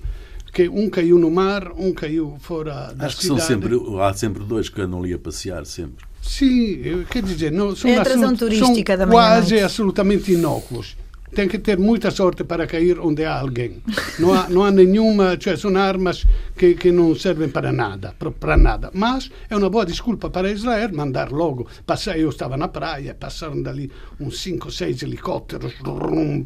que 0.52 0.68
um 0.68 0.90
caiu 0.90 1.18
no 1.18 1.30
mar, 1.30 1.72
um 1.76 1.92
caiu 1.92 2.36
fora 2.40 2.92
da 2.92 3.06
Acho 3.06 3.16
cidade. 3.16 3.16
que 3.16 3.26
são 3.26 3.38
sempre, 3.38 4.00
há 4.00 4.12
sempre 4.12 4.44
dois 4.44 4.68
que 4.68 4.80
andam 4.80 5.00
ali 5.00 5.12
a 5.12 5.18
passear, 5.18 5.64
sempre. 5.64 6.04
Sim, 6.22 7.04
quer 7.10 7.22
dizer, 7.22 7.50
não, 7.50 7.74
são, 7.74 7.90
é 7.90 7.98
a 7.98 8.04
turística 8.34 8.96
são 8.96 9.08
quase 9.08 9.60
absolutamente 9.60 10.32
inócuos 10.32 10.96
tem 11.34 11.46
que 11.48 11.58
ter 11.58 11.78
muita 11.78 12.10
sorte 12.10 12.44
para 12.44 12.66
cair 12.66 12.98
onde 12.98 13.24
há 13.24 13.38
alguém. 13.38 13.82
Não 14.18 14.34
há, 14.34 14.48
não 14.48 14.64
há 14.64 14.70
nenhuma, 14.70 15.36
cioè 15.38 15.56
são 15.56 15.76
armas 15.76 16.26
que, 16.56 16.74
que 16.74 16.90
não 16.90 17.14
servem 17.14 17.48
para 17.48 17.72
nada, 17.72 18.14
para 18.38 18.56
nada. 18.56 18.90
Mas 18.92 19.30
é 19.48 19.56
uma 19.56 19.70
boa 19.70 19.86
desculpa 19.86 20.28
para 20.28 20.50
Israel 20.50 20.90
mandar 20.92 21.30
logo. 21.30 21.68
Passar, 21.86 22.18
eu 22.18 22.28
estava 22.28 22.56
na 22.56 22.68
praia, 22.68 23.14
passaram 23.14 23.62
dali 23.62 23.90
uns 24.18 24.40
5, 24.40 24.70
6 24.70 25.02
helicópteros 25.02 25.74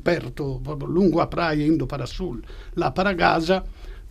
perto, 0.02 0.60
lungo 0.87 1.20
a 1.20 1.26
praia, 1.26 1.66
indo 1.66 1.87
para 1.87 2.06
sul, 2.06 2.40
lá 2.76 2.90
para 2.90 3.12
Gaza 3.12 3.64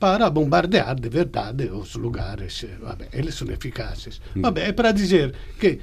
para 0.04 0.30
bombardear 0.30 1.00
de 1.00 1.08
verdade 1.08 1.70
os 1.72 1.96
lugares. 1.96 2.66
Vabbè, 2.82 3.08
eles 3.14 3.36
são 3.36 3.50
eficazes. 3.50 4.20
Vabbè, 4.36 4.68
é 4.68 4.74
para 4.74 4.92
dizer 4.92 5.34
que 5.58 5.80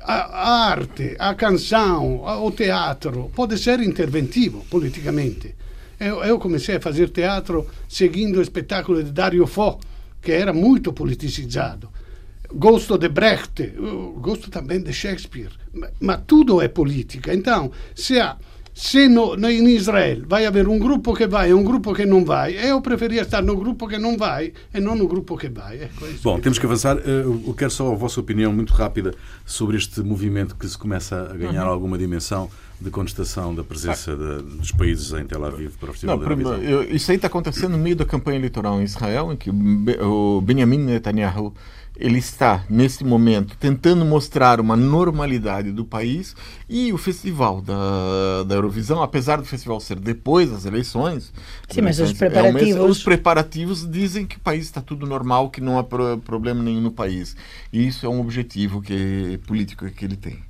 a 0.00 0.70
arte, 0.72 1.14
a 1.20 1.36
canção, 1.36 2.24
o 2.44 2.50
teatro 2.50 3.30
pode 3.32 3.56
ser 3.56 3.78
interventivo 3.78 4.66
politicamente. 4.68 5.54
Eu, 6.00 6.24
eu, 6.24 6.36
comecei 6.40 6.78
a 6.78 6.80
fazer 6.80 7.10
teatro 7.10 7.64
seguindo 7.88 8.40
o 8.40 8.42
espetáculo 8.42 9.04
de 9.04 9.12
Dario 9.12 9.46
Fo, 9.46 9.78
que 10.20 10.32
era 10.32 10.52
muito 10.52 10.92
politicizado. 10.92 11.88
Gosto 12.52 12.98
de 12.98 13.08
Brecht, 13.08 13.72
gosto 14.16 14.50
também 14.50 14.82
de 14.82 14.92
Shakespeare, 14.92 15.52
mas 16.00 16.22
tudo 16.26 16.60
é 16.60 16.66
política. 16.66 17.32
Então, 17.32 17.70
se 17.94 18.18
há 18.18 18.36
se 18.74 19.08
no, 19.08 19.36
no, 19.36 19.48
in 19.48 19.68
Israele 19.68 20.24
vai 20.26 20.44
haver 20.44 20.66
um 20.66 20.78
grupo 20.78 21.14
que 21.14 21.28
vai 21.28 21.50
e 21.50 21.54
um 21.54 21.62
grupo 21.62 21.94
que 21.94 22.04
não 22.04 22.24
vai, 22.24 22.54
eu 22.54 22.80
preferia 22.80 23.22
estar 23.22 23.40
no 23.40 23.56
grupo 23.56 23.86
que 23.86 23.96
não 23.98 24.16
vai 24.16 24.52
e 24.74 24.80
não 24.80 24.96
no 24.96 25.06
grupo 25.06 25.36
que 25.36 25.48
vai. 25.48 25.88
Bom, 26.22 26.40
temos 26.40 26.58
que 26.58 26.66
avançar. 26.66 26.96
Eh, 26.98 27.22
eu 27.24 27.54
quero 27.56 27.70
só 27.70 27.92
a 27.92 27.94
vossa 27.94 28.18
opinião 28.18 28.52
muito 28.52 28.74
rápida 28.74 29.14
sobre 29.46 29.76
este 29.76 30.00
movimento 30.02 30.56
que 30.56 30.68
se 30.68 30.76
começa 30.76 31.30
a 31.32 31.36
ganhar 31.36 31.66
uhum. 31.66 31.72
alguma 31.72 31.96
dimensão 31.96 32.50
de 32.80 32.90
contestação 32.90 33.54
da 33.54 33.62
presença 33.62 34.12
ah. 34.12 34.16
de, 34.16 34.56
dos 34.56 34.72
países 34.72 35.12
em 35.12 35.24
Tel 35.24 35.44
Aviv 35.44 35.72
para 35.78 35.90
o 35.90 35.92
Festival 35.92 36.16
Não, 36.16 36.24
da 36.24 36.30
Eurovisão? 36.30 36.84
Isso 36.84 37.10
aí 37.10 37.16
está 37.16 37.28
acontecendo 37.28 37.72
no 37.72 37.78
meio 37.78 37.96
da 37.96 38.04
campanha 38.04 38.38
eleitoral 38.38 38.80
em 38.80 38.84
Israel, 38.84 39.32
em 39.32 39.36
que 39.36 39.50
o 39.50 40.40
Benjamin 40.40 40.78
Netanyahu 40.78 41.54
ele 41.96 42.18
está, 42.18 42.64
nesse 42.68 43.04
momento, 43.04 43.56
tentando 43.56 44.04
mostrar 44.04 44.60
uma 44.60 44.76
normalidade 44.76 45.70
do 45.70 45.84
país 45.84 46.34
e 46.68 46.92
o 46.92 46.98
festival 46.98 47.60
da, 47.60 48.42
da 48.42 48.54
Eurovisão, 48.56 49.00
apesar 49.00 49.36
do 49.36 49.44
festival 49.44 49.78
ser 49.78 50.00
depois 50.00 50.50
das 50.50 50.64
eleições. 50.64 51.32
Sim, 51.68 51.82
mas 51.82 52.00
os 52.00 52.12
preparativos... 52.12 52.62
É 52.62 52.74
um 52.74 52.78
mês, 52.78 52.90
os 52.90 53.02
preparativos 53.02 53.88
dizem 53.88 54.26
que 54.26 54.36
o 54.36 54.40
país 54.40 54.64
está 54.64 54.80
tudo 54.80 55.06
normal, 55.06 55.50
que 55.50 55.60
não 55.60 55.78
há 55.78 55.84
pro, 55.84 56.18
problema 56.18 56.64
nenhum 56.64 56.80
no 56.80 56.90
país. 56.90 57.36
E 57.72 57.86
isso 57.86 58.04
é 58.04 58.08
um 58.08 58.20
objetivo 58.20 58.82
que, 58.82 59.38
político 59.46 59.88
que 59.88 60.04
ele 60.04 60.16
tem. 60.16 60.42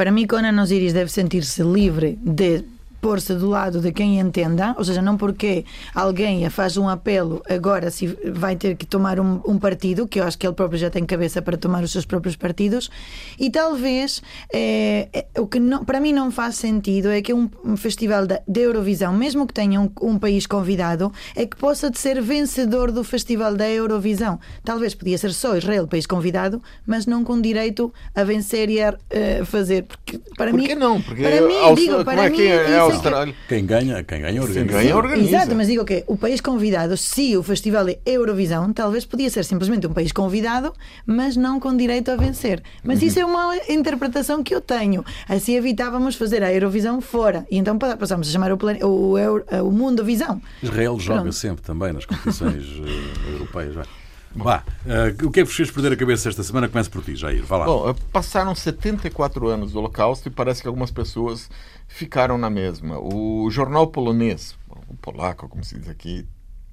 Para 0.00 0.10
mim, 0.10 0.26
Conan 0.26 0.62
Osiris 0.62 0.94
deve 0.94 1.10
sentir-se 1.10 1.62
livre 1.62 2.16
de 2.22 2.64
pôr-se 3.00 3.34
do 3.34 3.48
lado 3.48 3.80
de 3.80 3.92
quem 3.92 4.18
entenda, 4.18 4.74
ou 4.76 4.84
seja, 4.84 5.00
não 5.00 5.16
porque 5.16 5.64
alguém 5.94 6.48
faz 6.50 6.76
um 6.76 6.88
apelo 6.88 7.42
agora 7.48 7.90
se 7.90 8.06
vai 8.32 8.56
ter 8.56 8.76
que 8.76 8.86
tomar 8.86 9.18
um, 9.18 9.40
um, 9.46 9.58
partido, 9.58 10.06
que 10.06 10.20
eu 10.20 10.24
acho 10.24 10.38
que 10.38 10.46
ele 10.46 10.54
próprio 10.54 10.78
já 10.78 10.90
tem 10.90 11.04
cabeça 11.04 11.40
para 11.40 11.56
tomar 11.56 11.82
os 11.82 11.92
seus 11.92 12.04
próprios 12.04 12.36
partidos, 12.36 12.90
e 13.38 13.50
talvez 13.50 14.22
é, 14.52 15.08
é, 15.12 15.40
o 15.40 15.46
que 15.46 15.58
não, 15.58 15.84
para 15.84 16.00
mim 16.00 16.12
não 16.12 16.30
faz 16.30 16.56
sentido 16.56 17.08
é 17.08 17.22
que 17.22 17.32
um, 17.32 17.48
um 17.64 17.76
festival 17.76 18.26
da, 18.26 18.40
de 18.46 18.60
Eurovisão, 18.60 19.12
mesmo 19.12 19.46
que 19.46 19.54
tenha 19.54 19.80
um, 19.80 19.90
um, 20.02 20.18
país 20.18 20.46
convidado, 20.46 21.12
é 21.34 21.46
que 21.46 21.56
possa 21.56 21.90
ser 21.94 22.20
vencedor 22.20 22.92
do 22.92 23.02
festival 23.02 23.54
da 23.54 23.68
Eurovisão. 23.68 24.38
Talvez 24.64 24.94
podia 24.94 25.16
ser 25.16 25.32
só 25.32 25.56
Israel, 25.56 25.86
país 25.86 26.06
convidado, 26.06 26.62
mas 26.86 27.06
não 27.06 27.24
com 27.24 27.40
direito 27.40 27.92
a 28.14 28.24
vencer 28.24 28.68
e 28.68 28.82
a 28.82 28.90
uh, 28.90 29.44
fazer. 29.44 29.84
Porque 29.84 30.20
para 30.36 30.50
Por 30.50 30.60
mim, 30.60 30.74
não? 30.74 31.00
Porque 31.00 31.22
para 31.22 31.40
mim, 31.40 31.74
digo, 31.74 32.04
para 32.04 32.26
é 32.26 32.30
mim, 32.30 32.42
é, 32.42 32.89
Austrália. 32.92 33.34
Quem 33.48 33.64
ganha, 33.64 34.02
quem 34.04 34.20
ganha 34.20 34.42
organiza. 34.42 34.66
Quem 34.66 34.82
ganha 34.82 34.96
organiza. 34.96 35.28
Exato, 35.28 35.54
mas 35.54 35.66
digo 35.66 35.84
que 35.84 36.04
o 36.06 36.16
país 36.16 36.40
convidado, 36.40 36.96
se 36.96 37.36
o 37.36 37.42
festival 37.42 37.88
é 37.88 37.98
Eurovisão, 38.04 38.72
talvez 38.72 39.04
podia 39.04 39.30
ser 39.30 39.44
simplesmente 39.44 39.86
um 39.86 39.92
país 39.92 40.12
convidado, 40.12 40.72
mas 41.06 41.36
não 41.36 41.60
com 41.60 41.76
direito 41.76 42.10
a 42.10 42.16
vencer. 42.16 42.62
Mas 42.82 43.02
isso 43.02 43.18
é 43.18 43.24
uma 43.24 43.56
interpretação 43.68 44.42
que 44.42 44.54
eu 44.54 44.60
tenho. 44.60 45.04
Assim 45.28 45.56
evitávamos 45.56 46.14
fazer 46.14 46.42
a 46.42 46.52
Eurovisão 46.52 47.00
fora. 47.00 47.46
E 47.50 47.58
então 47.58 47.78
passamos 47.78 48.28
a 48.28 48.32
chamar 48.32 48.52
o, 48.52 48.56
plan... 48.56 48.76
o, 48.82 49.18
Euro... 49.18 49.44
o 49.64 49.70
Mundo 49.70 50.04
Visão. 50.04 50.40
Israel 50.62 50.98
joga 50.98 51.22
Pronto. 51.22 51.34
sempre 51.34 51.62
também 51.62 51.92
nas 51.92 52.04
competições 52.04 52.64
uh, 52.64 53.30
europeias. 53.32 53.74
Vai. 53.74 53.99
Vá, 54.34 54.62
uh, 54.86 55.26
o 55.26 55.30
que 55.30 55.40
é 55.40 55.42
que 55.42 55.48
vos 55.48 55.56
fez 55.56 55.70
perder 55.70 55.92
a 55.92 55.96
cabeça 55.96 56.28
esta 56.28 56.42
semana? 56.42 56.68
Começa 56.68 56.88
por 56.88 57.02
ti, 57.02 57.16
Jair. 57.16 57.44
Vá 57.44 57.58
lá. 57.58 57.66
Bom, 57.66 57.94
passaram 58.12 58.54
74 58.54 59.48
anos 59.48 59.72
do 59.72 59.78
Holocausto 59.80 60.28
e 60.28 60.30
parece 60.30 60.62
que 60.62 60.68
algumas 60.68 60.90
pessoas 60.90 61.50
ficaram 61.88 62.38
na 62.38 62.48
mesma. 62.48 62.98
O 62.98 63.50
jornal 63.50 63.88
polonês, 63.88 64.56
o 64.88 64.96
polaco, 64.96 65.48
como 65.48 65.64
se 65.64 65.78
diz 65.78 65.88
aqui, 65.88 66.26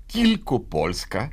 Tylko 0.07 0.59
Polska, 0.59 1.31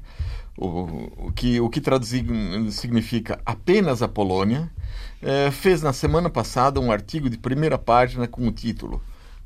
o, 0.57 1.27
o, 1.27 1.33
que, 1.33 1.61
o 1.61 1.69
que 1.69 1.81
traduzir 1.81 2.25
significa 2.71 3.41
apenas 3.45 4.03
a 4.03 4.09
Polônia, 4.09 4.71
eh, 5.23 5.51
fez 5.51 5.83
na 5.83 5.93
semana 5.93 6.31
passada 6.31 6.81
um 6.81 6.93
artigo 6.93 7.29
de 7.31 7.39
primeira 7.39 7.79
página 7.79 8.27
com 8.27 8.47
o 8.47 8.53
título 8.53 9.03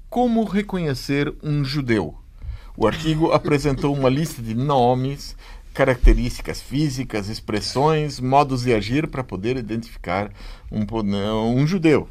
Como 0.09 0.45
reconhecer 0.45 1.33
um 1.43 1.65
judeu. 1.65 2.15
O 2.77 2.87
artigo 2.87 3.33
apresentou 3.33 3.95
uma 3.95 4.09
lista 4.09 4.43
de 4.43 4.55
nomes, 4.55 5.37
características 5.75 6.61
físicas, 6.61 7.29
expressões, 7.29 8.21
modos 8.21 8.63
de 8.63 8.75
agir 8.75 9.07
para 9.07 9.23
poder 9.23 9.57
identificar 9.57 10.31
um, 10.71 10.85
um 11.55 11.67
judeu. 11.67 12.09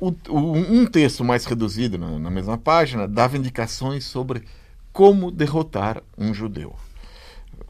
O, 0.00 0.14
o, 0.28 0.52
um 0.52 0.86
texto 0.86 1.24
mais 1.24 1.44
reduzido 1.44 1.98
na, 1.98 2.18
na, 2.18 2.30
mesma 2.30 2.56
página 2.56 3.08
dava 3.08 3.36
indicações 3.36 4.04
sobre 4.04 4.44
como 4.92 5.30
derrotar 5.30 6.02
um 6.16 6.32
judeu. 6.32 6.74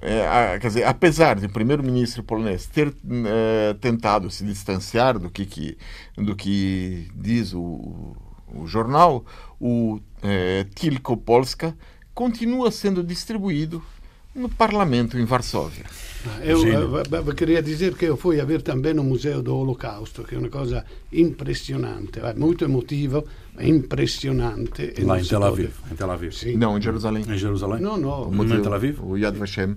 É, 0.00 0.26
a, 0.26 0.58
quer 0.58 0.68
dizer, 0.68 0.84
apesar 0.84 1.36
de 1.36 1.46
o 1.46 1.50
primeiro-ministro 1.50 2.22
polonês 2.22 2.66
ter 2.66 2.94
é, 3.26 3.74
tentado 3.80 4.30
se 4.30 4.44
distanciar 4.44 5.18
do 5.18 5.30
que, 5.30 5.46
que 5.46 5.78
do 6.16 6.36
que 6.36 7.08
diz 7.14 7.54
o, 7.54 8.14
o 8.54 8.66
jornal, 8.66 9.24
o 9.58 9.98
é, 10.22 10.64
Tilko 10.74 11.16
Polska 11.16 11.74
continua 12.14 12.70
sendo 12.70 13.02
distribuído 13.02 13.82
no 14.38 14.48
Parlamento 14.48 15.18
em 15.18 15.24
Varsóvia. 15.24 15.84
Eu, 16.42 16.66
eu, 16.66 17.02
eu, 17.10 17.34
queria 17.34 17.62
dizer 17.62 17.94
que 17.94 18.04
eu 18.04 18.16
fui 18.16 18.40
a 18.40 18.44
ver 18.44 18.62
também 18.62 18.98
o 18.98 19.04
Museu 19.04 19.40
do 19.40 19.56
Holocausto, 19.56 20.24
que 20.24 20.34
é 20.34 20.38
uma 20.38 20.48
coisa 20.48 20.84
impressionante, 21.12 22.20
muito 22.36 22.64
emotiva, 22.64 23.24
impressionante. 23.60 24.94
Lá 25.02 25.20
em 25.20 25.24
Tel 25.24 25.44
Aviv. 25.44 25.70
Em 25.90 25.94
Tel 25.94 26.10
Aviv. 26.10 26.32
Sim. 26.32 26.56
Não, 26.56 26.76
em 26.76 26.82
Jerusalém. 26.82 27.24
Em 27.28 27.38
Jerusalém? 27.38 27.80
Não, 27.80 27.96
não. 27.96 28.28
O 28.28 28.62
Tel 28.62 28.74
Aviv? 28.74 29.00
O 29.02 29.16
Yad 29.16 29.36
Vashem. 29.36 29.74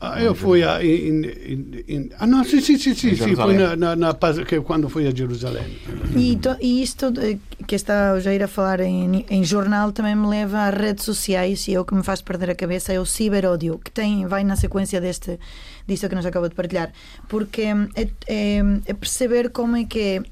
Ah, 0.00 0.22
eu 0.22 0.32
fui 0.32 0.62
a, 0.62 0.84
in, 0.84 1.24
in, 1.24 1.84
in, 1.88 2.10
ah, 2.20 2.26
não, 2.26 2.44
sim, 2.44 2.60
sim, 2.60 2.78
sim, 2.78 2.94
sim, 2.94 3.16
sim 3.16 3.34
foi 3.34 3.54
na, 3.54 3.74
na, 3.74 3.96
na, 3.96 4.14
que, 4.46 4.60
quando 4.60 4.88
fui 4.88 5.08
a 5.08 5.10
Jerusalém. 5.10 5.76
E, 6.14 6.36
to, 6.36 6.56
e 6.60 6.82
isto 6.84 7.06
eh, 7.20 7.36
que 7.68 7.74
está 7.74 8.14
o 8.14 8.20
Jair 8.20 8.42
a 8.42 8.48
falar 8.48 8.80
em, 8.80 9.26
em 9.28 9.44
jornal 9.44 9.92
também 9.92 10.16
me 10.16 10.26
leva 10.26 10.66
às 10.66 10.74
redes 10.74 11.04
sociais 11.04 11.68
e 11.68 11.74
é 11.74 11.78
o 11.78 11.84
que 11.84 11.94
me 11.94 12.02
faz 12.02 12.22
perder 12.22 12.48
a 12.48 12.54
cabeça, 12.54 12.94
é 12.94 12.98
o 12.98 13.04
ciberódio, 13.04 13.78
que 13.78 13.90
tem, 13.90 14.26
vai 14.26 14.42
na 14.42 14.56
sequência 14.56 14.98
deste, 15.02 15.38
disto 15.86 16.08
que 16.08 16.14
nos 16.14 16.24
acaba 16.24 16.48
de 16.48 16.54
partilhar, 16.54 16.90
porque 17.28 17.64
é, 17.94 18.08
é, 18.26 18.58
é 18.86 18.94
perceber 18.94 19.50
como 19.50 19.76
é 19.76 19.84
que 19.84 20.00
é 20.00 20.22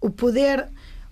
o 0.00 0.08
poder, 0.08 0.68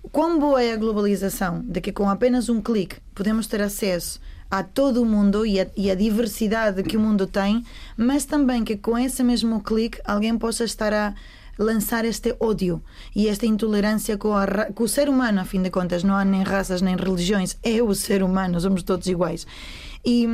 quão 0.09 0.39
boa 0.39 0.63
é 0.63 0.71
a 0.71 0.77
globalização, 0.77 1.61
de 1.67 1.81
que 1.81 1.91
com 1.91 2.09
apenas 2.09 2.47
um 2.47 2.61
clique 2.61 2.95
podemos 3.13 3.45
ter 3.45 3.61
acesso 3.61 4.21
a 4.49 4.63
todo 4.63 5.01
o 5.01 5.05
mundo 5.05 5.45
e 5.45 5.59
a, 5.59 5.67
e 5.75 5.91
a, 5.91 5.95
diversidade 5.95 6.81
que 6.81 6.95
o 6.95 6.99
mundo 7.01 7.27
tem, 7.27 7.65
mas 7.97 8.23
também 8.23 8.63
que 8.63 8.77
com 8.77 8.97
esse 8.97 9.21
mesmo 9.21 9.61
clique 9.61 9.99
alguém 10.05 10.37
possa 10.37 10.63
estar 10.63 10.93
a 10.93 11.13
lançar 11.61 12.05
este 12.05 12.35
ódio 12.39 12.83
e 13.15 13.27
esta 13.27 13.45
intolerância 13.45 14.17
com, 14.17 14.33
a, 14.33 14.65
com 14.73 14.83
o 14.83 14.87
ser 14.87 15.07
humano, 15.07 15.39
a 15.39 15.45
fim 15.45 15.61
de 15.61 15.69
contas, 15.69 16.03
não 16.03 16.15
há 16.15 16.25
nem 16.25 16.43
raças 16.43 16.81
nem 16.81 16.95
religiões, 16.95 17.57
é 17.63 17.81
o 17.81 17.93
ser 17.93 18.23
humano, 18.23 18.59
somos 18.59 18.83
todos 18.83 19.07
iguais. 19.07 19.45
E, 20.03 20.27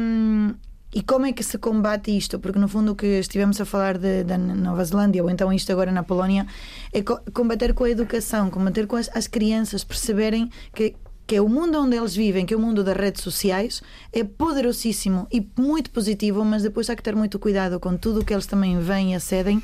e 0.94 1.02
como 1.04 1.26
é 1.26 1.34
que 1.34 1.44
se 1.44 1.58
combate 1.58 2.16
isto? 2.16 2.40
Porque 2.40 2.58
no 2.58 2.68
fundo 2.68 2.94
o 2.94 2.96
que 2.96 3.20
estivemos 3.20 3.60
a 3.60 3.66
falar 3.66 3.98
da 3.98 4.38
Nova 4.38 4.84
Zelândia 4.84 5.24
ou 5.24 5.30
então 5.30 5.52
isto 5.52 5.72
agora 5.72 5.92
na 5.92 6.04
Polónia 6.04 6.48
é 6.94 7.02
combater 7.34 7.74
com 7.74 7.84
a 7.84 7.90
educação, 7.90 8.50
combater 8.50 8.88
com 8.88 8.96
as, 8.96 9.10
as 9.14 9.28
crianças 9.28 9.84
perceberem 9.84 10.50
que 10.74 10.96
que 11.28 11.36
é 11.36 11.42
o 11.42 11.50
mundo 11.50 11.78
onde 11.78 11.98
eles 11.98 12.16
vivem, 12.16 12.46
que 12.46 12.54
é 12.54 12.58
o 12.58 12.60
mundo 12.60 12.82
das 12.86 12.96
redes 12.96 13.22
sociais, 13.22 13.84
é 14.14 14.24
poderosíssimo 14.24 15.28
e 15.30 15.46
muito 15.60 15.92
positivo, 15.92 16.44
mas 16.46 16.64
depois 16.64 16.90
há 16.90 16.96
que 16.96 17.04
ter 17.04 17.14
muito 17.18 17.38
cuidado 17.38 17.78
com 17.82 17.98
tudo 17.98 18.22
o 18.22 18.26
que 18.26 18.34
eles 18.34 18.46
também 18.46 18.80
vêm 18.80 19.12
e 19.12 19.16
acedem 19.16 19.62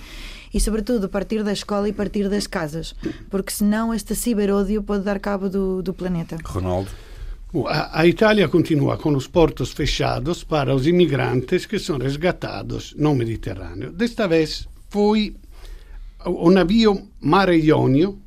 e, 0.53 0.59
sobretudo, 0.59 1.09
partir 1.09 1.43
da 1.43 1.51
escola 1.51 1.89
e 1.89 1.93
partir 1.93 2.29
das 2.29 2.47
casas, 2.47 2.95
porque 3.29 3.51
senão 3.51 3.93
este 3.93 4.15
ciberódio 4.15 4.83
pode 4.83 5.03
dar 5.03 5.19
cabo 5.19 5.49
do, 5.49 5.81
do 5.81 5.93
planeta. 5.93 6.37
Ronaldo. 6.43 6.89
A, 7.67 8.07
Itália 8.07 8.47
continua 8.47 8.97
com 8.97 9.15
os 9.15 9.27
portos 9.27 9.73
fechados 9.73 10.43
para 10.43 10.73
os 10.73 10.87
imigrantes 10.87 11.67
que 11.67 11.77
são 11.77 11.99
resgatados 11.99 12.95
no 12.97 13.13
Mediterrâneo. 13.13 13.91
Desta 13.91 14.27
vez 14.27 14.67
foi 14.89 15.35
o 16.25 16.49
navio 16.49 17.09
Mare 17.19 17.55
Ionio 17.57 18.19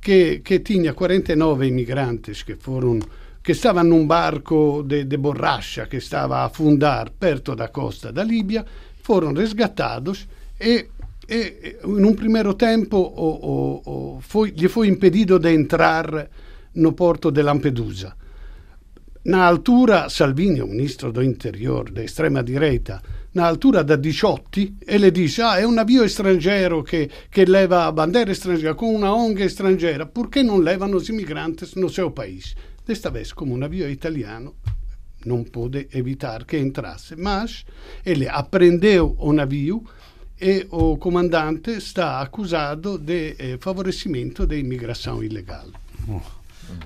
che, 0.00 0.40
che 0.42 0.60
tinha 0.60 0.92
49 0.92 1.66
imigrantes 1.66 2.44
furono 2.58 3.20
che 3.40 3.54
stavano 3.54 3.94
in 3.94 4.00
un 4.00 4.06
barco 4.06 4.82
di 4.82 5.18
borrascia 5.18 5.86
che 5.86 6.00
stava 6.00 6.38
a 6.38 6.44
affondare 6.44 7.12
perto 7.16 7.54
da 7.54 7.70
costa 7.70 8.12
da 8.12 8.22
Libia, 8.22 8.64
furono 9.00 9.38
resgatados 9.38 10.26
e, 10.56 10.90
e 11.26 11.78
in 11.84 12.04
un 12.04 12.14
primo 12.14 12.56
tempo 12.56 12.96
o, 12.96 13.28
o, 13.30 13.80
o 13.84 14.20
foi, 14.20 14.52
gli 14.54 14.66
fu 14.68 14.82
impedito 14.82 15.38
di 15.38 15.48
entrare 15.48 16.30
no 16.72 16.92
porto 16.92 17.30
di 17.30 17.40
Lampedusa. 17.40 18.16
Na 19.24 19.46
altura 19.46 20.08
Salvini, 20.08 20.60
o 20.60 20.66
ministro 20.66 21.12
do 21.12 21.20
interior 21.20 21.92
direita, 21.92 23.00
na 23.32 23.46
altura 23.46 23.82
da 23.82 23.96
18 23.96 24.60
e 24.84 24.98
le 24.98 25.10
dice 25.10 25.42
ah 25.42 25.56
è 25.56 25.64
un 25.64 25.74
navio 25.74 26.06
straniero 26.06 26.82
che, 26.82 27.08
che 27.30 27.46
leva 27.46 27.90
bandiera 27.92 28.34
straniera 28.34 28.74
con 28.74 28.92
una 28.94 29.14
ONG 29.14 29.46
straniera 29.46 30.06
perché 30.06 30.42
non 30.42 30.62
levano 30.62 31.00
i 31.00 31.12
migranti 31.12 31.66
no 31.74 31.88
seu 31.88 32.12
paese 32.12 32.54
desta 32.84 33.08
vez 33.08 33.32
come 33.32 33.52
un 33.52 33.60
navio 33.60 33.86
italiano 33.86 34.56
non 35.24 35.48
pôde 35.48 35.88
evitar 35.90 36.44
che 36.44 36.58
entrasse 36.58 37.16
mas 37.16 37.64
ele 38.02 38.28
aprendeu 38.28 39.14
o 39.16 39.32
navio 39.32 39.82
e 40.42 40.66
o 40.70 40.96
comandante 40.96 41.70
está 41.70 42.20
acusado 42.20 42.98
de 42.98 43.36
eh, 43.38 43.58
favorecimento 43.60 44.44
da 44.44 44.56
imigração 44.56 45.22
ilegal. 45.22 45.66
Oh. 46.08 46.20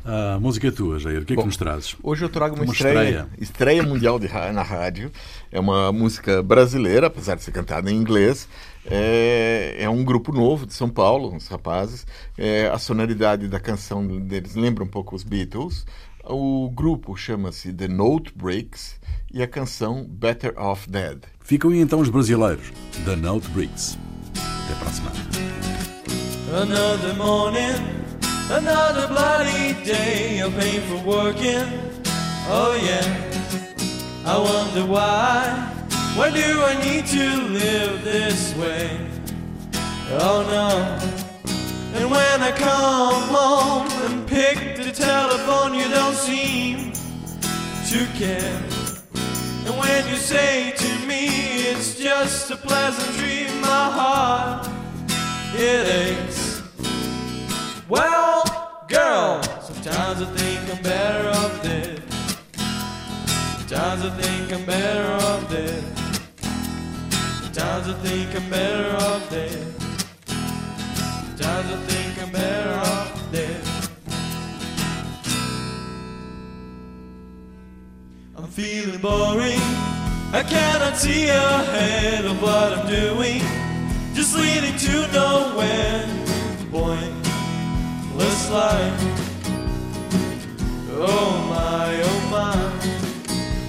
A 0.04 0.38
música 0.38 0.68
é 0.68 0.70
tua, 0.70 0.98
Jair. 0.98 1.22
O 1.22 1.24
que 1.24 1.32
é 1.32 1.36
Bom, 1.36 1.42
que 1.42 1.46
nos 1.46 1.56
trazes? 1.56 1.96
Hoje 2.02 2.24
eu 2.24 2.28
trago 2.28 2.54
uma, 2.54 2.64
Uma 2.64 2.72
estreia, 2.72 3.02
estreia. 3.02 3.28
estreia 3.38 3.82
mundial 3.82 4.18
de, 4.18 4.28
na 4.28 4.62
rádio. 4.62 5.10
É 5.50 5.58
uma 5.58 5.90
música 5.90 6.42
brasileira, 6.42 7.06
apesar 7.06 7.36
de 7.36 7.42
ser 7.42 7.52
cantada 7.52 7.90
em 7.90 7.96
inglês. 7.96 8.46
É, 8.84 9.76
é 9.78 9.88
um 9.88 10.04
grupo 10.04 10.32
novo 10.32 10.66
de 10.66 10.74
São 10.74 10.88
Paulo, 10.88 11.32
uns 11.32 11.48
rapazes. 11.48 12.06
É, 12.36 12.66
a 12.66 12.78
sonoridade 12.78 13.48
da 13.48 13.58
canção 13.58 14.06
deles 14.20 14.54
lembra 14.54 14.84
um 14.84 14.88
pouco 14.88 15.16
os 15.16 15.22
Beatles. 15.22 15.86
O 16.24 16.68
grupo 16.70 17.16
chama-se 17.16 17.72
The 17.72 17.88
Note 17.88 18.32
Breaks 18.36 19.00
e 19.32 19.42
a 19.42 19.46
canção 19.46 20.04
Better 20.04 20.52
Off 20.56 20.90
Dead. 20.90 21.35
Ficam 21.46 21.70
aí 21.70 21.80
então 21.80 22.00
os 22.00 22.08
brasileiros, 22.08 22.72
The 23.04 23.14
Note 23.14 23.46
Bricks. 23.50 23.96
Até 24.34 24.74
para 24.80 24.88
a 24.88 24.92
semana. 24.92 25.16
Another 26.60 27.14
morning, 27.14 27.76
another 28.50 29.06
bloody 29.06 29.74
day 29.84 30.42
of 30.42 30.52
painful 30.58 31.04
working. 31.04 31.62
Oh 32.50 32.74
yeah, 32.74 33.00
I 34.24 34.36
wonder 34.36 34.86
why. 34.86 35.72
Why 36.16 36.30
do 36.30 36.64
I 36.64 36.74
need 36.82 37.06
to 37.06 37.40
live 37.52 38.02
this 38.02 38.52
way? 38.56 38.90
Oh 40.20 40.42
no. 40.50 40.98
And 41.94 42.10
when 42.10 42.42
I 42.42 42.50
come 42.58 43.22
home 43.28 43.86
and 44.04 44.26
pick 44.26 44.82
the 44.82 44.90
telephone, 44.90 45.74
you 45.74 45.88
don't 45.90 46.16
seem 46.16 46.92
to 47.90 48.04
care. 48.18 48.75
And 49.66 49.76
when 49.78 50.08
you 50.08 50.14
say 50.14 50.70
to 50.76 51.06
me 51.08 51.26
it's 51.70 51.98
just 51.98 52.52
a 52.52 52.56
pleasantry, 52.56 53.46
my 53.60 53.90
heart 53.98 54.68
it 55.54 55.86
aches. 55.88 56.62
Well, 57.88 58.44
girl, 58.88 59.42
sometimes 59.60 60.22
I 60.22 60.26
think 60.36 60.60
I'm 60.72 60.82
better 60.84 61.28
off 61.30 61.62
dead. 61.64 62.02
Sometimes 63.58 64.04
I 64.04 64.10
think 64.20 64.52
I'm 64.52 64.64
better 64.66 65.12
off 65.26 65.50
dead. 65.50 65.84
Sometimes 67.42 67.88
I 67.88 67.94
think 68.04 68.36
I'm 68.36 68.48
better 68.48 68.96
off 68.96 69.30
dead. 69.30 69.66
Sometimes 71.26 71.72
I 71.72 71.76
think 71.88 72.22
I'm 72.22 72.30
better 72.30 72.70
off 72.78 72.85
feeling 78.56 78.98
boring. 79.02 79.60
I 80.32 80.42
cannot 80.42 80.96
see 80.96 81.28
ahead 81.28 82.24
of 82.24 82.40
what 82.40 82.72
I'm 82.72 82.86
doing. 82.88 83.42
Just 84.14 84.34
leading 84.34 84.74
to 84.78 85.12
nowhere. 85.12 86.08
Pointless 86.72 88.50
life. 88.50 89.00
Oh 90.88 91.32
my, 91.52 92.00
oh 92.08 92.20
my. 92.30 92.56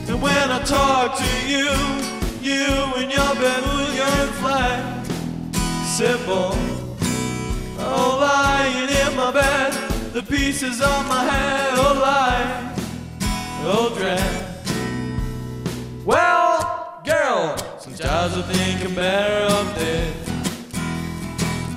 And 0.07 0.21
when 0.21 0.51
I 0.57 0.63
talk 0.63 1.17
to 1.17 1.31
you, 1.51 1.67
you 2.39 2.71
in 3.03 3.09
your 3.11 3.33
Bermudian 3.35 4.27
flag. 4.39 5.05
Simple. 5.83 6.55
Oh, 7.79 8.17
lying 8.21 8.88
in 8.88 9.17
my 9.17 9.31
bed. 9.33 9.73
The 10.13 10.23
pieces 10.23 10.81
on 10.81 11.05
my 11.09 11.25
head. 11.25 11.73
Oh, 11.75 11.99
lie. 11.99 12.73
Oh, 13.65 13.93
dread. 13.93 14.57
Well, 16.08 17.01
girl, 17.03 17.58
sometimes 17.80 18.38
I 18.38 18.41
think 18.43 18.86
I'm 18.86 18.95
better 18.95 19.53
off 19.53 19.76
dead. 19.76 20.14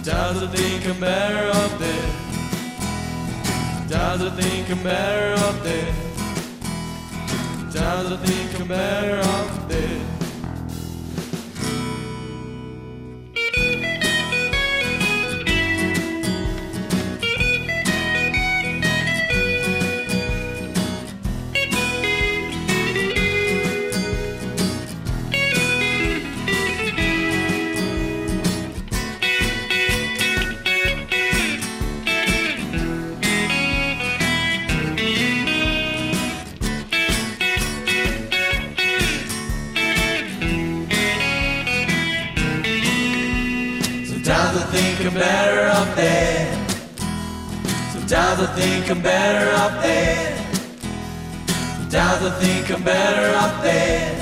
Sometimes 0.05 0.43
I 0.45 0.47
think 0.55 0.87
I'm 0.87 1.01
better 1.01 1.49
off 1.49 1.78
dead. 1.81 2.12
Sometimes 3.89 4.22
I 4.22 4.31
think 4.41 4.70
I'm 4.70 4.83
better 4.85 5.33
off 5.35 5.64
dead. 5.64 5.95
Sometimes 7.72 8.12
I 8.12 8.16
think 8.24 8.61
I'm 8.61 8.68
better 8.68 9.18
off 9.18 9.68
dead. 9.68 10.19
I'm 48.91 49.01
better 49.03 49.55
off 49.55 49.82
dead. 49.84 50.36
Sometimes 51.78 52.24
I 52.24 52.41
think 52.41 52.70
I'm 52.72 52.82
better 52.82 53.36
off 53.36 53.62
dead. 53.62 54.20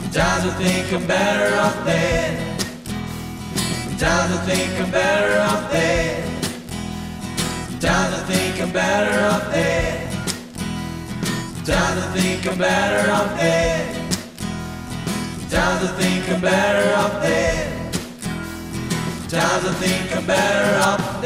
Sometimes 0.00 0.46
I 0.46 0.50
think 0.56 0.92
I'm 0.94 1.06
better 1.06 1.54
off 1.56 1.84
dead. 1.84 2.62
Sometimes 3.84 4.32
I 4.32 4.38
think 4.46 4.80
I'm 4.80 4.90
better 4.90 5.40
off 5.40 5.70
dead. 5.70 6.24
Sometimes 7.68 8.14
I 8.14 8.24
think 8.24 8.62
I'm 8.62 8.72
better 8.72 9.26
off 9.26 9.52
dead. 9.52 10.12
Sometimes 11.66 12.04
I 12.04 12.12
think 12.14 12.46
I'm 12.46 12.58
better 12.58 13.10
off 13.10 13.36
dead. 13.36 14.14
Sometimes 15.50 15.84
I 15.84 15.92
think 16.00 16.28
I'm 16.30 16.40
better 16.40 16.94
off 16.96 17.22
dead. 17.22 17.94
Sometimes 19.28 19.64
I 19.66 19.72
think 19.74 20.16
I'm 20.16 20.26
better 20.26 20.80
off 20.80 21.18